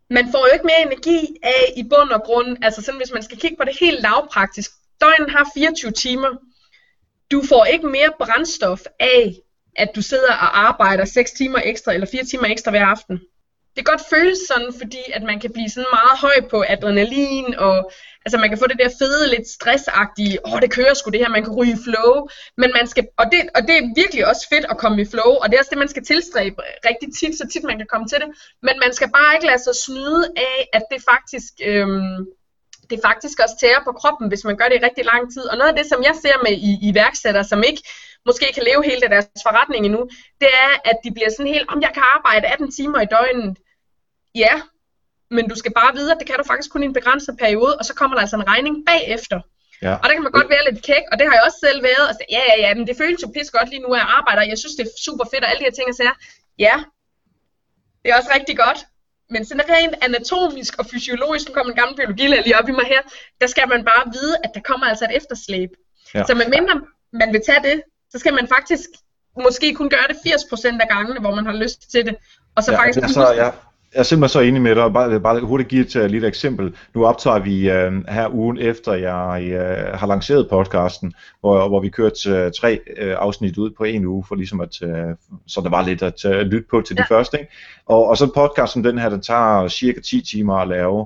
Man 0.09 0.31
får 0.31 0.47
jo 0.47 0.53
ikke 0.53 0.65
mere 0.65 0.81
energi 0.81 1.35
af 1.43 1.73
i 1.77 1.83
bund 1.89 2.09
og 2.09 2.21
grund, 2.23 2.57
altså 2.61 2.81
sådan 2.81 2.99
hvis 2.99 3.13
man 3.13 3.23
skal 3.23 3.37
kigge 3.37 3.57
på 3.57 3.63
det 3.63 3.77
helt 3.79 4.01
lavpraktisk. 4.01 4.71
Døgnet 5.01 5.31
har 5.31 5.51
24 5.53 5.91
timer. 5.91 6.29
Du 7.31 7.43
får 7.49 7.65
ikke 7.65 7.87
mere 7.87 8.11
brændstof 8.19 8.79
af, 8.99 9.33
at 9.75 9.89
du 9.95 10.01
sidder 10.01 10.33
og 10.33 10.59
arbejder 10.59 11.05
6 11.05 11.31
timer 11.31 11.59
ekstra, 11.63 11.93
eller 11.93 12.07
4 12.11 12.23
timer 12.25 12.45
ekstra 12.45 12.71
hver 12.71 12.85
aften 12.85 13.19
det 13.75 13.85
kan 13.85 13.91
godt 13.93 14.09
føles 14.09 14.39
sådan, 14.47 14.73
fordi 14.81 15.03
at 15.13 15.23
man 15.23 15.39
kan 15.39 15.53
blive 15.53 15.69
sådan 15.69 15.93
meget 15.97 16.19
høj 16.19 16.49
på 16.49 16.63
adrenalin, 16.67 17.55
og 17.55 17.91
altså 18.25 18.37
man 18.37 18.49
kan 18.49 18.57
få 18.57 18.67
det 18.67 18.79
der 18.79 18.89
fede, 19.01 19.29
lidt 19.35 19.47
stressagtige, 19.47 20.45
åh, 20.45 20.53
oh, 20.53 20.61
det 20.61 20.71
kører 20.71 20.93
sgu 20.93 21.09
det 21.11 21.19
her, 21.19 21.29
man 21.29 21.43
kan 21.43 21.53
ryge 21.53 21.73
i 21.73 21.83
flow, 21.85 22.27
men 22.57 22.69
man 22.77 22.87
skal, 22.87 23.07
og 23.17 23.25
det, 23.31 23.41
og 23.55 23.61
det 23.67 23.73
er 23.77 23.93
virkelig 24.01 24.27
også 24.31 24.43
fedt 24.53 24.65
at 24.69 24.77
komme 24.77 25.01
i 25.01 25.05
flow, 25.05 25.31
og 25.41 25.45
det 25.45 25.55
er 25.55 25.59
også 25.59 25.73
det, 25.73 25.83
man 25.83 25.93
skal 25.93 26.05
tilstræbe 26.05 26.55
rigtig 26.89 27.09
tit, 27.19 27.37
så 27.37 27.45
tit 27.53 27.63
man 27.63 27.77
kan 27.77 27.87
komme 27.93 28.07
til 28.07 28.19
det, 28.23 28.29
men 28.67 28.75
man 28.83 28.93
skal 28.93 29.09
bare 29.17 29.35
ikke 29.35 29.47
lade 29.51 29.63
sig 29.63 29.75
snyde 29.85 30.23
af, 30.49 30.57
at 30.77 30.83
det 30.91 30.99
faktisk, 31.11 31.53
øhm, 31.69 32.17
det 32.89 32.99
faktisk 33.07 33.37
også 33.43 33.55
tærer 33.59 33.81
på 33.83 33.91
kroppen, 33.91 34.27
hvis 34.27 34.43
man 34.47 34.57
gør 34.57 34.67
det 34.69 34.77
i 34.77 34.85
rigtig 34.87 35.05
lang 35.05 35.23
tid, 35.33 35.45
og 35.51 35.57
noget 35.57 35.71
af 35.71 35.77
det, 35.79 35.85
som 35.91 36.03
jeg 36.07 36.15
ser 36.23 36.37
med 36.45 36.53
i, 36.69 36.71
iværksættere, 36.89 37.43
som 37.51 37.63
ikke 37.69 37.81
måske 38.25 38.45
kan 38.53 38.63
leve 38.63 38.83
hele 38.89 39.01
deres 39.13 39.27
forretning 39.47 39.85
endnu, 39.85 40.01
det 40.41 40.51
er, 40.65 40.71
at 40.89 40.97
de 41.03 41.11
bliver 41.15 41.29
sådan 41.29 41.53
helt, 41.53 41.69
om 41.73 41.81
jeg 41.81 41.91
kan 41.93 42.03
arbejde 42.15 42.47
18 42.47 42.71
timer 42.71 42.99
i 43.01 43.11
døgnet. 43.15 43.57
Ja, 44.35 44.53
men 45.31 45.49
du 45.49 45.55
skal 45.55 45.73
bare 45.73 45.95
vide, 45.95 46.11
at 46.11 46.17
det 46.19 46.27
kan 46.27 46.37
du 46.37 46.43
faktisk 46.43 46.71
kun 46.71 46.83
i 46.83 46.85
en 46.85 46.93
begrænset 46.93 47.35
periode, 47.39 47.77
og 47.79 47.85
så 47.85 47.93
kommer 47.93 48.15
der 48.15 48.21
altså 48.21 48.35
en 48.35 48.47
regning 48.47 48.75
bagefter. 48.85 49.39
Ja. 49.81 49.93
Og 50.01 50.03
der 50.03 50.13
kan 50.13 50.23
man 50.23 50.31
godt 50.31 50.49
være 50.49 50.63
lidt 50.69 50.85
kæk, 50.85 51.05
og 51.11 51.15
det 51.19 51.25
har 51.27 51.33
jeg 51.33 51.43
også 51.47 51.59
selv 51.67 51.83
været. 51.83 52.05
Og 52.09 52.13
så, 52.17 52.23
ja, 52.35 52.41
ja, 52.51 52.55
ja, 52.63 52.75
men 52.75 52.87
det 52.87 52.97
føles 52.97 53.21
jo 53.23 53.27
pis 53.35 53.51
godt 53.57 53.69
lige 53.69 53.83
nu, 53.85 53.89
at 53.93 53.99
jeg 53.99 54.07
arbejder. 54.19 54.41
Jeg 54.53 54.57
synes, 54.57 54.75
det 54.75 54.83
er 54.85 54.91
super 55.07 55.25
fedt, 55.31 55.43
og 55.43 55.49
alle 55.49 55.59
de 55.59 55.67
her 55.69 55.75
ting, 55.77 55.87
jeg 55.87 55.97
siger, 56.01 56.15
ja, 56.65 56.75
det 58.01 58.07
er 58.11 58.15
også 58.19 58.31
rigtig 58.37 58.57
godt. 58.57 58.79
Men 59.33 59.45
sådan 59.45 59.69
rent 59.69 59.95
anatomisk 60.01 60.79
og 60.79 60.85
fysiologisk, 60.85 61.47
nu 61.47 61.53
kommer 61.53 61.71
en 61.73 61.79
gammel 61.81 61.95
biologilærer 61.95 62.43
lige 62.43 62.59
op 62.59 62.69
i 62.69 62.71
mig 62.71 62.85
her, 62.85 63.01
der 63.41 63.47
skal 63.47 63.67
man 63.73 63.81
bare 63.91 64.03
vide, 64.13 64.35
at 64.43 64.51
der 64.55 64.61
kommer 64.69 64.85
altså 64.91 65.05
et 65.05 65.15
efterslæb. 65.19 65.69
Ja. 66.13 66.23
Så 66.27 66.35
medmindre 66.35 66.81
man 67.13 67.33
vil 67.33 67.41
tage 67.45 67.63
det, 67.69 67.83
så 68.11 68.19
skal 68.19 68.33
man 68.33 68.47
faktisk 68.55 68.89
måske 69.43 69.73
kun 69.73 69.89
gøre 69.89 70.07
det 70.09 70.15
80% 70.15 70.81
af 70.81 70.87
gangene, 70.87 71.19
hvor 71.19 71.35
man 71.35 71.45
har 71.45 71.53
lyst 71.53 71.91
til 71.91 72.05
det. 72.05 72.15
Og 72.55 72.63
så 72.63 72.71
ja, 72.71 72.79
faktisk 72.79 72.99
det 72.99 73.09
er 73.09 73.13
så, 73.13 73.33
ja, 73.33 73.49
jeg 73.93 73.99
er 73.99 74.03
simpelthen 74.03 74.29
så 74.29 74.39
enig 74.39 74.61
med 74.61 74.75
dig, 74.75 74.93
bare, 74.93 75.19
bare 75.19 75.39
hurtigt 75.39 75.69
give 75.69 75.85
et 75.85 75.95
uh, 75.95 76.05
lille 76.05 76.27
eksempel. 76.27 76.75
Nu 76.95 77.05
optager 77.05 77.39
vi 77.39 77.69
uh, 77.69 78.13
her 78.13 78.33
ugen 78.33 78.57
efter, 78.57 78.93
jeg 78.93 79.43
uh, 79.45 79.99
har 79.99 80.07
lanceret 80.07 80.49
podcasten, 80.49 81.13
hvor, 81.39 81.67
hvor 81.67 81.79
vi 81.79 81.89
kørte 81.89 82.45
uh, 82.45 82.51
tre 82.59 82.79
uh, 83.01 83.13
afsnit 83.17 83.57
ud 83.57 83.71
på 83.77 83.83
en 83.83 84.05
uge, 84.05 84.23
for 84.27 84.35
ligesom 84.35 84.61
at, 84.61 84.81
uh, 84.81 84.89
så 85.47 85.61
der 85.61 85.69
var 85.69 85.85
lidt 85.85 86.01
at 86.01 86.25
uh, 86.25 86.31
lytte 86.31 86.67
på 86.69 86.81
til 86.81 86.95
ja. 86.97 87.03
de 87.03 87.07
første. 87.07 87.39
Ikke? 87.39 87.51
Og, 87.85 88.07
og 88.07 88.17
så 88.17 88.25
en 88.25 88.31
podcast 88.35 88.73
som 88.73 88.83
den 88.83 88.97
her, 88.97 89.09
den 89.09 89.21
tager 89.21 89.67
cirka 89.67 89.99
10 89.99 90.21
timer 90.21 90.55
at 90.55 90.67
lave. 90.67 90.99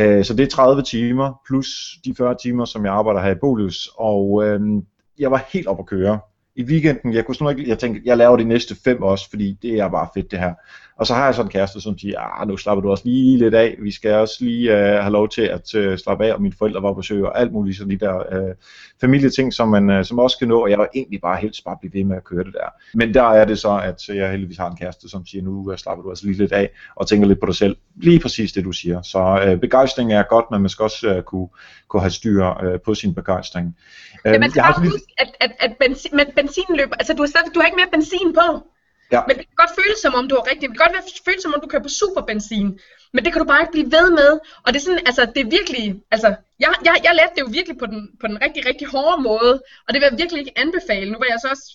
Uh, 0.00 0.24
så 0.24 0.34
det 0.36 0.40
er 0.40 0.50
30 0.50 0.82
timer, 0.82 1.40
plus 1.48 1.66
de 2.04 2.14
40 2.18 2.36
timer, 2.42 2.64
som 2.64 2.84
jeg 2.84 2.92
arbejder 2.92 3.20
her 3.20 3.30
i 3.30 3.38
Bolius, 3.40 3.88
og 3.96 4.30
uh, 4.30 4.82
jeg 5.18 5.30
var 5.30 5.44
helt 5.52 5.66
op 5.66 5.78
at 5.78 5.86
køre 5.86 6.18
i 6.56 6.64
weekenden, 6.64 7.12
jeg 7.12 7.24
kunne 7.26 7.34
sådan 7.34 7.58
ikke, 7.58 7.70
jeg 7.70 7.78
tænkte, 7.78 8.02
jeg 8.04 8.16
laver 8.16 8.36
de 8.36 8.44
næste 8.44 8.76
fem 8.84 9.02
også, 9.02 9.30
fordi 9.30 9.58
det 9.62 9.78
er 9.78 9.88
bare 9.88 10.08
fedt 10.14 10.30
det 10.30 10.38
her. 10.38 10.54
Og 11.02 11.06
så 11.06 11.14
har 11.14 11.24
jeg 11.24 11.34
sådan 11.34 11.46
en 11.46 11.52
kæreste, 11.52 11.80
som 11.80 11.98
siger, 11.98 12.40
ah, 12.40 12.48
nu 12.48 12.56
slapper 12.56 12.82
du 12.82 12.90
også 12.90 13.04
lige 13.04 13.38
lidt 13.38 13.54
af, 13.54 13.76
vi 13.78 13.90
skal 13.90 14.14
også 14.14 14.36
lige 14.40 14.72
uh, 14.72 14.78
have 14.78 15.10
lov 15.10 15.28
til 15.28 15.42
at 15.42 15.74
uh, 15.74 15.96
slappe 15.96 16.26
af, 16.26 16.32
og 16.32 16.42
mine 16.42 16.54
forældre 16.58 16.82
var 16.82 16.92
på 16.92 16.94
besøg, 16.94 17.24
og 17.24 17.40
alt 17.40 17.52
muligt 17.52 17.78
sådan 17.78 17.90
de 17.90 17.98
der 17.98 18.14
uh, 18.16 18.54
familieting, 19.00 19.52
som 19.52 19.68
man 19.68 19.90
uh, 19.90 20.04
som 20.04 20.18
også 20.18 20.38
kan 20.38 20.48
nå, 20.48 20.62
og 20.62 20.70
jeg 20.70 20.78
var 20.78 20.88
egentlig 20.94 21.20
bare 21.20 21.40
helt 21.40 21.56
bare 21.64 21.76
blive 21.80 21.94
ved 21.94 22.04
med 22.04 22.16
at 22.16 22.24
køre 22.24 22.44
det 22.44 22.52
der. 22.52 22.68
Men 22.94 23.14
der 23.14 23.22
er 23.22 23.44
det 23.44 23.58
så, 23.58 23.80
at 23.84 24.08
jeg 24.08 24.30
heldigvis 24.30 24.56
har 24.58 24.70
en 24.70 24.76
kæreste, 24.76 25.08
som 25.08 25.26
siger, 25.26 25.44
nu 25.44 25.70
uh, 25.70 25.76
slapper 25.76 26.02
du 26.02 26.10
altså 26.10 26.26
lige 26.26 26.38
lidt 26.38 26.52
af, 26.52 26.70
og 26.96 27.06
tænker 27.06 27.28
lidt 27.28 27.40
på 27.40 27.46
dig 27.46 27.54
selv. 27.54 27.76
Lige 27.96 28.20
præcis 28.20 28.52
det, 28.52 28.64
du 28.64 28.72
siger. 28.72 29.02
Så 29.02 29.52
uh, 29.52 29.60
begejstring 29.60 30.12
er 30.12 30.22
godt, 30.22 30.44
men 30.50 30.60
man 30.60 30.68
skal 30.68 30.82
også 30.82 31.16
uh, 31.16 31.22
kunne, 31.22 31.48
kunne 31.88 32.00
have 32.00 32.10
styr 32.10 32.44
uh, 32.44 32.80
på 32.84 32.94
sin 32.94 33.14
begejstring. 33.14 33.76
Ja, 34.24 34.38
man 34.38 34.50
skal 34.50 34.62
bare 34.62 34.80
huske, 34.80 35.12
at, 35.18 35.30
at, 35.40 35.52
at 35.60 35.76
benzin, 35.80 36.10
men 36.16 36.26
benzinløb, 36.36 36.88
altså 36.92 37.14
du 37.14 37.22
har, 37.22 37.26
stadig, 37.26 37.54
du 37.54 37.60
har 37.60 37.66
ikke 37.66 37.76
mere 37.76 37.92
benzin 37.92 38.34
på. 38.34 38.66
Ja. 39.12 39.20
Men 39.26 39.36
det 39.36 39.44
kan 39.48 39.60
godt 39.62 39.74
føles 39.80 39.98
som 40.04 40.14
om 40.14 40.28
du 40.28 40.34
er 40.36 40.44
rigtig, 40.50 40.68
det 40.68 40.78
kan 40.78 40.86
godt 40.86 40.96
føles 41.26 41.42
som 41.42 41.54
om 41.54 41.60
du 41.60 41.68
kører 41.68 41.82
på 41.82 41.94
superbenzin, 42.00 42.68
men 43.12 43.24
det 43.24 43.32
kan 43.32 43.40
du 43.42 43.48
bare 43.48 43.62
ikke 43.62 43.76
blive 43.76 43.92
ved 43.96 44.10
med. 44.20 44.30
Og 44.64 44.68
det 44.72 44.78
er 44.80 44.84
sådan, 44.86 45.06
altså 45.10 45.22
det 45.34 45.40
er 45.40 45.50
virkelig, 45.58 45.84
altså 46.10 46.28
jeg, 46.60 46.70
jeg, 46.84 46.94
jeg 47.06 47.12
lærte 47.14 47.34
det 47.36 47.42
jo 47.46 47.50
virkelig 47.58 47.78
på 47.78 47.86
den, 47.86 48.00
på 48.20 48.26
den 48.26 48.42
rigtig, 48.44 48.66
rigtig 48.66 48.86
hårde 48.94 49.22
måde, 49.22 49.54
og 49.84 49.88
det 49.90 49.98
vil 50.00 50.08
jeg 50.10 50.18
virkelig 50.22 50.40
ikke 50.40 50.58
anbefale. 50.64 51.12
Nu 51.12 51.18
var 51.18 51.28
jeg 51.32 51.40
så 51.42 51.48
også 51.54 51.66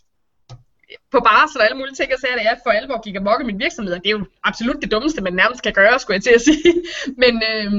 på 1.12 1.20
barsel 1.20 1.60
og 1.60 1.66
alle 1.66 1.78
mulige 1.78 1.96
ting, 1.96 2.14
og 2.14 2.20
sagde, 2.20 2.36
at 2.36 2.46
jeg 2.46 2.58
for 2.64 2.72
alvor 2.72 3.02
gik 3.06 3.16
amok 3.16 3.42
i 3.42 3.50
min 3.50 3.60
virksomhed, 3.60 3.94
og 3.94 4.02
det 4.04 4.10
er 4.10 4.18
jo 4.20 4.26
absolut 4.44 4.82
det 4.82 4.92
dummeste, 4.92 5.22
man 5.22 5.34
nærmest 5.34 5.62
kan 5.64 5.74
gøre, 5.74 6.00
skulle 6.00 6.16
jeg 6.16 6.24
til 6.24 6.38
at 6.40 6.46
sige. 6.50 6.74
Men, 7.24 7.34
øh, 7.50 7.72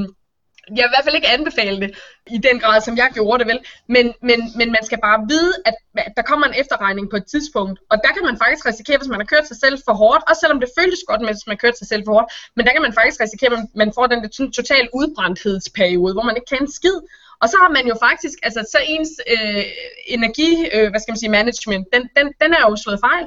jeg 0.77 0.85
vil 0.85 0.91
i 0.91 0.95
hvert 0.95 1.07
fald 1.07 1.19
ikke 1.19 1.35
anbefale 1.37 1.81
det 1.81 1.91
i 2.37 2.39
den 2.39 2.57
grad, 2.61 2.81
som 2.81 2.97
jeg 2.97 3.09
gjorde 3.15 3.39
det 3.41 3.49
vel, 3.53 3.61
men, 3.95 4.07
men, 4.29 4.39
men 4.59 4.69
man 4.77 4.85
skal 4.89 4.99
bare 5.09 5.19
vide, 5.29 5.53
at, 5.69 5.75
at 5.97 6.13
der 6.17 6.23
kommer 6.23 6.47
en 6.47 6.61
efterregning 6.63 7.11
på 7.11 7.17
et 7.17 7.27
tidspunkt, 7.27 7.77
og 7.91 7.97
der 8.05 8.13
kan 8.17 8.25
man 8.29 8.37
faktisk 8.43 8.67
risikere, 8.67 8.99
hvis 8.99 9.13
man 9.13 9.21
har 9.21 9.29
kørt 9.33 9.47
sig 9.49 9.59
selv 9.65 9.77
for 9.87 9.95
hårdt, 10.03 10.23
også 10.29 10.41
selvom 10.41 10.61
det 10.61 10.71
føltes 10.79 11.03
godt, 11.09 11.21
hvis 11.27 11.47
man 11.47 11.57
har 11.57 11.63
kørt 11.65 11.79
sig 11.79 11.89
selv 11.93 12.03
for 12.07 12.13
hårdt, 12.13 12.29
men 12.57 12.67
der 12.67 12.73
kan 12.73 12.83
man 12.87 12.93
faktisk 12.99 13.21
risikere, 13.21 13.53
at 13.53 13.65
man 13.83 13.93
får 13.97 14.07
den 14.07 14.23
der 14.23 14.31
total 14.59 14.85
udbrændthedsperiode, 14.99 16.13
hvor 16.15 16.27
man 16.29 16.37
ikke 16.37 16.51
kan 16.53 16.63
en 16.63 16.73
skid, 16.79 16.99
og 17.43 17.49
så 17.49 17.57
har 17.63 17.71
man 17.77 17.87
jo 17.87 17.97
faktisk, 18.07 18.39
altså 18.43 18.61
så 18.73 18.79
ens 18.95 19.11
øh, 19.35 19.65
energi, 20.07 20.51
øh, 20.75 20.91
hvad 20.91 21.01
skal 21.01 21.13
man 21.13 21.19
sige, 21.19 21.37
management, 21.41 21.87
den, 21.93 22.03
den, 22.17 22.27
den 22.43 22.51
er 22.53 22.63
jo 22.71 22.77
slået 22.77 23.01
fejl. 23.09 23.27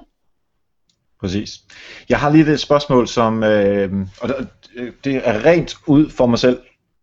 Præcis. 1.22 1.60
Jeg 2.10 2.20
har 2.20 2.30
lige 2.30 2.54
et 2.54 2.60
spørgsmål, 2.60 3.08
som, 3.08 3.44
øh, 3.44 3.92
og 4.20 4.30
det 5.04 5.16
er 5.24 5.46
rent 5.46 5.76
ud 5.88 6.10
for 6.10 6.26
mig 6.26 6.40
selv, 6.40 6.60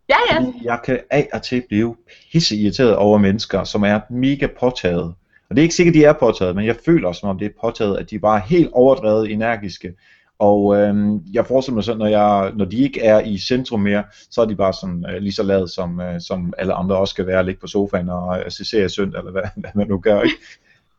Ja, 0.08 0.16
ja. 0.30 0.52
jeg 0.62 0.80
kan 0.84 1.00
af 1.10 1.28
og 1.32 1.42
til 1.42 1.62
blive 1.68 1.96
pisse 2.32 2.56
irriteret 2.56 2.96
over 2.96 3.18
mennesker, 3.18 3.64
som 3.64 3.82
er 3.84 4.00
mega 4.10 4.46
påtaget. 4.60 5.14
Og 5.50 5.56
det 5.56 5.58
er 5.58 5.62
ikke 5.62 5.74
sikkert, 5.74 5.94
at 5.96 6.00
de 6.00 6.04
er 6.04 6.12
påtaget, 6.12 6.56
men 6.56 6.66
jeg 6.66 6.76
føler 6.84 7.12
som 7.12 7.28
om 7.28 7.38
det 7.38 7.46
er 7.46 7.60
påtaget, 7.60 7.96
at 7.96 8.10
de 8.10 8.18
bare 8.18 8.38
er 8.38 8.42
helt 8.42 8.70
overdrevet 8.72 9.32
energiske. 9.32 9.94
Og 10.38 10.76
øhm, 10.76 11.20
jeg 11.32 11.46
forestiller 11.46 11.74
mig 11.74 11.84
sådan, 11.84 11.98
når, 11.98 12.06
jeg, 12.06 12.52
når 12.56 12.64
de 12.64 12.76
ikke 12.76 13.00
er 13.00 13.20
i 13.20 13.38
centrum 13.38 13.80
mere, 13.80 14.04
så 14.30 14.40
er 14.40 14.44
de 14.44 14.56
bare 14.56 14.72
sådan, 14.72 15.04
øh, 15.10 15.22
lige 15.22 15.32
så 15.32 15.42
lavet, 15.42 15.70
som, 15.70 16.00
øh, 16.00 16.20
som 16.20 16.52
alle 16.58 16.74
andre 16.74 16.96
også 16.96 17.12
skal 17.12 17.26
være, 17.26 17.44
ligge 17.44 17.60
på 17.60 17.66
sofaen 17.66 18.08
og 18.08 18.38
øh, 18.38 18.50
se 18.50 18.64
serie 18.64 18.88
sønd, 18.88 19.14
eller 19.14 19.30
hvad, 19.30 19.42
hvad 19.56 19.70
man 19.74 19.88
nu 19.88 19.98
gør. 19.98 20.22
Ikke? 20.22 20.36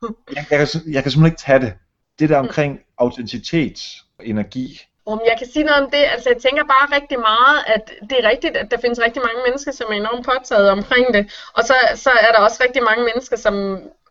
Jeg, 0.36 0.46
jeg, 0.52 0.60
kan, 0.60 0.68
jeg 0.94 1.04
kan 1.04 1.12
simpelthen 1.12 1.26
ikke 1.26 1.42
tage 1.46 1.60
det. 1.60 1.74
Det 2.20 2.30
der 2.30 2.38
omkring 2.38 2.80
autenticitet, 2.98 3.80
energi, 4.24 4.82
om 5.14 5.22
jeg 5.30 5.36
kan 5.40 5.48
sige 5.54 5.66
noget 5.66 5.84
om 5.84 5.92
det, 5.92 6.04
altså 6.14 6.30
jeg 6.30 6.42
tænker 6.42 6.64
bare 6.76 6.96
rigtig 6.98 7.20
meget, 7.20 7.58
at 7.74 7.84
det 8.10 8.16
er 8.20 8.30
rigtigt, 8.30 8.58
at 8.58 8.72
der 8.72 8.78
findes 8.84 9.00
rigtig 9.06 9.22
mange 9.28 9.42
mennesker, 9.48 9.72
som 9.72 9.88
er 9.92 9.98
enormt 10.04 10.26
påtaget 10.26 10.70
omkring 10.78 11.08
det. 11.16 11.24
Og 11.58 11.64
så, 11.64 11.76
så 11.96 12.12
er 12.26 12.32
der 12.32 12.40
også 12.40 12.58
rigtig 12.66 12.84
mange 12.84 13.04
mennesker, 13.10 13.38
som 13.38 13.56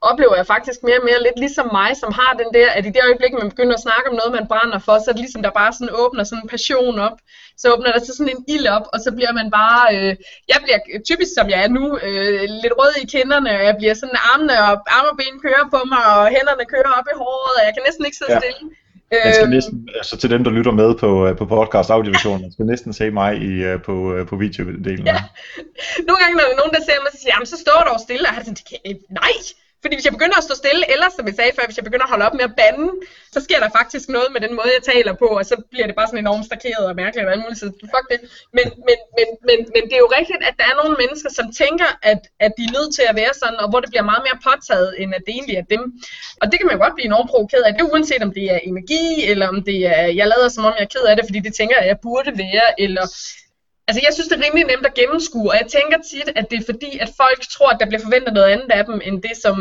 oplever 0.01 0.37
jeg 0.37 0.47
faktisk 0.47 0.79
mere 0.83 0.99
og 1.01 1.07
mere 1.09 1.23
lidt 1.27 1.39
ligesom 1.45 1.67
mig, 1.73 1.91
som 2.03 2.11
har 2.21 2.33
den 2.43 2.51
der, 2.57 2.69
at 2.77 2.87
i 2.87 2.91
det 2.97 3.03
øjeblik, 3.09 3.33
man 3.33 3.51
begynder 3.53 3.75
at 3.75 3.87
snakke 3.87 4.07
om 4.11 4.17
noget, 4.21 4.33
man 4.39 4.51
brænder 4.53 4.79
for, 4.87 4.95
så 4.99 5.07
er 5.09 5.15
det 5.15 5.25
ligesom, 5.25 5.43
der 5.43 5.59
bare 5.61 5.73
sådan 5.73 5.95
åbner 6.03 6.25
sådan 6.25 6.43
en 6.43 6.53
passion 6.55 6.99
op. 7.09 7.19
Så 7.61 7.65
åbner 7.73 7.93
der 7.93 8.01
så 8.01 8.13
sådan 8.17 8.35
en 8.35 8.45
ild 8.55 8.67
op, 8.77 8.87
og 8.93 8.99
så 9.05 9.11
bliver 9.17 9.33
man 9.39 9.49
bare, 9.61 9.83
øh, 9.97 10.13
jeg 10.53 10.59
bliver 10.65 10.79
typisk 11.11 11.31
som 11.39 11.47
jeg 11.53 11.61
er 11.65 11.71
nu, 11.79 11.85
øh, 12.07 12.45
lidt 12.63 12.75
rød 12.81 12.93
i 13.03 13.11
kinderne, 13.15 13.51
og 13.59 13.63
jeg 13.69 13.75
bliver 13.81 13.95
sådan 13.95 14.19
armene 14.33 14.57
og 14.67 14.75
arme 14.97 15.09
og 15.13 15.17
ben 15.21 15.37
kører 15.45 15.65
på 15.75 15.81
mig, 15.93 16.05
og 16.17 16.25
hænderne 16.37 16.65
kører 16.73 16.93
op 16.99 17.09
i 17.13 17.17
håret, 17.23 17.55
og 17.59 17.63
jeg 17.67 17.73
kan 17.75 17.85
næsten 17.87 18.05
ikke 18.07 18.19
sidde 18.21 18.35
ja. 18.35 18.41
stille. 18.41 18.63
Man 19.13 19.35
skal 19.35 19.45
øhm. 19.45 19.51
næsten, 19.51 19.89
altså 19.95 20.17
til 20.17 20.31
dem, 20.31 20.45
der 20.45 20.51
lytter 20.51 20.73
med 20.73 20.95
på, 20.95 21.27
øh, 21.27 21.37
på 21.37 21.45
podcast 21.47 21.91
audiovision, 21.91 22.41
man 22.41 22.53
skal 22.53 22.67
næsten 22.67 22.93
se 22.93 23.11
mig 23.11 23.37
i, 23.37 23.53
øh, 23.69 23.83
på, 23.83 24.15
øh, 24.15 24.27
på 24.27 24.37
videodelen. 24.37 25.07
Ja. 25.07 25.23
Nogle 26.09 26.19
gange, 26.23 26.35
når 26.37 26.45
der 26.45 26.53
er 26.55 26.61
nogen, 26.63 26.75
der 26.77 26.83
ser 26.89 26.99
mig, 27.03 27.13
så 27.13 27.19
siger 27.21 27.33
jamen 27.35 27.47
så 27.47 27.59
står 27.67 27.79
der 27.85 27.91
jo 27.95 27.99
stille, 28.07 28.29
og 28.29 28.35
har 28.35 28.43
sådan, 28.45 28.57
nej, 29.21 29.35
fordi 29.83 29.95
hvis 29.97 30.07
jeg 30.09 30.17
begynder 30.19 30.39
at 30.39 30.47
stå 30.49 30.55
stille, 30.63 30.83
eller 30.93 31.09
som 31.17 31.25
jeg 31.29 31.37
sagde 31.39 31.53
før, 31.57 31.65
hvis 31.69 31.79
jeg 31.81 31.89
begynder 31.89 32.07
at 32.07 32.13
holde 32.15 32.27
op 32.29 32.37
med 32.39 32.45
at 32.51 32.55
bande, 32.61 32.89
så 33.35 33.39
sker 33.47 33.59
der 33.65 33.71
faktisk 33.79 34.07
noget 34.17 34.29
med 34.35 34.41
den 34.45 34.53
måde, 34.59 34.71
jeg 34.79 34.85
taler 34.95 35.13
på, 35.23 35.29
og 35.39 35.45
så 35.51 35.55
bliver 35.73 35.87
det 35.89 35.97
bare 35.99 36.09
sådan 36.11 36.25
enormt 36.27 36.47
stakeret 36.49 36.85
og 36.91 36.95
mærkeligt 37.03 37.27
og 37.27 37.33
alt 37.35 37.43
muligt. 37.45 37.61
Så 37.65 37.67
fuck 37.93 38.07
det. 38.13 38.19
Men, 38.57 38.67
men, 38.89 38.99
men, 39.19 39.29
men, 39.49 39.59
men 39.75 39.83
det 39.89 39.95
er 39.99 40.05
jo 40.07 40.11
rigtigt, 40.19 40.43
at 40.49 40.55
der 40.61 40.67
er 40.71 40.77
nogle 40.81 40.95
mennesker, 41.03 41.31
som 41.39 41.47
tænker, 41.63 41.89
at, 42.11 42.21
at 42.47 42.53
de 42.59 42.63
er 42.69 42.75
nødt 42.79 42.93
til 42.97 43.05
at 43.11 43.15
være 43.23 43.35
sådan, 43.43 43.59
og 43.63 43.67
hvor 43.71 43.81
det 43.83 43.91
bliver 43.93 44.07
meget 44.11 44.23
mere 44.27 44.39
påtaget, 44.49 44.91
end 45.01 45.11
at 45.17 45.23
det 45.27 45.33
egentlig 45.39 45.57
er 45.63 45.67
dem. 45.75 45.83
Og 46.41 46.47
det 46.49 46.57
kan 46.59 46.67
man 46.67 46.77
jo 46.77 46.83
godt 46.85 46.95
blive 46.97 47.11
enormt 47.13 47.31
provokeret 47.33 47.65
af. 47.67 47.73
Det 47.73 47.83
er 47.83 47.93
uanset 47.93 48.23
om 48.27 48.33
det 48.39 48.47
er 48.55 48.61
energi, 48.71 49.05
eller 49.31 49.47
om 49.53 49.59
det 49.69 49.79
er, 49.95 50.05
jeg 50.21 50.27
lader 50.33 50.49
som 50.49 50.65
om 50.69 50.75
jeg 50.79 50.87
er 50.89 50.93
ked 50.95 51.05
af 51.11 51.15
det, 51.17 51.25
fordi 51.29 51.41
det 51.47 51.53
tænker 51.59 51.75
jeg, 51.79 51.87
jeg 51.93 51.99
burde 52.07 52.33
være, 52.45 52.69
eller 52.85 53.05
Altså, 53.89 54.01
jeg 54.07 54.15
synes, 54.15 54.29
det 54.29 54.39
er 54.39 54.45
rimelig 54.47 54.67
nemt 54.67 54.87
at 54.87 54.95
gennemskue, 54.95 55.51
og 55.51 55.57
jeg 55.61 55.67
tænker 55.77 55.99
tit, 56.11 56.29
at 56.37 56.51
det 56.51 56.59
er 56.59 56.67
fordi, 56.73 56.99
at 56.99 57.11
folk 57.17 57.41
tror, 57.55 57.71
at 57.71 57.81
der 57.81 57.87
bliver 57.87 58.03
forventet 58.03 58.33
noget 58.35 58.51
andet 58.53 58.71
af 58.71 58.85
dem, 58.85 59.01
end 59.05 59.23
det, 59.23 59.37
som, 59.45 59.57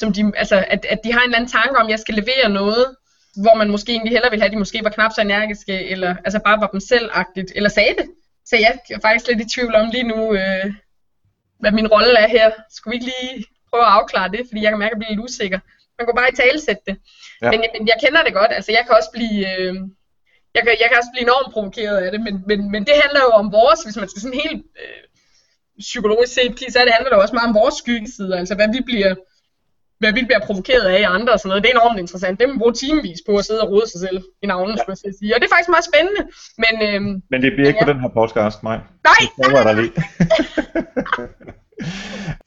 som 0.00 0.12
de, 0.12 0.32
altså, 0.36 0.64
at, 0.68 0.84
at 0.84 1.00
de 1.04 1.12
har 1.12 1.20
en 1.20 1.24
eller 1.24 1.38
anden 1.38 1.50
tanke 1.50 1.76
om, 1.80 1.86
at 1.86 1.90
jeg 1.90 1.98
skal 1.98 2.14
levere 2.14 2.48
noget, 2.48 2.96
hvor 3.42 3.54
man 3.54 3.70
måske 3.70 3.92
egentlig 3.92 4.12
hellere 4.12 4.30
ville 4.30 4.42
have, 4.42 4.50
at 4.50 4.52
de 4.52 4.64
måske 4.64 4.84
var 4.84 4.90
knap 4.90 5.12
så 5.12 5.20
energiske, 5.20 5.84
eller 5.92 6.16
altså 6.24 6.38
bare 6.38 6.60
var 6.60 6.66
dem 6.66 6.80
selvagtigt, 6.80 7.52
eller 7.54 7.70
sagde 7.70 7.94
det. 7.98 8.06
Så 8.44 8.56
jeg 8.56 8.78
er 8.90 9.00
faktisk 9.00 9.28
lidt 9.28 9.40
i 9.40 9.54
tvivl 9.54 9.74
om 9.74 9.90
lige 9.90 10.08
nu, 10.12 10.34
øh, 10.34 10.66
hvad 11.60 11.72
min 11.72 11.88
rolle 11.88 12.18
er 12.18 12.28
her. 12.28 12.50
Skulle 12.70 12.92
vi 12.92 12.96
ikke 12.96 13.12
lige 13.12 13.44
prøve 13.70 13.82
at 13.82 13.92
afklare 13.98 14.28
det, 14.28 14.42
fordi 14.48 14.62
jeg 14.62 14.70
kan 14.70 14.78
mærke, 14.78 14.92
at 14.92 14.94
jeg 14.94 14.98
bliver 14.98 15.10
lidt 15.10 15.24
usikker. 15.28 15.58
Man 15.98 16.06
kan 16.06 16.14
bare 16.16 16.32
i 16.32 16.36
talesætte 16.42 16.82
det. 16.86 16.96
Ja. 17.42 17.50
Men, 17.50 17.60
men 17.74 17.88
jeg 17.88 17.96
kender 18.04 18.22
det 18.22 18.34
godt, 18.34 18.52
altså 18.52 18.72
jeg 18.72 18.82
kan 18.86 18.96
også 18.96 19.10
blive... 19.16 19.38
Øh, 19.52 19.74
jeg 20.54 20.62
kan, 20.64 20.72
jeg 20.82 20.88
kan 20.88 20.98
også 21.00 21.12
blive 21.14 21.26
enormt 21.28 21.52
provokeret 21.54 21.96
af 22.04 22.08
det, 22.12 22.20
men, 22.26 22.34
men, 22.48 22.58
men 22.74 22.82
det 22.88 22.96
handler 23.02 23.20
jo 23.26 23.30
om 23.42 23.46
vores, 23.58 23.80
hvis 23.84 23.96
man 24.00 24.08
skal 24.08 24.22
sådan 24.22 24.40
helt 24.44 24.62
øh, 24.82 25.02
psykologisk 25.78 26.32
set, 26.34 26.52
så 26.74 26.78
det 26.86 26.94
handler 26.96 27.10
det 27.10 27.22
også 27.22 27.34
meget 27.34 27.50
om 27.50 27.58
vores 27.62 27.76
skyggesider, 27.82 28.36
altså 28.42 28.54
hvad 28.54 28.68
vi 28.76 28.80
bliver, 28.90 29.12
hvad 29.98 30.12
vi 30.18 30.22
bliver 30.28 30.42
provokeret 30.48 30.86
af 30.94 30.98
i 31.00 31.12
andre 31.16 31.32
og 31.32 31.38
sådan 31.38 31.48
noget. 31.48 31.62
Det 31.62 31.70
er 31.70 31.78
enormt 31.78 32.00
interessant. 32.04 32.40
Det 32.40 32.48
må 32.48 32.52
man 32.52 32.62
bruge 32.62 32.80
timevis 32.84 33.20
på 33.28 33.32
at 33.40 33.44
sidde 33.44 33.62
og 33.64 33.70
rode 33.72 33.88
sig 33.92 34.00
selv 34.06 34.18
i 34.42 34.46
navnet, 34.46 34.74
ja. 34.76 34.82
skulle 34.82 34.98
jeg 35.04 35.14
sige. 35.20 35.34
Og 35.34 35.38
det 35.40 35.46
er 35.46 35.54
faktisk 35.54 35.72
meget 35.74 35.88
spændende. 35.90 36.22
Men, 36.64 36.74
øhm, 36.86 37.14
men 37.30 37.38
det 37.42 37.50
bliver 37.54 37.68
ikke 37.68 37.80
ja. 37.80 37.84
på 37.84 37.92
den 37.92 38.00
her 38.00 38.10
podcast, 38.20 38.62
nej. 38.62 38.78
Nej, 39.10 39.20
det 39.20 39.28
nej, 39.52 39.64
nej, 39.64 39.74
nej. 39.80 39.88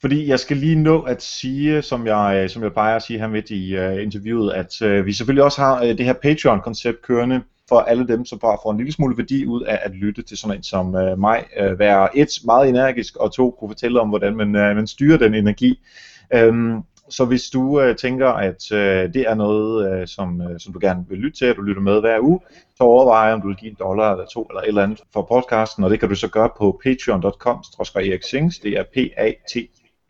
Fordi 0.02 0.28
jeg 0.28 0.40
skal 0.40 0.56
lige 0.56 0.76
nå 0.76 1.02
at 1.02 1.22
sige, 1.22 1.82
som 1.82 2.06
jeg, 2.06 2.50
som 2.50 2.62
jeg 2.62 2.72
plejer 2.72 2.96
at 2.96 3.02
sige 3.02 3.18
her 3.18 3.28
midt 3.28 3.50
i 3.50 3.78
uh, 3.78 4.02
interviewet, 4.02 4.52
at 4.52 4.82
uh, 4.82 5.06
vi 5.06 5.12
selvfølgelig 5.12 5.44
også 5.44 5.60
har 5.60 5.82
uh, 5.82 5.88
det 5.88 6.04
her 6.04 6.12
Patreon-koncept 6.12 7.02
kørende, 7.02 7.42
for 7.68 7.78
alle 7.78 8.08
dem, 8.08 8.24
som 8.24 8.38
bare 8.38 8.58
får 8.62 8.70
en 8.70 8.76
lille 8.76 8.92
smule 8.92 9.18
værdi 9.18 9.46
ud 9.46 9.62
af 9.62 9.78
at 9.82 9.94
lytte 9.94 10.22
til 10.22 10.36
sådan 10.38 10.56
en 10.56 10.62
som 10.62 10.96
øh, 10.96 11.18
mig, 11.18 11.44
øh, 11.58 11.78
være 11.78 12.16
et, 12.16 12.28
meget 12.44 12.68
energisk, 12.68 13.16
og 13.16 13.32
to, 13.32 13.56
kunne 13.58 13.68
fortælle 13.70 14.00
om, 14.00 14.08
hvordan 14.08 14.36
man, 14.36 14.56
øh, 14.56 14.76
man 14.76 14.86
styrer 14.86 15.18
den 15.18 15.34
energi. 15.34 15.80
Øhm, 16.34 16.82
så 17.10 17.24
hvis 17.24 17.50
du 17.50 17.80
øh, 17.80 17.96
tænker, 17.96 18.28
at 18.28 18.72
øh, 18.72 19.14
det 19.14 19.16
er 19.28 19.34
noget, 19.34 19.92
øh, 19.92 20.06
som, 20.06 20.40
øh, 20.40 20.60
som 20.60 20.72
du 20.72 20.78
gerne 20.82 21.04
vil 21.08 21.18
lytte 21.18 21.38
til, 21.38 21.44
at 21.44 21.56
du 21.56 21.62
lytter 21.62 21.82
med 21.82 22.00
hver 22.00 22.20
uge, 22.20 22.40
så 22.76 22.82
overvej, 22.84 23.32
om 23.32 23.40
du 23.40 23.48
vil 23.48 23.56
give 23.56 23.70
en 23.70 23.76
dollar 23.80 24.12
eller 24.12 24.26
to 24.26 24.42
eller 24.42 24.60
et 24.60 24.68
eller 24.68 24.82
andet 24.82 25.00
for 25.12 25.22
podcasten, 25.22 25.84
og 25.84 25.90
det 25.90 26.00
kan 26.00 26.08
du 26.08 26.14
så 26.14 26.28
gøre 26.28 26.50
på 26.58 26.80
patreon.com, 26.84 27.62
e 27.96 28.18
det 28.62 28.78
er 28.78 28.82
p 28.82 28.96
a 29.16 29.32
t 29.50 29.56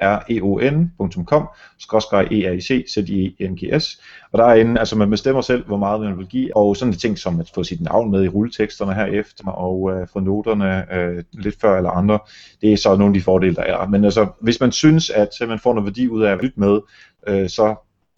reon.com, 0.03 1.49
skråstreg 1.79 2.29
EAIC, 2.33 2.85
z 2.95 2.97
i 2.97 3.37
n 3.41 3.57
g 3.57 3.83
s 3.83 4.01
Og 4.33 4.39
derinde, 4.39 4.81
altså 4.81 4.97
man 4.97 5.11
bestemmer 5.11 5.43
selv, 5.43 5.67
hvor 5.67 5.77
meget 5.77 6.01
man 6.01 6.19
vil 6.19 6.27
give, 6.27 6.57
og 6.57 6.77
sådan 6.77 6.93
en 6.93 6.99
ting 6.99 7.19
som 7.19 7.41
at 7.41 7.51
få 7.55 7.65
sit 7.65 7.81
navn 7.81 8.11
med 8.11 8.25
i 8.25 8.29
rulleteksterne 8.29 8.95
her 8.95 9.07
efter, 9.07 9.49
og 9.49 9.93
øh, 9.93 10.09
få 10.13 10.21
noterne 10.21 10.95
øh, 10.95 11.25
lidt 11.33 11.61
før 11.61 11.77
eller 11.77 11.91
andre, 11.91 12.19
det 12.61 12.73
er 12.73 12.77
så 12.77 12.97
nogle 12.97 13.07
af 13.07 13.15
de 13.15 13.25
fordele, 13.25 13.55
der 13.55 13.63
er. 13.63 13.89
Men 13.89 14.05
altså, 14.05 14.27
hvis 14.41 14.61
man 14.61 14.73
synes, 14.73 15.11
at 15.11 15.29
man 15.49 15.59
får 15.59 15.75
noget 15.75 15.87
værdi 15.87 16.09
ud 16.09 16.23
af 16.23 16.33
at 16.33 16.43
lytte 16.43 16.61
med, 16.61 16.81
øh, 17.27 17.49
så 17.49 17.75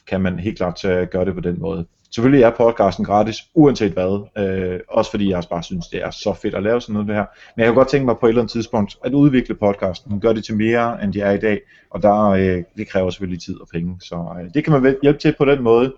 kan 0.07 0.21
man 0.21 0.39
helt 0.39 0.57
klart 0.57 0.85
uh, 0.85 0.91
gøre 0.91 1.25
det 1.25 1.35
på 1.35 1.41
den 1.41 1.61
måde. 1.61 1.87
Selvfølgelig 2.15 2.43
er 2.43 2.51
podcasten 2.51 3.05
gratis, 3.05 3.37
uanset 3.55 3.93
hvad. 3.93 4.29
Øh, 4.39 4.81
også 4.89 5.11
fordi 5.11 5.31
jeg 5.31 5.43
bare 5.51 5.63
synes, 5.63 5.87
det 5.87 6.03
er 6.03 6.11
så 6.11 6.35
fedt 6.35 6.55
at 6.55 6.63
lave 6.63 6.81
sådan 6.81 6.93
noget 6.93 7.09
det 7.09 7.17
her. 7.17 7.25
Men 7.57 7.61
jeg 7.61 7.67
kan 7.67 7.75
godt 7.75 7.89
tænke 7.89 8.05
mig 8.07 8.17
på 8.21 8.27
et 8.27 8.31
eller 8.31 8.43
andet 8.43 8.53
tidspunkt 8.53 8.97
at 9.05 9.15
udvikle 9.15 9.55
podcasten, 9.55 10.21
gøre 10.21 10.35
det 10.35 10.45
til 10.45 10.57
mere, 10.57 11.05
end 11.05 11.13
de 11.13 11.21
er 11.21 11.31
i 11.31 11.39
dag. 11.39 11.61
Og 11.91 12.03
der, 12.03 12.25
øh, 12.25 12.65
det 12.77 12.89
kræver 12.89 13.11
selvfølgelig 13.11 13.43
tid 13.43 13.61
og 13.61 13.69
penge. 13.73 14.01
Så 14.01 14.37
øh, 14.43 14.55
det 14.55 14.65
kan 14.65 14.73
man 14.73 14.97
hjælpe 15.03 15.19
til 15.19 15.35
på 15.39 15.45
den 15.45 15.63
måde. 15.63 15.95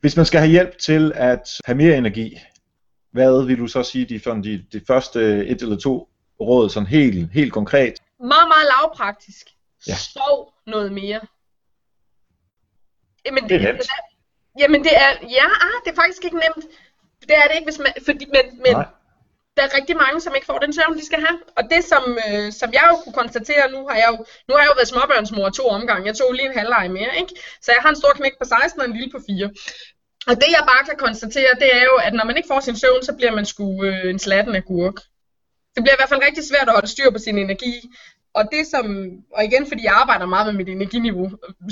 Hvis 0.00 0.16
man 0.16 0.26
skal 0.26 0.40
have 0.40 0.50
hjælp 0.50 0.78
til 0.78 1.12
at 1.14 1.48
have 1.64 1.76
mere 1.76 1.96
energi, 1.96 2.38
hvad 3.10 3.46
vil 3.46 3.58
du 3.58 3.66
så 3.66 3.82
sige, 3.82 4.04
de, 4.04 4.18
de, 4.18 4.64
de 4.72 4.80
første 4.86 5.46
et 5.46 5.62
eller 5.62 5.76
to 5.76 6.08
råd, 6.40 6.68
sådan 6.68 6.86
helt, 6.86 7.32
helt 7.32 7.52
konkret? 7.52 7.94
Meget, 8.18 8.48
meget 8.48 8.66
lavpraktisk. 8.78 9.46
Ja. 9.88 9.94
Sov 9.94 10.54
noget 10.66 10.92
mere. 10.92 11.20
Jamen, 13.26 13.48
det 13.48 13.56
er 13.56 13.72
nemt. 13.72 13.82
Jamen 14.58 14.84
det 14.84 14.94
er, 14.96 15.10
ja, 15.38 15.46
ah, 15.66 15.76
det 15.84 15.90
er 15.90 16.00
faktisk 16.02 16.24
ikke 16.24 16.36
nemt. 16.44 16.64
Det 17.28 17.36
er 17.36 17.46
det 17.48 17.54
ikke, 17.54 17.70
hvis 17.70 17.78
man, 17.78 17.92
fordi, 18.06 18.24
men, 18.36 18.44
men 18.64 18.74
der 19.56 19.62
er 19.62 19.76
rigtig 19.78 19.96
mange, 19.96 20.20
som 20.20 20.34
ikke 20.34 20.46
får 20.46 20.58
den 20.58 20.72
søvn, 20.72 20.98
de 20.98 21.06
skal 21.06 21.20
have. 21.26 21.38
Og 21.56 21.62
det, 21.70 21.84
som, 21.84 22.18
øh, 22.28 22.52
som 22.52 22.72
jeg 22.72 22.84
jo 22.90 22.96
kunne 22.96 23.18
konstatere, 23.22 23.70
nu 23.70 23.88
har 23.88 23.96
jeg 23.96 24.08
jo, 24.12 24.16
nu 24.48 24.54
har 24.54 24.62
jeg 24.62 24.70
jo 24.70 24.78
været 24.78 24.88
småbørnsmor 24.88 25.48
to 25.48 25.64
omgange. 25.68 26.06
Jeg 26.06 26.16
tog 26.16 26.32
lige 26.32 26.48
en 26.48 26.58
halvleg 26.58 26.90
mere, 26.90 27.12
ikke? 27.20 27.34
Så 27.64 27.72
jeg 27.72 27.82
har 27.82 27.90
en 27.90 28.00
stor 28.02 28.12
knæk 28.14 28.34
på 28.40 28.44
16 28.44 28.80
og 28.80 28.86
en 28.86 28.96
lille 28.96 29.10
på 29.10 29.20
4. 29.26 29.50
Og 30.26 30.34
det 30.42 30.50
jeg 30.56 30.64
bare 30.72 30.84
kan 30.88 30.96
konstatere, 31.06 31.52
det 31.62 31.76
er 31.76 31.84
jo, 31.90 31.94
at 32.06 32.12
når 32.14 32.24
man 32.24 32.36
ikke 32.36 32.50
får 32.52 32.60
sin 32.60 32.76
søvn, 32.76 33.02
så 33.02 33.12
bliver 33.12 33.32
man 33.32 33.46
sgu 33.46 33.84
øh, 33.84 34.10
en 34.10 34.18
slatten 34.18 34.54
af 34.54 34.64
gurk. 34.64 34.98
Det 35.74 35.82
bliver 35.82 35.94
i 35.94 36.00
hvert 36.00 36.08
fald 36.08 36.26
rigtig 36.28 36.44
svært 36.50 36.68
at 36.68 36.74
holde 36.74 36.88
styr 36.94 37.10
på 37.10 37.18
sin 37.18 37.38
energi. 37.38 37.74
Og 38.34 38.44
det 38.52 38.66
som, 38.66 38.86
og 39.36 39.44
igen 39.44 39.66
fordi 39.68 39.82
jeg 39.84 39.94
arbejder 40.02 40.26
meget 40.26 40.46
med 40.46 40.54
mit 40.60 40.68
energiniveau, 40.68 41.30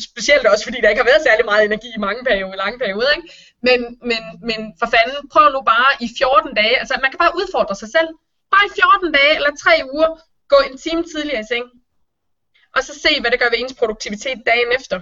specielt 0.08 0.46
også 0.46 0.64
fordi 0.64 0.78
der 0.80 0.88
ikke 0.88 1.02
har 1.02 1.11
været 1.12 1.26
særlig 1.28 1.44
meget 1.44 1.64
energi 1.64 1.88
i 1.96 2.04
mange 2.06 2.24
perioder, 2.24 2.56
lange 2.56 2.78
perioder, 2.78 3.12
ikke? 3.16 3.28
Men, 3.68 3.78
men, 4.11 4.22
men 4.48 4.58
for 4.78 4.88
fanden, 4.94 5.28
prøv 5.32 5.46
nu 5.52 5.61
bare 5.74 5.90
i 6.00 6.08
14 6.18 6.54
dage, 6.54 6.78
altså 6.78 6.94
man 7.02 7.11
kan 7.11 7.18
bare 7.24 7.36
udfordre 7.40 7.74
sig 7.82 7.90
selv. 7.96 8.08
Bare 8.52 8.66
i 8.68 8.74
14 8.80 9.12
dage 9.18 9.34
eller 9.38 9.52
3 9.62 9.70
uger, 9.94 10.11
gå 10.52 10.58
en 10.68 10.78
time 10.78 11.02
tidligere 11.12 11.40
i 11.40 11.50
seng. 11.52 11.66
Og 12.76 12.80
så 12.84 12.92
se, 13.04 13.20
hvad 13.20 13.30
det 13.30 13.40
gør 13.40 13.50
ved 13.50 13.58
ens 13.61 13.74
produktivitet 13.80 14.38
dagen 14.46 14.70
efter. 14.78 15.00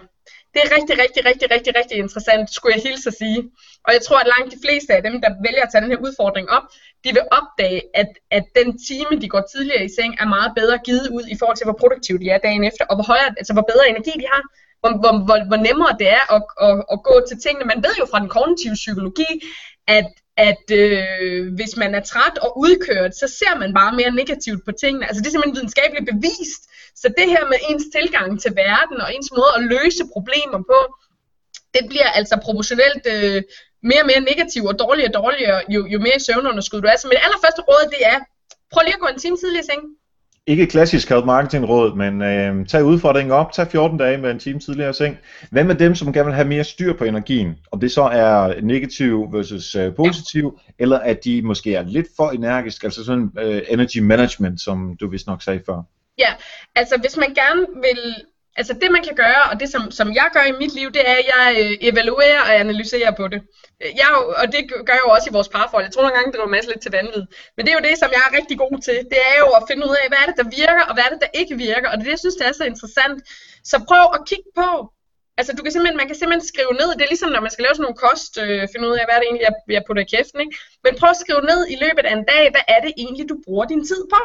Det 0.54 0.60
er 0.64 0.70
rigtig, 0.76 0.94
rigtig, 1.04 1.22
rigtig, 1.30 1.46
rigtig, 1.54 1.72
rigtig 1.80 1.96
interessant, 2.04 2.44
skulle 2.56 2.74
jeg 2.76 2.82
hilse 2.88 3.06
at 3.12 3.18
sige. 3.22 3.38
Og 3.86 3.90
jeg 3.94 4.02
tror, 4.06 4.18
at 4.20 4.30
langt 4.34 4.54
de 4.54 4.60
fleste 4.64 4.90
af 4.96 5.02
dem, 5.02 5.14
der 5.24 5.30
vælger 5.46 5.62
at 5.64 5.70
tage 5.70 5.82
den 5.84 5.90
her 5.92 6.04
udfordring 6.06 6.46
op, 6.56 6.64
de 7.04 7.10
vil 7.16 7.24
opdage, 7.38 7.80
at, 8.00 8.10
at 8.36 8.44
den 8.58 8.68
time, 8.88 9.12
de 9.22 9.28
går 9.34 9.44
tidligere 9.52 9.84
i 9.84 9.94
seng, 9.98 10.12
er 10.22 10.28
meget 10.36 10.52
bedre 10.60 10.78
givet 10.86 11.06
ud 11.16 11.24
i 11.34 11.36
forhold 11.38 11.56
til, 11.56 11.68
hvor 11.68 11.78
produktive 11.82 12.18
de 12.22 12.28
er 12.30 12.38
dagen 12.46 12.64
efter, 12.70 12.84
og 12.90 12.94
hvor, 12.96 13.06
højere, 13.12 13.30
altså, 13.40 13.52
hvor 13.52 13.66
bedre 13.72 13.88
energi 13.92 14.14
de 14.22 14.26
har, 14.32 14.42
hvor, 14.80 14.90
hvor, 15.02 15.12
hvor, 15.26 15.38
hvor 15.50 15.60
nemmere 15.68 15.94
det 16.00 16.08
er 16.18 16.24
at, 16.36 16.42
at, 16.66 16.76
at 16.92 16.98
gå 17.08 17.14
til 17.28 17.36
tingene. 17.44 17.70
Man 17.72 17.82
ved 17.86 17.94
jo 18.00 18.06
fra 18.10 18.20
den 18.22 18.30
kognitive 18.36 18.76
psykologi, 18.82 19.30
at, 19.98 20.08
at 20.38 20.64
øh, 20.82 21.54
hvis 21.58 21.72
man 21.82 21.94
er 21.94 22.02
træt 22.10 22.36
og 22.44 22.50
udkørt, 22.64 23.12
så 23.16 23.26
ser 23.38 23.54
man 23.58 23.74
bare 23.74 23.92
mere 24.00 24.10
negativt 24.20 24.64
på 24.64 24.72
tingene. 24.82 25.06
Altså 25.08 25.20
det 25.20 25.26
er 25.26 25.34
simpelthen 25.34 25.58
videnskabeligt 25.58 26.10
bevist. 26.12 26.62
Så 27.00 27.06
det 27.18 27.26
her 27.34 27.44
med 27.52 27.58
ens 27.70 27.86
tilgang 27.96 28.40
til 28.42 28.52
verden 28.64 28.98
og 29.04 29.08
ens 29.14 29.30
måde 29.38 29.52
at 29.56 29.62
løse 29.74 30.02
problemer 30.14 30.60
på, 30.72 30.78
det 31.74 31.84
bliver 31.90 32.10
altså 32.18 32.34
proportionelt 32.46 33.04
øh, 33.14 33.42
mere 33.90 34.02
og 34.04 34.08
mere 34.10 34.22
negativ 34.30 34.62
og 34.70 34.78
dårligere 34.84 35.10
og 35.10 35.16
dårligere, 35.22 35.58
jo, 35.74 35.80
jo 35.92 35.98
mere 36.06 36.20
søvnunderskud 36.26 36.80
du 36.80 36.88
er. 36.92 36.96
Så 36.98 37.08
mit 37.08 37.24
allerførste 37.26 37.62
råd, 37.68 37.84
det 37.94 38.02
er, 38.12 38.18
prøv 38.72 38.82
lige 38.84 38.98
at 38.98 39.04
gå 39.04 39.08
en 39.10 39.22
time 39.24 39.36
tidligere 39.36 39.64
i 39.64 39.70
seng 39.70 39.82
ikke 40.48 40.66
klassisk 40.66 41.08
help 41.08 41.24
marketing 41.24 41.68
råd, 41.68 41.96
men 41.96 42.22
øh, 42.22 42.66
tag 42.66 42.84
udfordringen 42.84 43.32
op, 43.32 43.52
tag 43.52 43.66
14 43.66 43.98
dage 43.98 44.18
med 44.18 44.30
en 44.30 44.38
time 44.38 44.60
tidligere 44.60 44.94
seng. 44.94 45.18
Hvad 45.50 45.64
med 45.64 45.74
dem, 45.74 45.94
som 45.94 46.12
gerne 46.12 46.26
vil 46.26 46.34
have 46.34 46.48
mere 46.48 46.64
styr 46.64 46.92
på 46.92 47.04
energien? 47.04 47.56
Om 47.72 47.80
det 47.80 47.92
så 47.92 48.02
er 48.02 48.60
negativ 48.60 49.32
versus 49.32 49.74
øh, 49.74 49.94
positiv, 49.94 50.60
ja. 50.68 50.72
eller 50.78 50.98
at 50.98 51.24
de 51.24 51.42
måske 51.42 51.74
er 51.74 51.82
lidt 51.82 52.06
for 52.16 52.30
energiske, 52.30 52.84
altså 52.84 53.04
sådan 53.04 53.30
øh, 53.38 53.62
energy 53.68 53.98
management, 53.98 54.60
som 54.60 54.96
du 55.00 55.10
vist 55.10 55.26
nok 55.26 55.42
sagde 55.42 55.60
før. 55.66 55.82
Ja, 56.18 56.32
altså 56.76 56.98
hvis 57.00 57.16
man 57.16 57.34
gerne 57.34 57.66
vil 57.82 58.14
altså 58.60 58.72
det 58.82 58.90
man 58.96 59.02
kan 59.08 59.16
gøre, 59.24 59.42
og 59.50 59.54
det 59.60 59.68
som, 59.74 59.82
som 59.98 60.08
jeg 60.20 60.28
gør 60.36 60.44
i 60.52 60.58
mit 60.62 60.74
liv, 60.78 60.88
det 60.96 61.02
er, 61.10 61.16
at 61.22 61.26
jeg 61.34 61.46
øh, 61.62 61.72
evaluerer 61.88 62.40
og 62.48 62.52
analyserer 62.64 63.12
på 63.20 63.24
det. 63.32 63.40
Øh, 63.82 63.90
jeg, 64.00 64.08
og 64.42 64.46
det 64.54 64.62
gør 64.86 64.94
jeg 64.98 65.04
jo 65.06 65.10
også 65.16 65.26
i 65.30 65.36
vores 65.36 65.50
parforhold. 65.54 65.84
Jeg 65.84 65.92
tror 65.92 66.02
nogle 66.02 66.16
gange, 66.16 66.32
det 66.32 66.40
var 66.44 66.54
masser 66.54 66.70
lidt 66.70 66.82
til 66.84 66.92
vanvid. 66.98 67.24
Men 67.54 67.60
det 67.62 67.70
er 67.70 67.78
jo 67.80 67.86
det, 67.88 67.94
som 68.02 68.10
jeg 68.16 68.22
er 68.28 68.36
rigtig 68.38 68.56
god 68.64 68.74
til. 68.86 68.98
Det 69.12 69.20
er 69.30 69.36
jo 69.44 69.48
at 69.58 69.66
finde 69.68 69.82
ud 69.88 69.94
af, 70.02 70.06
hvad 70.10 70.20
er 70.22 70.26
det, 70.30 70.36
der 70.40 70.48
virker, 70.60 70.84
og 70.88 70.94
hvad 70.94 71.04
er 71.06 71.12
det, 71.14 71.20
der 71.24 71.30
ikke 71.40 71.54
virker. 71.68 71.88
Og 71.90 71.94
det 71.94 72.02
er 72.02 72.08
det, 72.08 72.16
jeg 72.16 72.24
synes, 72.24 72.38
det 72.40 72.46
er 72.46 72.54
så 72.60 72.64
interessant. 72.72 73.18
Så 73.70 73.76
prøv 73.88 74.04
at 74.16 74.20
kigge 74.30 74.50
på, 74.62 74.70
Altså, 75.38 75.52
du 75.56 75.62
kan 75.62 75.72
simpelthen, 75.72 76.00
man 76.02 76.10
kan 76.10 76.18
simpelthen 76.18 76.50
skrive 76.52 76.72
ned, 76.80 76.88
det 76.96 77.04
er 77.04 77.12
ligesom, 77.14 77.30
når 77.32 77.44
man 77.46 77.54
skal 77.54 77.62
lave 77.64 77.74
sådan 77.74 77.86
nogle 77.86 78.02
kost, 78.06 78.32
øh, 78.44 78.62
finde 78.72 78.86
ud 78.88 78.94
af, 78.98 79.04
hvad 79.06 79.14
er 79.14 79.20
det 79.20 79.28
egentlig, 79.28 79.46
jeg, 79.48 79.54
jeg 79.76 79.82
putter 79.86 80.02
i 80.04 80.12
kæften, 80.14 80.38
ikke? 80.44 80.54
Men 80.84 80.92
prøv 81.00 81.10
at 81.14 81.22
skrive 81.24 81.42
ned 81.50 81.60
i 81.74 81.76
løbet 81.84 82.04
af 82.08 82.12
en 82.18 82.24
dag, 82.32 82.44
hvad 82.54 82.64
er 82.74 82.80
det 82.84 82.92
egentlig, 83.02 83.24
du 83.32 83.36
bruger 83.46 83.66
din 83.72 83.82
tid 83.90 84.02
på? 84.14 84.20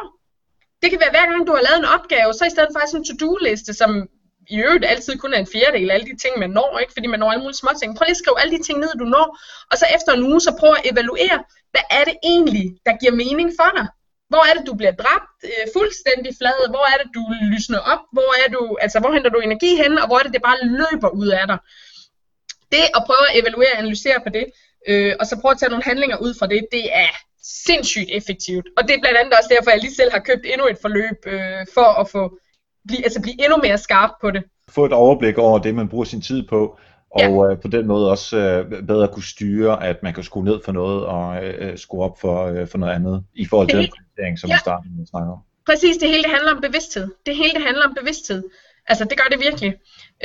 Det 0.82 0.88
kan 0.90 1.00
være, 1.02 1.14
hver 1.16 1.26
gang 1.30 1.42
du 1.46 1.52
har 1.56 1.66
lavet 1.66 1.80
en 1.80 1.92
opgave, 1.96 2.30
så 2.34 2.44
i 2.46 2.54
stedet 2.54 2.70
for 2.72 2.80
sådan 2.80 3.00
en 3.00 3.08
to-do-liste, 3.08 3.72
som 3.80 3.90
i 4.48 4.56
øvrigt 4.66 4.84
altid 4.84 5.18
kun 5.18 5.34
er 5.34 5.38
en 5.38 5.52
fjerdedel 5.54 5.90
af 5.90 5.94
alle 5.94 6.06
de 6.06 6.16
ting, 6.16 6.38
man 6.38 6.50
når, 6.50 6.78
ikke? 6.78 6.92
fordi 6.92 7.06
man 7.06 7.20
når 7.20 7.30
alle 7.30 7.42
mulige 7.42 7.62
små 7.62 7.70
ting. 7.80 7.96
Prøv 7.96 8.04
lige 8.04 8.18
at 8.18 8.22
skrive 8.22 8.40
alle 8.40 8.56
de 8.56 8.62
ting 8.62 8.78
ned, 8.78 8.92
du 8.98 9.04
når, 9.04 9.26
og 9.70 9.76
så 9.78 9.86
efter 9.96 10.12
en 10.12 10.22
uge, 10.22 10.40
så 10.40 10.56
prøv 10.60 10.70
at 10.78 10.90
evaluere, 10.92 11.38
hvad 11.72 11.86
er 11.98 12.04
det 12.04 12.16
egentlig, 12.32 12.66
der 12.86 12.94
giver 13.00 13.14
mening 13.24 13.48
for 13.60 13.70
dig? 13.78 13.86
Hvor 14.30 14.42
er 14.48 14.54
det, 14.56 14.66
du 14.66 14.74
bliver 14.80 14.94
dræbt 15.02 15.30
øh, 15.44 15.64
fuldstændig 15.76 16.32
flad? 16.40 16.58
Hvor 16.74 16.86
er 16.92 16.96
det, 17.02 17.08
du 17.18 17.22
lysner 17.52 17.80
op? 17.92 18.02
Hvor, 18.16 18.30
er 18.42 18.48
du, 18.56 18.62
altså, 18.84 18.98
hvor 19.00 19.12
henter 19.12 19.30
du 19.30 19.38
energi 19.38 19.70
hen? 19.82 19.92
Og 19.98 20.06
hvor 20.06 20.18
er 20.18 20.24
det, 20.26 20.32
det 20.36 20.42
bare 20.48 20.58
løber 20.78 21.10
ud 21.20 21.28
af 21.40 21.46
dig? 21.46 21.58
Det 22.72 22.84
at 22.98 23.02
prøve 23.08 23.24
at 23.28 23.38
evaluere 23.40 23.72
og 23.72 23.78
analysere 23.78 24.18
på 24.26 24.30
det, 24.36 24.46
øh, 24.88 25.12
og 25.20 25.26
så 25.26 25.34
prøve 25.40 25.52
at 25.52 25.58
tage 25.58 25.70
nogle 25.70 25.88
handlinger 25.90 26.16
ud 26.16 26.32
fra 26.38 26.46
det, 26.46 26.60
det 26.72 26.84
er 27.04 27.12
sindssygt 27.66 28.10
effektivt. 28.18 28.66
Og 28.76 28.82
det 28.86 28.92
er 28.94 29.00
blandt 29.00 29.18
andet 29.18 29.34
også 29.38 29.50
derfor, 29.54 29.70
at 29.70 29.74
jeg 29.74 29.82
lige 29.82 29.94
selv 30.00 30.12
har 30.12 30.22
købt 30.28 30.44
endnu 30.52 30.66
et 30.66 30.78
forløb 30.82 31.18
øh, 31.26 31.66
for 31.74 31.88
at 32.00 32.06
få 32.14 32.22
blive, 32.86 33.04
altså 33.04 33.22
blive 33.22 33.44
endnu 33.44 33.56
mere 33.62 33.78
skarp 33.78 34.10
på 34.20 34.30
det. 34.30 34.42
Få 34.68 34.84
et 34.84 34.92
overblik 34.92 35.38
over 35.38 35.58
det, 35.58 35.74
man 35.74 35.88
bruger 35.88 36.04
sin 36.04 36.20
tid 36.20 36.48
på, 36.48 36.78
og 37.10 37.20
ja. 37.20 37.50
øh, 37.50 37.60
på 37.60 37.68
den 37.68 37.86
måde 37.86 38.10
også 38.10 38.36
øh, 38.36 38.86
bedre 38.86 39.08
kunne 39.08 39.22
styre, 39.22 39.84
at 39.86 40.02
man 40.02 40.14
kan 40.14 40.24
skrue 40.24 40.44
ned 40.44 40.60
for 40.64 40.72
noget 40.72 41.04
og 41.04 41.44
øh, 41.44 41.78
skrue 41.78 42.04
op 42.04 42.20
for, 42.20 42.46
øh, 42.46 42.68
for 42.68 42.78
noget 42.78 42.92
andet, 42.92 43.24
i 43.34 43.46
forhold 43.46 43.68
til 43.68 43.78
det 43.78 43.84
den 43.84 43.92
prioritering, 43.96 44.38
som 44.38 44.48
ja. 44.50 44.54
vi 44.54 44.58
startede 44.58 44.94
med 44.94 45.02
at 45.02 45.08
snakke 45.08 45.32
om. 45.32 45.38
Præcis, 45.66 45.96
det 45.96 46.08
hele 46.08 46.22
det 46.22 46.30
handler 46.30 46.52
om 46.54 46.60
bevidsthed. 46.60 47.08
Det 47.26 47.36
hele 47.36 47.54
det 47.54 47.62
handler 47.62 47.84
om 47.84 47.94
bevidsthed. 48.00 48.42
Altså, 48.86 49.04
det 49.04 49.16
gør 49.18 49.28
det 49.30 49.40
virkelig. 49.40 49.70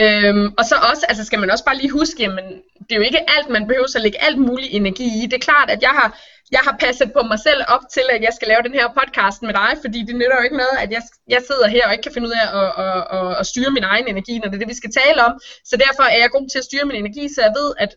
Øhm, 0.04 0.54
og 0.58 0.66
så 0.66 0.76
også, 0.92 1.06
altså 1.10 1.24
skal 1.26 1.40
man 1.40 1.52
også 1.52 1.66
bare 1.66 1.78
lige 1.78 1.92
huske, 1.92 2.24
jamen, 2.24 2.46
det 2.84 2.92
er 2.92 2.96
jo 2.96 3.02
ikke 3.02 3.30
alt, 3.36 3.50
man 3.50 3.68
behøver 3.68 3.96
at 3.96 4.02
lægge 4.02 4.24
alt 4.24 4.38
mulig 4.38 4.68
energi 4.72 5.08
i. 5.24 5.26
Det 5.26 5.34
er 5.34 5.48
klart, 5.50 5.70
at 5.70 5.82
jeg 5.82 5.90
har, 5.90 6.20
jeg 6.52 6.62
har 6.68 6.76
passet 6.86 7.14
på 7.14 7.22
mig 7.32 7.40
selv 7.48 7.62
op 7.76 7.84
til, 7.96 8.06
at 8.16 8.22
jeg 8.28 8.34
skal 8.38 8.48
lave 8.48 8.64
den 8.68 8.74
her 8.80 8.88
podcast 9.00 9.40
med 9.42 9.54
dig, 9.62 9.72
fordi 9.84 10.00
det 10.08 10.16
nytter 10.16 10.38
jo 10.40 10.44
ikke 10.48 10.62
noget, 10.64 10.78
at 10.84 10.90
jeg, 10.96 11.02
jeg 11.36 11.42
sidder 11.50 11.68
her 11.76 11.84
og 11.88 11.92
ikke 11.94 12.06
kan 12.08 12.16
finde 12.16 12.28
ud 12.30 12.36
af 12.42 12.48
at, 12.62 12.70
at, 12.86 13.02
at, 13.18 13.30
at 13.40 13.46
styre 13.52 13.72
min 13.78 13.84
egen 13.84 14.08
energi, 14.08 14.34
når 14.38 14.48
det 14.48 14.56
er 14.56 14.64
det, 14.64 14.74
vi 14.74 14.82
skal 14.82 14.92
tale 15.02 15.20
om. 15.28 15.34
Så 15.70 15.76
derfor 15.86 16.04
er 16.04 16.20
jeg 16.24 16.30
god 16.38 16.46
til 16.50 16.60
at 16.62 16.68
styre 16.70 16.86
min 16.90 17.00
energi, 17.04 17.24
så 17.36 17.40
jeg 17.48 17.54
ved, 17.60 17.70
at 17.84 17.92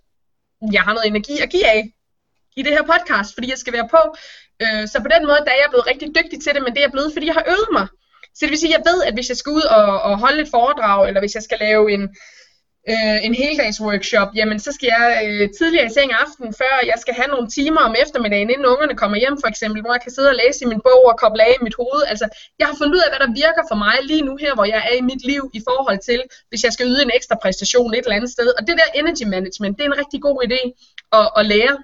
jeg 0.77 0.83
har 0.87 0.93
noget 0.95 1.07
energi 1.07 1.35
at 1.45 1.51
give 1.55 1.67
af 1.77 1.83
i 2.57 2.63
det 2.63 2.73
her 2.77 2.85
podcast, 2.93 3.31
fordi 3.35 3.47
jeg 3.51 3.59
skal 3.59 3.73
være 3.73 3.89
på. 3.97 4.03
Øh, 4.63 4.85
så 4.93 4.97
på 5.05 5.11
den 5.15 5.23
måde, 5.29 5.43
der 5.47 5.53
er 5.55 5.61
jeg 5.63 5.71
blevet 5.73 5.87
rigtig 5.91 6.09
dygtig 6.19 6.39
til 6.43 6.55
det, 6.55 6.63
men 6.63 6.71
det 6.73 6.79
er 6.81 6.87
jeg 6.89 6.97
blevet, 6.97 7.13
fordi 7.13 7.27
jeg 7.27 7.39
har 7.41 7.47
øvet 7.55 7.71
mig. 7.79 7.87
Så 8.35 8.41
det 8.43 8.51
vil 8.51 8.59
sige, 8.59 8.75
at 8.75 8.79
jeg 8.79 8.85
ved, 8.93 8.99
at 9.09 9.15
hvis 9.15 9.29
jeg 9.29 9.39
skal 9.41 9.53
ud 9.59 9.67
og, 9.79 10.03
og 10.09 10.13
holde 10.25 10.41
et 10.43 10.53
foredrag, 10.57 11.09
eller 11.09 11.21
hvis 11.21 11.35
jeg 11.35 11.43
skal 11.43 11.59
lave 11.67 11.93
en, 11.95 12.03
øh, 12.03 12.09
Øh, 12.91 13.19
en 13.27 13.35
heldags 13.35 13.81
workshop, 13.81 14.29
jamen 14.39 14.59
så 14.67 14.71
skal 14.73 14.89
jeg 14.97 15.07
øh, 15.27 15.49
tidligere 15.59 15.87
i 15.87 15.95
seng 15.97 16.11
aften, 16.25 16.47
før 16.61 16.75
jeg 16.91 16.99
skal 17.03 17.15
have 17.15 17.31
nogle 17.35 17.49
timer 17.57 17.81
om 17.89 17.95
eftermiddagen, 18.03 18.51
inden 18.51 18.67
ungerne 18.73 18.95
kommer 19.03 19.17
hjem 19.23 19.37
for 19.43 19.49
eksempel, 19.53 19.81
hvor 19.83 19.93
jeg 19.97 20.03
kan 20.03 20.13
sidde 20.13 20.29
og 20.33 20.39
læse 20.43 20.65
i 20.65 20.69
min 20.73 20.81
bog 20.89 21.03
og 21.11 21.17
koble 21.23 21.43
af 21.49 21.55
i 21.61 21.65
mit 21.67 21.77
hoved. 21.83 22.03
Altså, 22.13 22.27
jeg 22.59 22.67
har 22.69 22.77
fundet 22.79 22.95
ud 22.97 23.03
af, 23.05 23.11
hvad 23.13 23.23
der 23.25 23.31
virker 23.43 23.65
for 23.71 23.77
mig 23.85 23.97
lige 24.11 24.25
nu 24.29 24.35
her, 24.45 24.53
hvor 24.55 24.67
jeg 24.73 24.81
er 24.89 24.95
i 25.01 25.05
mit 25.11 25.23
liv 25.31 25.43
i 25.59 25.61
forhold 25.69 25.99
til, 26.11 26.21
hvis 26.49 26.65
jeg 26.65 26.73
skal 26.73 26.87
yde 26.93 27.03
en 27.03 27.13
ekstra 27.19 27.37
præstation 27.43 27.95
et 27.95 27.99
eller 27.99 28.19
andet 28.19 28.33
sted. 28.37 28.49
Og 28.59 28.63
det 28.67 28.75
der 28.81 28.99
energy 29.01 29.25
management, 29.37 29.73
det 29.77 29.83
er 29.85 29.91
en 29.93 30.01
rigtig 30.03 30.21
god 30.27 30.37
idé 30.47 30.61
at, 31.19 31.27
at 31.39 31.47
lære. 31.53 31.75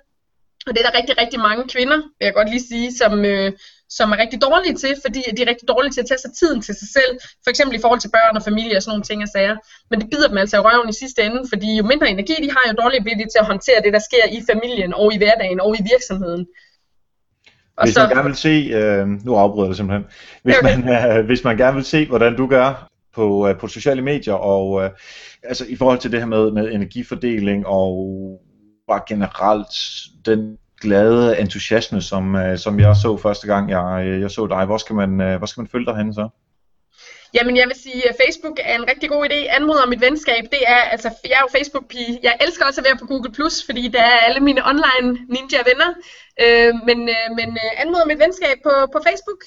Og 0.67 0.71
det 0.75 0.79
er 0.81 0.87
der 0.89 0.99
rigtig, 0.99 1.15
rigtig 1.23 1.41
mange 1.49 1.65
kvinder, 1.75 1.99
vil 2.19 2.27
jeg 2.29 2.35
godt 2.35 2.51
lige 2.51 2.69
sige, 2.73 2.89
som, 3.01 3.13
øh, 3.25 3.53
som 3.97 4.13
er 4.13 4.19
rigtig 4.23 4.41
dårlige 4.47 4.75
til, 4.83 4.93
fordi 5.05 5.23
de 5.37 5.43
er 5.43 5.49
rigtig 5.53 5.69
dårlige 5.69 5.93
til 5.93 6.01
at 6.01 6.09
tage 6.11 6.23
sig 6.25 6.33
tiden 6.41 6.61
til 6.67 6.75
sig 6.81 6.89
selv, 6.97 7.13
for 7.45 7.51
eksempel 7.51 7.75
i 7.77 7.83
forhold 7.85 8.01
til 8.01 8.15
børn 8.17 8.37
og 8.37 8.43
familie 8.51 8.77
og 8.77 8.83
sådan 8.83 8.93
nogle 8.95 9.09
ting 9.11 9.23
og 9.23 9.31
sager. 9.37 9.57
Men 9.91 9.97
det 10.01 10.07
bider 10.13 10.29
dem 10.29 10.39
altså 10.43 10.57
i 10.57 10.61
røven 10.61 10.89
i 10.89 10.97
sidste 11.03 11.21
ende, 11.27 11.41
fordi 11.53 11.69
jo 11.81 11.85
mindre 11.93 12.09
energi 12.11 12.37
de 12.45 12.51
har, 12.57 12.63
jo 12.71 12.75
dårligere 12.83 13.05
bliver 13.05 13.19
de 13.19 13.25
til 13.33 13.41
at 13.45 13.51
håndtere 13.53 13.81
det, 13.85 13.93
der 13.97 14.03
sker 14.09 14.25
i 14.37 14.39
familien 14.51 14.93
og 14.95 15.07
i 15.15 15.19
hverdagen 15.23 15.61
og 15.61 15.71
i 15.81 15.83
virksomheden. 15.93 16.43
Og 17.79 17.85
hvis 17.85 17.95
så, 17.95 18.01
man 18.01 18.11
gerne 18.17 18.29
vil 18.29 18.37
se, 18.49 18.55
øh, 18.79 19.07
nu 19.27 19.35
afbryder 19.35 19.69
jeg 19.69 19.77
simpelthen, 19.77 20.07
hvis, 20.43 20.55
okay. 20.59 20.77
man, 20.77 21.19
øh, 21.19 21.27
hvis 21.27 21.45
man 21.45 21.57
gerne 21.57 21.75
vil 21.75 21.85
se, 21.85 22.07
hvordan 22.07 22.37
du 22.37 22.47
gør 22.47 22.89
på, 23.15 23.49
øh, 23.49 23.59
på 23.59 23.69
sociale 23.69 24.03
medier, 24.03 24.35
og 24.35 24.85
øh, 24.85 24.91
altså 25.43 25.65
i 25.69 25.77
forhold 25.77 25.99
til 25.99 26.13
det 26.13 26.21
her 26.21 26.27
med, 26.27 26.51
med 26.51 26.73
energifordeling, 26.73 27.67
og 27.67 27.93
bare 28.89 29.01
generelt 29.09 29.75
den 30.27 30.59
glade 30.81 31.41
entusiasme, 31.41 32.03
som, 32.03 32.35
øh, 32.37 32.59
som 32.59 32.81
jeg 32.81 32.97
så 32.97 33.17
første 33.17 33.47
gang, 33.47 33.71
jeg, 33.71 34.07
øh, 34.07 34.21
jeg 34.21 34.31
så 34.31 34.47
dig. 34.47 34.65
Hvor 34.65 34.77
skal 34.77 34.95
man, 34.95 35.21
øh, 35.21 35.39
hvor 35.39 35.47
skal 35.47 35.61
man 35.61 35.69
følge 35.69 35.87
dig 35.87 35.97
hen 35.97 36.15
så? 36.15 36.29
Jamen, 37.35 37.57
jeg 37.57 37.67
vil 37.67 37.77
sige, 37.83 38.09
at 38.09 38.17
Facebook 38.25 38.59
er 38.69 38.75
en 38.81 38.89
rigtig 38.91 39.09
god 39.15 39.23
idé. 39.29 39.39
Anmoder 39.57 39.83
om 39.87 39.93
et 39.93 40.01
venskab, 40.01 40.43
det 40.55 40.63
er, 40.67 40.83
altså, 40.95 41.09
jeg 41.25 41.37
er 41.39 41.45
jo 41.47 41.51
Facebook-pige. 41.59 42.19
Jeg 42.23 42.35
elsker 42.45 42.65
også 42.67 42.81
at 42.81 42.87
være 42.89 42.99
på 43.03 43.07
Google+, 43.07 43.33
fordi 43.69 43.89
der 43.89 44.03
er 44.03 44.19
alle 44.27 44.41
mine 44.41 44.61
online 44.71 45.09
ninja-venner. 45.35 45.91
Øh, 46.45 46.73
men 46.89 46.99
øh, 47.15 47.27
men 47.39 47.49
øh, 47.65 47.83
anmoder 47.83 48.05
om 48.05 48.11
et 48.11 48.21
venskab 48.25 48.57
på, 48.67 48.73
på 48.95 48.99
Facebook. 49.09 49.41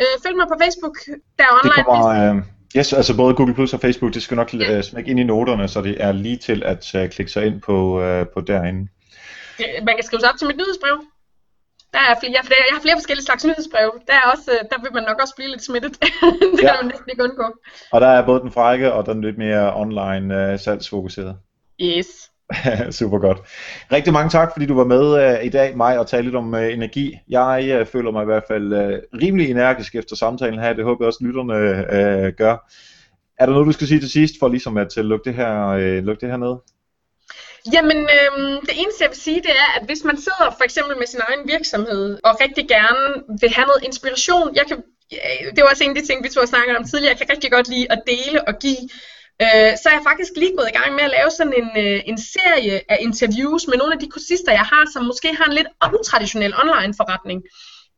Øh, 0.00 0.14
følg 0.24 0.36
mig 0.40 0.48
på 0.52 0.58
Facebook, 0.62 0.96
der 1.38 1.44
er 1.48 1.52
online. 1.58 1.76
Det 1.76 1.84
kommer, 1.84 2.08
øh, 2.18 2.36
yes, 2.78 2.92
altså 2.92 3.16
både 3.16 3.34
Google 3.34 3.54
Plus 3.54 3.72
og 3.74 3.80
Facebook, 3.80 4.14
det 4.14 4.22
skal 4.22 4.36
nok 4.36 4.54
ja. 4.54 4.76
Øh, 4.76 4.82
smække 4.82 5.10
ind 5.10 5.20
i 5.20 5.24
noterne, 5.24 5.68
så 5.68 5.82
det 5.82 5.96
er 6.04 6.12
lige 6.12 6.36
til 6.36 6.62
at 6.72 6.82
uh, 6.94 7.08
klikke 7.08 7.32
sig 7.32 7.46
ind 7.46 7.60
på, 7.60 7.76
uh, 8.00 8.26
på 8.34 8.40
derinde. 8.40 8.88
Man 9.86 9.94
kan 9.96 10.04
skrive 10.04 10.20
sig 10.20 10.30
op 10.30 10.38
til 10.38 10.46
mit 10.46 10.56
nyhedsbrev. 10.56 10.96
Der 11.94 11.98
er 11.98 12.14
flere, 12.20 12.32
jeg, 12.36 12.44
flere, 12.44 12.62
jeg 12.68 12.74
har 12.76 12.82
flere 12.82 12.96
forskellige 12.96 13.24
slags 13.24 13.44
nyhedsbreve. 13.44 13.92
Der, 14.08 14.14
er 14.20 14.26
også, 14.34 14.50
der 14.70 14.78
vil 14.82 14.92
man 14.94 15.04
nok 15.08 15.18
også 15.22 15.34
blive 15.36 15.50
lidt 15.50 15.64
smittet. 15.64 15.92
det 16.56 16.62
ja. 16.62 16.68
kan 16.68 16.76
man 16.82 16.90
næsten 16.92 17.10
ikke 17.10 17.24
undgå. 17.24 17.46
Og 17.92 18.00
der 18.00 18.06
er 18.06 18.26
både 18.26 18.40
den 18.40 18.50
frække 18.50 18.92
og 18.92 19.06
den 19.06 19.20
lidt 19.20 19.38
mere 19.38 19.76
online 19.76 20.52
uh, 20.52 20.60
salgsfokuseret. 20.60 21.36
Yes. 21.82 22.06
Super 22.98 23.18
godt. 23.18 23.38
Rigtig 23.92 24.12
mange 24.12 24.30
tak, 24.30 24.50
fordi 24.52 24.66
du 24.66 24.74
var 24.74 24.84
med 24.84 25.38
uh, 25.38 25.44
i 25.44 25.48
dag, 25.48 25.76
mig, 25.76 25.98
og 25.98 26.06
tale 26.06 26.22
lidt 26.22 26.36
om 26.36 26.54
uh, 26.54 26.72
energi. 26.72 27.18
Jeg 27.28 27.78
uh, 27.80 27.86
føler 27.86 28.10
mig 28.10 28.22
i 28.22 28.30
hvert 28.32 28.44
fald 28.48 28.72
uh, 28.72 29.20
rimelig 29.22 29.50
energisk 29.50 29.94
efter 29.94 30.16
samtalen 30.16 30.60
her. 30.60 30.72
Det 30.72 30.84
håber 30.84 31.04
jeg 31.04 31.06
også, 31.06 31.24
lytterne 31.24 31.54
uh, 31.54 32.32
gør. 32.36 32.56
Er 33.38 33.46
der 33.46 33.52
noget, 33.52 33.66
du 33.66 33.72
skal 33.72 33.86
sige 33.86 34.00
til 34.00 34.10
sidst, 34.10 34.34
for 34.40 34.48
ligesom 34.48 34.76
at 34.76 34.96
uh, 34.98 35.04
lukke 35.04 35.24
det 35.24 35.34
her, 35.34 36.00
lukke 36.00 36.20
det 36.20 36.30
her 36.30 36.36
ned? 36.36 36.56
Jamen, 37.74 37.98
øhm, 38.16 38.66
det 38.66 38.74
eneste 38.82 39.02
jeg 39.04 39.10
vil 39.10 39.20
sige, 39.26 39.40
det 39.46 39.50
er, 39.50 39.68
at 39.76 39.84
hvis 39.86 40.04
man 40.04 40.16
sidder 40.16 40.54
for 40.58 40.64
eksempel 40.64 40.98
med 40.98 41.06
sin 41.06 41.20
egen 41.28 41.48
virksomhed, 41.48 42.18
og 42.24 42.40
rigtig 42.40 42.68
gerne 42.68 43.22
vil 43.40 43.50
have 43.50 43.66
noget 43.66 43.84
inspiration, 43.84 44.56
jeg 44.56 44.66
kan, 44.66 44.76
øh, 45.12 45.46
det 45.54 45.60
var 45.62 45.70
også 45.70 45.84
en 45.84 45.96
af 45.96 46.02
de 46.02 46.06
ting, 46.06 46.24
vi 46.24 46.28
to 46.28 46.40
har 46.40 46.46
snakket 46.46 46.76
om 46.76 46.84
tidligere, 46.84 47.12
jeg 47.12 47.18
kan 47.18 47.30
rigtig 47.34 47.52
godt 47.52 47.68
lide 47.68 47.92
at 47.94 48.02
dele 48.12 48.48
og 48.48 48.54
give, 48.64 48.82
øh, 49.44 49.70
så 49.80 49.84
er 49.90 49.96
jeg 49.98 50.08
faktisk 50.10 50.32
lige 50.36 50.56
gået 50.56 50.70
i 50.70 50.78
gang 50.78 50.90
med 50.94 51.04
at 51.08 51.14
lave 51.18 51.30
sådan 51.38 51.56
en, 51.62 51.70
øh, 51.84 52.00
en 52.10 52.18
serie 52.34 52.76
af 52.92 52.98
interviews 53.08 53.62
med 53.70 53.76
nogle 53.78 53.94
af 53.94 54.00
de 54.00 54.12
kursister, 54.14 54.52
jeg 54.60 54.66
har, 54.72 54.84
som 54.94 55.02
måske 55.10 55.28
har 55.38 55.46
en 55.48 55.56
lidt 55.58 55.70
utraditionel 55.98 56.52
online 56.62 56.94
forretning. 57.00 57.40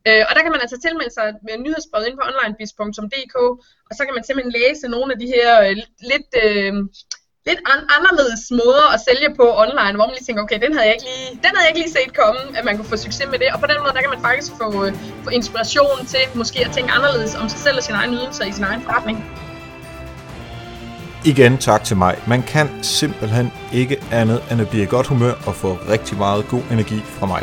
Øh, 0.09 0.23
og 0.29 0.33
der 0.35 0.43
kan 0.43 0.53
man 0.55 0.65
altså 0.65 0.79
tilmelde 0.85 1.15
sig 1.19 1.27
med 1.47 1.55
nyhedsbrevet 1.65 2.07
ind 2.07 2.17
på 2.19 2.25
onlinebiz.dk, 2.29 3.37
og 3.89 3.93
så 3.97 4.03
kan 4.05 4.15
man 4.15 4.25
simpelthen 4.25 4.55
læse 4.61 4.85
nogle 4.95 5.13
af 5.15 5.19
de 5.23 5.29
her 5.35 5.51
øh, 5.67 5.77
lidt... 6.11 6.31
Øh, 6.45 6.75
lidt 7.49 7.61
an- 7.73 7.89
anderledes 7.99 8.43
måder 8.61 8.87
at 8.95 9.01
sælge 9.09 9.29
på 9.41 9.47
online, 9.65 9.95
hvor 9.97 10.07
man 10.09 10.15
lige 10.17 10.27
tænker, 10.29 10.43
okay, 10.43 10.59
den 10.65 10.73
havde 10.75 10.87
jeg 10.89 10.95
ikke 10.97 11.07
lige, 11.13 11.29
den 11.45 11.51
havde 11.55 11.65
jeg 11.65 11.71
ikke 11.73 11.83
lige 11.85 11.95
set 11.99 12.11
komme, 12.23 12.41
at 12.59 12.65
man 12.69 12.75
kunne 12.77 12.91
få 12.95 12.97
succes 13.07 13.27
med 13.33 13.39
det. 13.43 13.49
Og 13.55 13.59
på 13.61 13.67
den 13.71 13.79
måde, 13.83 13.93
der 13.97 14.03
kan 14.05 14.11
man 14.15 14.23
faktisk 14.29 14.51
få, 14.63 14.69
øh, 14.85 14.91
få 15.25 15.31
inspiration 15.39 15.97
til 16.13 16.23
måske 16.35 16.59
at 16.67 16.73
tænke 16.77 16.91
anderledes 16.99 17.35
om 17.41 17.49
sig 17.49 17.61
selv 17.67 17.77
og 17.77 17.83
sin 17.89 17.95
egen 18.01 18.13
ydelser 18.19 18.45
i 18.45 18.53
sin 18.53 18.65
egen 18.65 18.83
forretning. 18.87 19.19
Igen 21.25 21.59
tak 21.59 21.85
til 21.85 21.97
mig. 21.97 22.15
Man 22.27 22.43
kan 22.43 22.67
simpelthen 22.83 23.53
ikke 23.73 23.97
andet 24.13 24.43
end 24.51 24.61
at 24.61 24.69
blive 24.69 24.83
i 24.83 24.87
godt 24.87 25.07
humør 25.07 25.35
og 25.47 25.55
få 25.55 25.79
rigtig 25.95 26.19
meget 26.19 26.49
god 26.49 26.63
energi 26.71 27.01
fra 27.19 27.27
mig. 27.27 27.43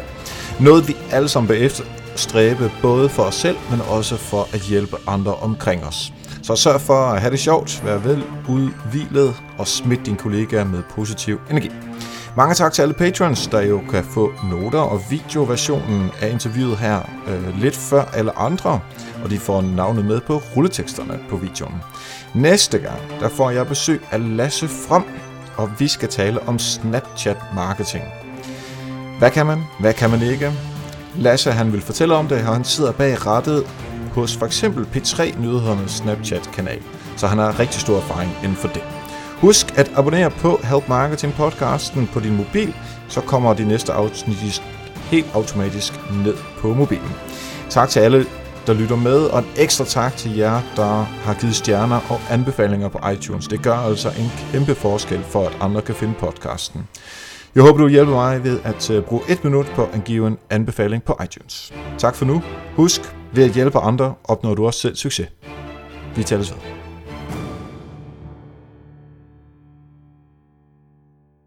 Noget 0.59 0.87
vi 0.87 0.97
alle 1.11 1.29
sammen 1.29 1.49
vil 1.49 1.65
efterstræbe, 1.65 2.71
både 2.81 3.09
for 3.09 3.23
os 3.23 3.35
selv, 3.35 3.57
men 3.71 3.81
også 3.81 4.17
for 4.17 4.47
at 4.53 4.61
hjælpe 4.61 4.95
andre 5.07 5.35
omkring 5.35 5.83
os. 5.85 6.13
Så 6.49 6.55
sørg 6.55 6.81
for 6.81 6.93
at 6.93 7.21
have 7.21 7.31
det 7.31 7.39
sjovt, 7.39 7.85
vær 7.85 7.97
vel 7.97 8.23
udvilet 8.47 9.35
og 9.57 9.67
smid 9.67 9.97
din 9.97 10.15
kollega 10.15 10.63
med 10.63 10.83
positiv 10.95 11.39
energi. 11.49 11.71
Mange 12.37 12.55
tak 12.55 12.73
til 12.73 12.81
alle 12.81 12.93
patrons, 12.93 13.47
der 13.47 13.61
jo 13.61 13.81
kan 13.91 14.03
få 14.03 14.31
noter 14.51 14.79
og 14.79 15.01
videoversionen 15.09 16.11
af 16.21 16.29
interviewet 16.29 16.77
her 16.77 17.09
øh, 17.27 17.61
lidt 17.61 17.75
før 17.75 18.05
alle 18.13 18.39
andre, 18.39 18.79
og 19.23 19.29
de 19.29 19.39
får 19.39 19.61
navnet 19.61 20.05
med 20.05 20.21
på 20.21 20.41
rulleteksterne 20.55 21.19
på 21.29 21.35
videoen. 21.35 21.75
Næste 22.33 22.79
gang, 22.79 22.99
der 23.19 23.29
får 23.29 23.49
jeg 23.49 23.67
besøg 23.67 24.01
af 24.11 24.37
Lasse 24.37 24.67
From, 24.67 25.05
og 25.57 25.69
vi 25.79 25.87
skal 25.87 26.09
tale 26.09 26.47
om 26.47 26.59
Snapchat 26.59 27.37
marketing. 27.55 28.03
Hvad 29.19 29.31
kan 29.31 29.45
man? 29.45 29.63
Hvad 29.79 29.93
kan 29.93 30.09
man 30.09 30.21
ikke? 30.21 30.51
Lasse 31.15 31.51
han 31.51 31.71
vil 31.71 31.81
fortælle 31.81 32.15
om 32.15 32.27
det, 32.27 32.37
og 32.37 32.53
han 32.53 32.63
sidder 32.63 32.91
bag 32.91 33.25
rattet 33.25 33.63
hos 34.20 34.38
for 34.38 34.45
eksempel 34.45 34.88
P3 34.95 35.41
Nyhedernes 35.41 35.91
Snapchat-kanal, 35.91 36.82
så 37.17 37.28
han 37.28 37.38
har 37.38 37.59
rigtig 37.59 37.82
stor 37.82 37.97
erfaring 37.97 38.32
inden 38.43 38.57
for 38.57 38.67
det. 38.67 38.84
Husk 39.38 39.78
at 39.78 39.91
abonnere 39.95 40.30
på 40.30 40.59
Help 40.63 40.88
Marketing 40.88 41.34
podcasten 41.34 42.09
på 42.13 42.20
din 42.20 42.38
mobil, 42.38 42.76
så 43.07 43.22
kommer 43.22 43.53
de 43.53 43.67
næste 43.67 43.93
afsnit 43.93 44.61
helt 45.11 45.28
automatisk 45.34 45.93
ned 46.26 46.36
på 46.59 46.74
mobilen. 46.74 47.11
Tak 47.70 47.89
til 47.89 47.99
alle, 47.99 48.26
der 48.67 48.74
lytter 48.74 48.95
med, 48.95 49.20
og 49.20 49.39
en 49.39 49.45
ekstra 49.57 49.86
tak 49.86 50.17
til 50.17 50.36
jer, 50.36 50.61
der 50.76 51.03
har 51.03 51.34
givet 51.34 51.55
stjerner 51.55 51.99
og 52.09 52.20
anbefalinger 52.30 52.89
på 52.89 53.09
iTunes. 53.09 53.47
Det 53.47 53.63
gør 53.63 53.76
altså 53.76 54.09
en 54.09 54.32
kæmpe 54.51 54.76
forskel 54.76 55.24
for, 55.24 55.45
at 55.45 55.57
andre 55.61 55.82
kan 55.82 55.95
finde 55.95 56.13
podcasten. 56.13 56.88
Jeg 57.55 57.63
håber, 57.63 57.79
du 57.79 57.87
hjælper 57.87 58.13
mig 58.13 58.43
ved 58.43 58.59
at 58.63 58.91
øh, 58.91 59.03
bruge 59.03 59.21
et 59.29 59.43
minut 59.43 59.71
på 59.75 59.89
at 59.93 60.03
give 60.03 60.27
en 60.27 60.37
anbefaling 60.49 61.03
på 61.03 61.17
iTunes. 61.23 61.73
Tak 61.97 62.15
for 62.15 62.25
nu. 62.25 62.41
Husk, 62.75 63.01
ved 63.33 63.43
at 63.43 63.51
hjælpe 63.51 63.79
andre 63.79 64.13
opnår 64.23 64.55
du 64.55 64.65
også 64.65 64.79
selv 64.79 64.95
succes. 64.95 65.27
Vi 66.15 66.23
tales 66.23 66.51
ved. 66.51 66.78